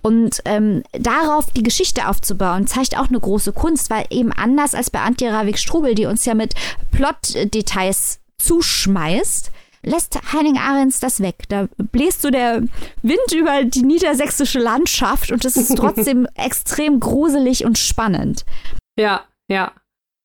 [0.00, 4.90] Und ähm, darauf die Geschichte aufzubauen, zeigt auch eine große Kunst, weil eben anders als
[4.90, 6.54] bei Antje Ravik-Strubel, die uns ja mit
[6.92, 9.50] Plot-Details zuschmeißt,
[9.86, 11.44] lässt Henning Ahrens das weg.
[11.48, 12.62] Da bläst so der
[13.02, 18.44] Wind über die niedersächsische Landschaft und es ist trotzdem extrem gruselig und spannend.
[18.98, 19.72] Ja, ja.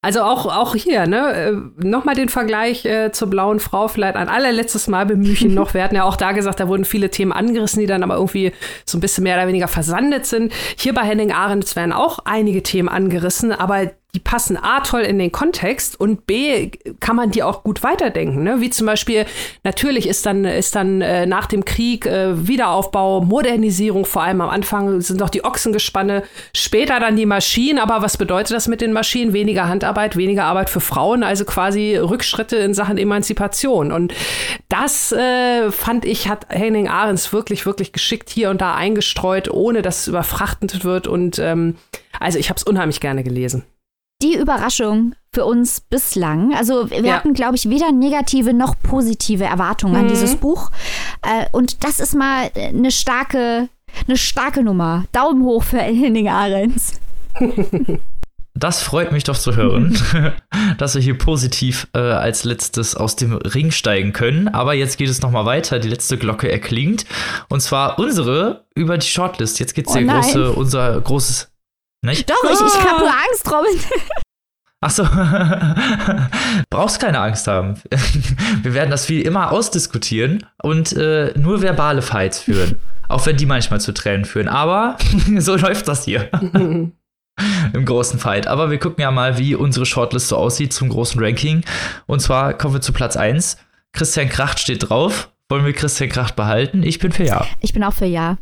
[0.03, 4.29] Also auch, auch hier, ne, äh, nochmal den Vergleich äh, zur blauen Frau, vielleicht ein
[4.29, 5.73] allerletztes Mal bemühe ich ihn noch.
[5.75, 8.51] Wir hatten ja auch da gesagt, da wurden viele Themen angerissen, die dann aber irgendwie
[8.83, 10.51] so ein bisschen mehr oder weniger versandet sind.
[10.75, 15.19] Hier bei Henning Arendt werden auch einige Themen angerissen, aber die passen A toll in
[15.19, 18.43] den Kontext und B kann man die auch gut weiterdenken.
[18.43, 18.59] Ne?
[18.59, 19.25] Wie zum Beispiel,
[19.63, 24.49] natürlich ist dann, ist dann äh, nach dem Krieg äh, Wiederaufbau, Modernisierung, vor allem am
[24.49, 26.23] Anfang sind noch die Ochsengespanne,
[26.53, 29.31] später dann die Maschinen, aber was bedeutet das mit den Maschinen?
[29.31, 33.93] Weniger Handarbeit, weniger Arbeit für Frauen, also quasi Rückschritte in Sachen Emanzipation.
[33.93, 34.13] Und
[34.67, 39.81] das äh, fand ich, hat Henning Ahrens wirklich, wirklich geschickt hier und da eingestreut, ohne
[39.81, 41.07] dass es überfrachtend wird.
[41.07, 41.77] Und ähm,
[42.19, 43.63] also ich habe es unheimlich gerne gelesen
[44.21, 46.53] die Überraschung für uns bislang.
[46.53, 47.15] Also wir ja.
[47.15, 49.99] hatten, glaube ich, weder negative noch positive Erwartungen mhm.
[50.01, 50.71] an dieses Buch.
[51.21, 53.69] Äh, und das ist mal eine starke,
[54.07, 55.05] eine starke Nummer.
[55.11, 56.99] Daumen hoch für Henning Ahrens.
[58.53, 59.97] Das freut mich doch zu hören,
[60.77, 64.49] dass wir hier positiv äh, als letztes aus dem Ring steigen können.
[64.49, 65.79] Aber jetzt geht es nochmal weiter.
[65.79, 67.05] Die letzte Glocke erklingt.
[67.47, 69.59] Und zwar unsere über die Shortlist.
[69.59, 71.50] Jetzt geht es oh hier große, unser großes
[72.01, 72.29] nicht?
[72.29, 73.79] Doch, ich, ich habe nur Angst, Robin.
[74.83, 75.03] Ach so.
[76.71, 77.75] Brauchst keine Angst haben.
[78.63, 82.77] Wir werden das wie immer ausdiskutieren und äh, nur verbale Fights führen.
[83.07, 84.47] Auch wenn die manchmal zu Tränen führen.
[84.47, 84.97] Aber
[85.37, 86.29] so läuft das hier.
[87.73, 88.47] Im großen Fight.
[88.47, 91.63] Aber wir gucken ja mal, wie unsere Shortlist so aussieht zum großen Ranking.
[92.07, 93.57] Und zwar kommen wir zu Platz 1.
[93.91, 95.29] Christian Kracht steht drauf.
[95.49, 96.81] Wollen wir Christian Kracht behalten?
[96.83, 97.45] Ich bin für Ja.
[97.59, 98.37] Ich bin auch für Ja.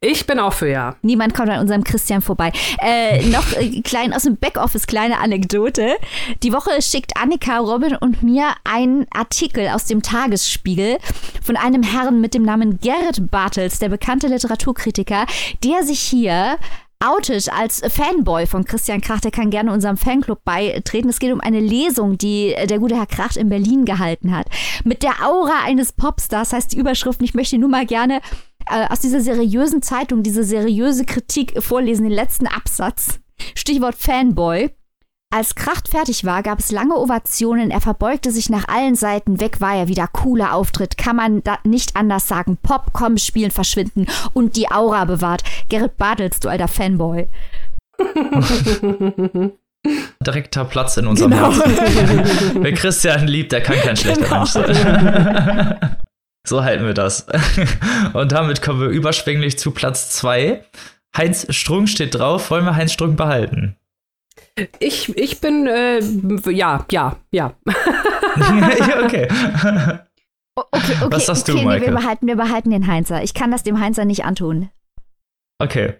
[0.00, 0.96] Ich bin auch für ja.
[1.02, 2.52] Niemand kommt an unserem Christian vorbei.
[2.80, 5.96] Äh, noch äh, klein aus dem Backoffice, kleine Anekdote.
[6.42, 10.98] Die Woche schickt Annika, Robin und mir einen Artikel aus dem Tagesspiegel
[11.42, 15.26] von einem Herrn mit dem Namen Gerrit Bartels, der bekannte Literaturkritiker,
[15.62, 16.58] der sich hier
[17.04, 19.24] outet als Fanboy von Christian Kracht.
[19.24, 21.08] Der kann gerne unserem Fanclub beitreten.
[21.08, 24.46] Es geht um eine Lesung, die der gute Herr Kracht in Berlin gehalten hat.
[24.84, 27.20] Mit der Aura eines Popstars heißt die Überschrift.
[27.22, 28.20] Ich möchte nur mal gerne
[28.70, 33.20] äh, aus dieser seriösen Zeitung diese seriöse Kritik vorlesen, den letzten Absatz.
[33.54, 34.70] Stichwort Fanboy.
[35.34, 37.72] Als Kracht fertig war, gab es lange Ovationen.
[37.72, 39.40] Er verbeugte sich nach allen Seiten.
[39.40, 40.06] Weg war er wieder.
[40.06, 40.96] Cooler Auftritt.
[40.96, 42.56] Kann man da nicht anders sagen.
[42.62, 44.06] Pop, kommen, spielen, verschwinden.
[44.32, 45.42] Und die Aura bewahrt.
[45.68, 47.26] Gerrit Bartels, du alter Fanboy.
[50.24, 51.52] Direkter Platz in unserem genau.
[51.52, 52.62] Herzen.
[52.62, 54.36] Wer Christian liebt, der kann kein schlechter genau.
[54.36, 55.96] Mensch sein.
[56.46, 57.26] So halten wir das.
[58.12, 60.64] Und damit kommen wir überschwänglich zu Platz 2.
[61.16, 62.50] Heinz Strunk steht drauf.
[62.50, 63.76] Wollen wir Heinz Strunk behalten?
[64.78, 66.00] Ich, ich bin, äh,
[66.50, 67.54] ja, ja, ja.
[69.04, 69.28] okay.
[70.56, 71.86] Okay, okay, Was sagst du, okay, Maike?
[71.86, 73.22] wir, behalten, wir behalten den Heinzer.
[73.22, 74.70] Ich kann das dem Heinzer nicht antun.
[75.58, 75.94] Okay,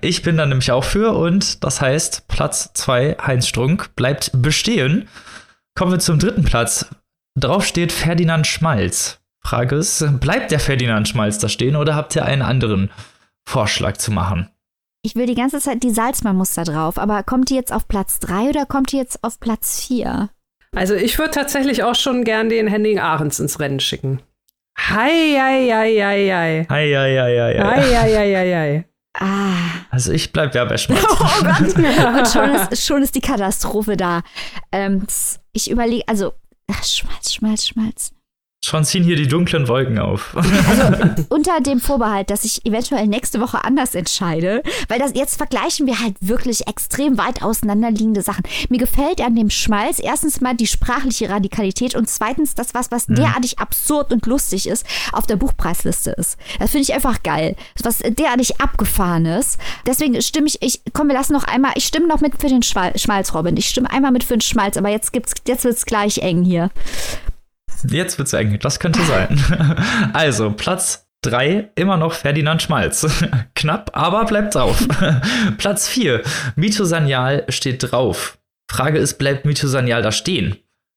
[0.00, 5.08] ich bin dann nämlich auch für und das heißt, Platz 2, Heinz Strunk, bleibt bestehen.
[5.76, 6.86] Kommen wir zum dritten Platz.
[7.38, 9.19] Drauf steht Ferdinand Schmalz.
[9.50, 12.88] Frage ist, bleibt der Ferdinand Schmalz da stehen oder habt ihr einen anderen
[13.44, 14.48] Vorschlag zu machen?
[15.02, 18.50] Ich will die ganze Zeit die Salzmann-Muster drauf, aber kommt die jetzt auf Platz 3
[18.50, 20.30] oder kommt die jetzt auf Platz 4?
[20.76, 24.22] Also ich würde tatsächlich auch schon gern den Henning Ahrens ins Rennen schicken.
[24.78, 26.66] Hei, hei, hei, hei, hei.
[26.70, 27.64] Hei, hei, hei, hei.
[27.64, 28.84] Hei, hei, hei, hei, hei.
[29.18, 29.84] Ah.
[29.90, 31.04] Also ich bleib ja bei Schmalz.
[31.10, 31.60] Oh Gott.
[31.76, 34.22] Und schon ist, schon ist die Katastrophe da.
[34.70, 35.08] Ähm,
[35.52, 36.34] ich überlege, also
[36.70, 38.12] ach, Schmalz, Schmalz, Schmalz.
[38.62, 40.36] Schon ziehen hier die dunklen Wolken auf.
[40.36, 45.86] Also unter dem Vorbehalt, dass ich eventuell nächste Woche anders entscheide, weil das jetzt vergleichen
[45.86, 48.42] wir halt wirklich extrem weit auseinanderliegende Sachen.
[48.68, 53.08] Mir gefällt an dem Schmalz erstens mal die sprachliche Radikalität und zweitens das was, was
[53.08, 53.14] mhm.
[53.14, 56.36] derartig absurd und lustig ist, auf der Buchpreisliste ist.
[56.58, 57.56] Das finde ich einfach geil.
[57.82, 59.58] Was derartig abgefahren ist.
[59.86, 62.62] Deswegen stimme ich, ich komm, wir lassen noch einmal, ich stimme noch mit für den
[62.62, 63.56] Schmalz, Robin.
[63.56, 66.70] Ich stimme einmal mit für den Schmalz, aber jetzt gibt's, jetzt wird's gleich eng hier.
[67.88, 68.58] Jetzt wird's eng.
[68.60, 69.40] Das könnte sein.
[70.12, 73.06] Also, Platz 3, immer noch Ferdinand Schmalz.
[73.54, 74.86] Knapp, aber bleibt drauf.
[75.58, 76.22] Platz 4,
[76.56, 78.38] Mito Sanyal steht drauf.
[78.70, 80.56] Frage ist, bleibt Mito Sanyal da stehen?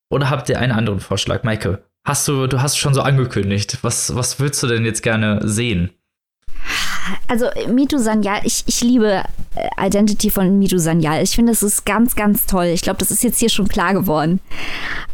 [0.10, 1.84] Oder habt ihr einen anderen Vorschlag, Maike?
[2.05, 3.80] Hast du, du hast schon so angekündigt.
[3.81, 5.91] Was, was würdest du denn jetzt gerne sehen?
[7.27, 9.23] Also Mitu Sanyal, ich, ich liebe
[9.55, 11.23] äh, Identity von Mitu Sanyal.
[11.23, 12.65] Ich finde, es ist ganz, ganz toll.
[12.65, 14.39] Ich glaube, das ist jetzt hier schon klar geworden.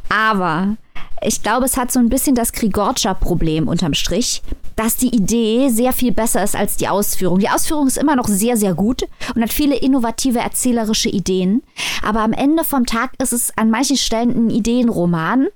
[0.09, 0.75] Aber
[1.21, 4.41] ich glaube, es hat so ein bisschen das Grigorcia-Problem unterm Strich,
[4.75, 7.39] dass die Idee sehr viel besser ist als die Ausführung.
[7.39, 9.03] Die Ausführung ist immer noch sehr, sehr gut
[9.35, 11.61] und hat viele innovative erzählerische Ideen.
[12.01, 15.47] Aber am Ende vom Tag ist es an manchen Stellen ein Ideenroman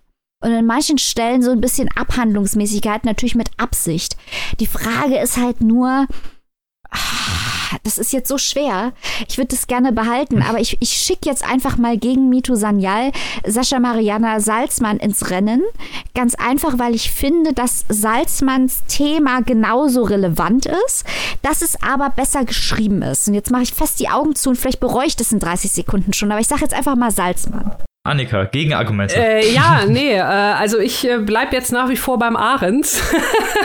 [0.44, 4.18] und an manchen Stellen so ein bisschen Abhandlungsmäßigkeit, natürlich mit Absicht.
[4.60, 6.08] Die Frage ist halt nur,
[7.84, 8.94] das ist jetzt so schwer.
[9.28, 13.12] Ich würde das gerne behalten, aber ich, ich schicke jetzt einfach mal gegen Mito Sanyal
[13.46, 15.62] Sascha Mariana Salzmann ins Rennen.
[16.14, 21.06] Ganz einfach, weil ich finde, dass Salzmanns Thema genauso relevant ist,
[21.42, 23.28] dass es aber besser geschrieben ist.
[23.28, 25.72] Und jetzt mache ich fest die Augen zu und vielleicht bereue ich das in 30
[25.72, 27.76] Sekunden schon, aber ich sage jetzt einfach mal Salzmann.
[28.04, 29.16] Annika, Gegenargumente.
[29.16, 33.02] Äh, ja, nee, äh, also ich äh, bleib jetzt nach wie vor beim Ahrens.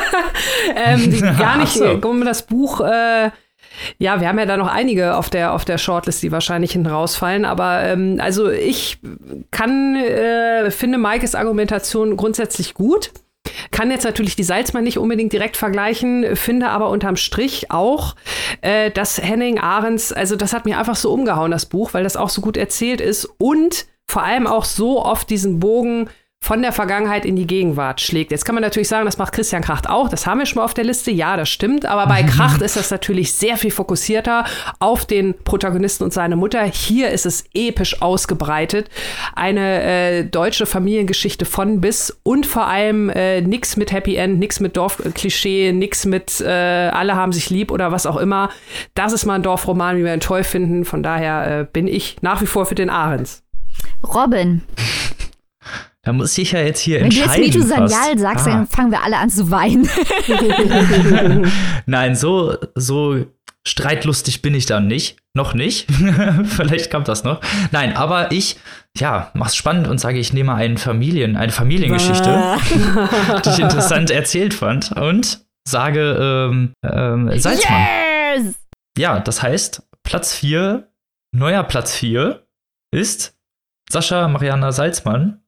[0.77, 1.99] ähm, gar nicht, so.
[2.05, 3.31] um das Buch äh,
[3.99, 6.89] ja, wir haben ja da noch einige auf der, auf der Shortlist, die wahrscheinlich hinten
[6.89, 7.45] rausfallen.
[7.45, 8.99] Aber ähm, also ich
[9.51, 13.13] kann, äh, finde Maikes Argumentation grundsätzlich gut.
[13.71, 18.15] Kann jetzt natürlich die Salzmann nicht unbedingt direkt vergleichen, finde aber unterm Strich auch,
[18.61, 22.17] äh, dass Henning Ahrens, also das hat mir einfach so umgehauen, das Buch, weil das
[22.17, 26.09] auch so gut erzählt ist und vor allem auch so oft diesen Bogen
[26.41, 28.31] von der Vergangenheit in die Gegenwart schlägt.
[28.31, 30.09] Jetzt kann man natürlich sagen, das macht Christian Kracht auch.
[30.09, 31.11] Das haben wir schon mal auf der Liste.
[31.11, 31.85] Ja, das stimmt.
[31.85, 34.45] Aber bei Kracht ist das natürlich sehr viel fokussierter
[34.79, 36.63] auf den Protagonisten und seine Mutter.
[36.65, 38.89] Hier ist es episch ausgebreitet.
[39.35, 44.61] Eine äh, deutsche Familiengeschichte von bis und vor allem äh, nix mit Happy End, nix
[44.61, 48.49] mit Dorfklischee, nix mit äh, alle haben sich lieb oder was auch immer.
[48.95, 50.85] Das ist mal ein Dorfroman, wie wir ihn toll finden.
[50.85, 53.43] Von daher äh, bin ich nach wie vor für den Ahrens.
[54.03, 54.63] Robin.
[56.03, 57.31] Da muss ich ja jetzt hier Wenn entscheiden.
[57.31, 58.51] Wenn du jetzt Mitu Sanyal sagst, ah.
[58.51, 59.89] dann fangen wir alle an zu weinen.
[61.87, 63.27] Nein, so, so
[63.67, 65.19] streitlustig bin ich dann nicht.
[65.35, 65.87] Noch nicht.
[66.45, 67.41] Vielleicht kommt das noch.
[67.71, 68.57] Nein, aber ich,
[68.97, 72.57] ja, mach's spannend und sage, ich nehme einen Familien, eine Familiengeschichte,
[73.45, 77.87] die ich interessant erzählt fand und sage ähm, ähm, Salzmann.
[78.35, 78.55] Yes!
[78.97, 80.89] Ja, das heißt, Platz 4,
[81.33, 82.43] neuer Platz 4
[82.91, 83.38] ist
[83.91, 85.41] Sascha Mariana Salzmann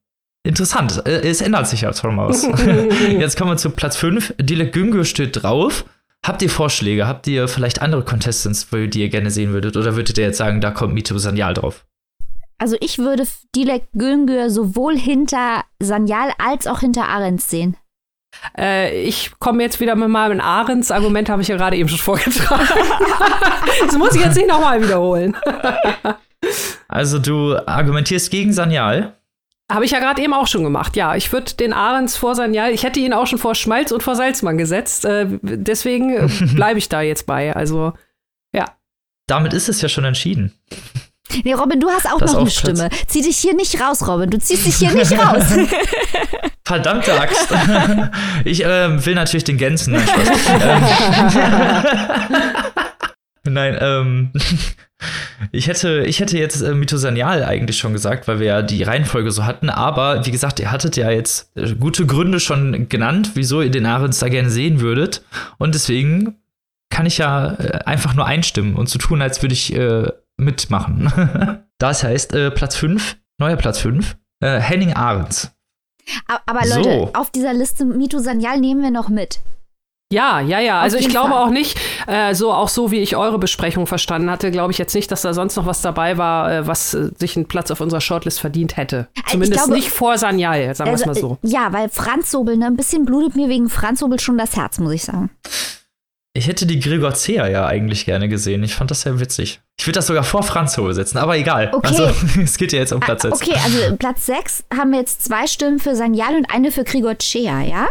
[0.43, 2.43] Interessant, äh, es ändert sich ja schon mal was.
[3.11, 4.35] Jetzt kommen wir zu Platz 5.
[4.39, 5.85] Dilek Güngö steht drauf.
[6.25, 7.07] Habt ihr Vorschläge?
[7.07, 9.77] Habt ihr vielleicht andere Contestants, die ihr gerne sehen würdet?
[9.77, 11.85] Oder würdet ihr jetzt sagen, da kommt Mito Sanyal drauf?
[12.59, 17.75] Also ich würde Dilek Güngör sowohl hinter Sanyal als auch hinter Ahrens sehen.
[18.55, 21.97] Äh, ich komme jetzt wieder mit meinem Ahrens Argument, habe ich ja gerade eben schon
[21.97, 22.67] vorgetragen.
[23.85, 25.35] das muss ich jetzt nicht nochmal wiederholen.
[26.87, 29.15] also du argumentierst gegen Sanyal?
[29.71, 30.97] Habe ich ja gerade eben auch schon gemacht.
[30.97, 34.03] Ja, ich würde den Ahrens vor Sanyal, ich hätte ihn auch schon vor Schmalz und
[34.03, 35.05] vor Salzmann gesetzt.
[35.05, 37.55] Äh, deswegen äh, bleibe ich da jetzt bei.
[37.55, 37.93] Also,
[38.53, 38.65] ja.
[39.27, 40.53] Damit ist es ja schon entschieden.
[41.43, 42.89] Nee, Robin, du hast auch das noch eine Stimme.
[43.07, 44.29] Zieh dich hier nicht raus, Robin.
[44.29, 45.45] Du ziehst dich hier nicht raus.
[46.65, 47.47] Verdammte Axt.
[48.43, 49.93] Ich äh, will natürlich den Gänsen.
[49.93, 50.03] Nein,
[50.59, 50.83] ähm,
[53.43, 54.31] Nein ähm,
[55.51, 59.31] ich hätte, ich hätte jetzt äh, Mithosanial eigentlich schon gesagt, weil wir ja die Reihenfolge
[59.31, 59.69] so hatten.
[59.69, 63.85] Aber wie gesagt, ihr hattet ja jetzt äh, gute Gründe schon genannt, wieso ihr den
[63.85, 65.23] Ahrens da gerne sehen würdet.
[65.57, 66.37] Und deswegen
[66.89, 70.07] kann ich ja äh, einfach nur einstimmen und so tun, als würde ich äh,
[70.37, 71.63] mitmachen.
[71.77, 75.51] das heißt, äh, Platz 5, neuer Platz 5, äh, Henning Ahrens.
[76.45, 77.11] Aber Leute, so.
[77.13, 79.41] auf dieser Liste Mito Sanyal nehmen wir noch mit.
[80.11, 80.79] Ja, ja, ja.
[80.81, 81.43] Also ich glaube Fall.
[81.43, 84.93] auch nicht, äh, so auch so wie ich eure Besprechung verstanden hatte, glaube ich jetzt
[84.93, 87.79] nicht, dass da sonst noch was dabei war, äh, was äh, sich einen Platz auf
[87.79, 89.07] unserer Shortlist verdient hätte.
[89.15, 91.47] Äh, Zumindest glaube, nicht vor Sanyal, sagen wir es also, mal so.
[91.47, 94.55] Äh, ja, weil Franz Sobel, ne, ein bisschen blutet mir wegen Franz Sobel schon das
[94.55, 95.29] Herz, muss ich sagen.
[96.33, 98.63] Ich hätte die Gregor Zea ja eigentlich gerne gesehen.
[98.63, 99.59] Ich fand das sehr witzig.
[99.77, 101.71] Ich würde das sogar vor Franz Hohe setzen, aber egal.
[101.73, 101.87] Okay.
[101.87, 102.09] Also,
[102.41, 103.41] es geht ja jetzt um Platz 6.
[103.41, 107.19] Okay, also Platz 6 haben wir jetzt zwei Stimmen für Sanyal und eine für Gregor
[107.19, 107.89] Cea, ja?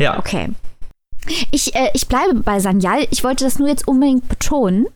[0.00, 0.18] Ja.
[0.18, 0.50] Okay.
[1.50, 3.06] Ich, äh, ich bleibe bei Sanyal.
[3.10, 4.86] Ich wollte das nur jetzt unbedingt betonen.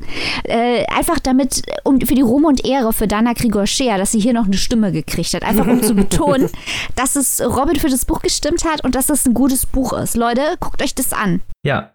[0.44, 4.32] Äh, einfach damit, um, für die Ruhm und Ehre für Dana Grigorschea, dass sie hier
[4.32, 5.42] noch eine Stimme gekriegt hat.
[5.42, 6.48] Einfach um zu betonen,
[6.96, 10.16] dass es Robin für das Buch gestimmt hat und dass es ein gutes Buch ist.
[10.16, 11.42] Leute, guckt euch das an.
[11.64, 11.92] Ja,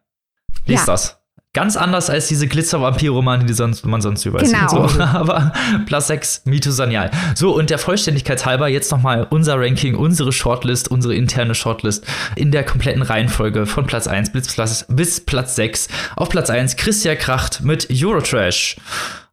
[0.66, 0.86] Lies ja.
[0.86, 1.17] das.
[1.58, 4.88] Ganz anders als diese Glitzer-Vampir-Romane, die sonst, man sonst überall genau.
[4.88, 5.02] So.
[5.04, 5.52] Aber
[5.88, 7.10] Plus 6, Mito Sanyal.
[7.34, 12.06] So, und der Vollständigkeit halber jetzt nochmal unser Ranking, unsere Shortlist, unsere interne Shortlist
[12.36, 15.88] in der kompletten Reihenfolge von Platz 1 bis Platz, bis Platz 6.
[16.16, 18.78] Auf Platz 1 Christian Kracht mit Eurotrash.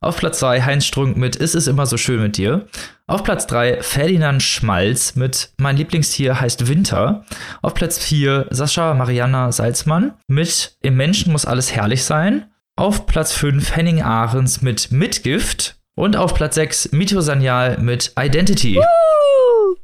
[0.04, 2.66] Auf Platz 2 Heinz Strunk mit Ist es immer so schön mit dir.
[3.06, 7.24] Auf Platz 3 Ferdinand Schmalz mit Mein Lieblingstier heißt Winter.
[7.62, 12.50] Auf Platz 4 Sascha Mariana Salzmann mit Im Menschen muss alles herrlich sein.
[12.76, 15.76] Auf Platz 5 Henning Ahrens mit Mitgift.
[15.96, 18.76] Und auf Platz 6 Mito Sanyal mit Identity.
[18.76, 19.76] Woo!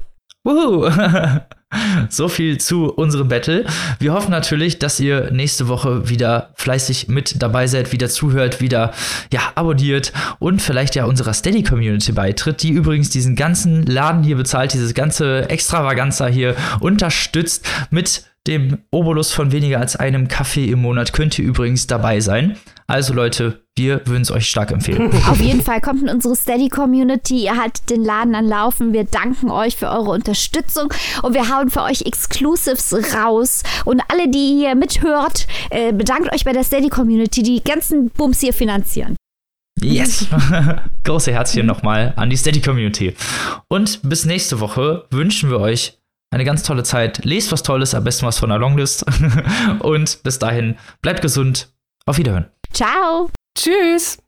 [0.44, 0.90] Wuhu!
[2.08, 3.64] So viel zu unserem Battle.
[3.98, 8.92] Wir hoffen natürlich, dass ihr nächste Woche wieder fleißig mit dabei seid, wieder zuhört, wieder
[9.32, 14.36] ja, abonniert und vielleicht ja unserer Steady Community beitritt, die übrigens diesen ganzen Laden hier
[14.36, 20.80] bezahlt, dieses ganze Extravaganza hier unterstützt mit dem Obolus von weniger als einem Kaffee im
[20.80, 22.56] Monat könnt ihr übrigens dabei sein.
[22.86, 25.12] Also Leute, wir würden es euch stark empfehlen.
[25.28, 27.44] Auf jeden Fall kommt in unsere Steady-Community.
[27.44, 28.92] Ihr haltet den Laden an Laufen.
[28.92, 30.92] Wir danken euch für eure Unterstützung
[31.22, 33.62] und wir hauen für euch Exclusives raus.
[33.84, 38.52] Und alle, die hier mithört, äh, bedankt euch bei der Steady-Community, die ganzen Bums hier
[38.52, 39.16] finanzieren.
[39.80, 40.26] Yes!
[41.04, 43.14] Große Herzchen nochmal an die Steady-Community.
[43.68, 45.99] Und bis nächste Woche wünschen wir euch
[46.30, 47.24] eine ganz tolle Zeit.
[47.24, 49.04] Lest was Tolles, am besten was von der Longlist.
[49.80, 51.72] Und bis dahin, bleibt gesund.
[52.06, 52.46] Auf Wiederhören.
[52.72, 53.30] Ciao.
[53.54, 54.18] Tschüss.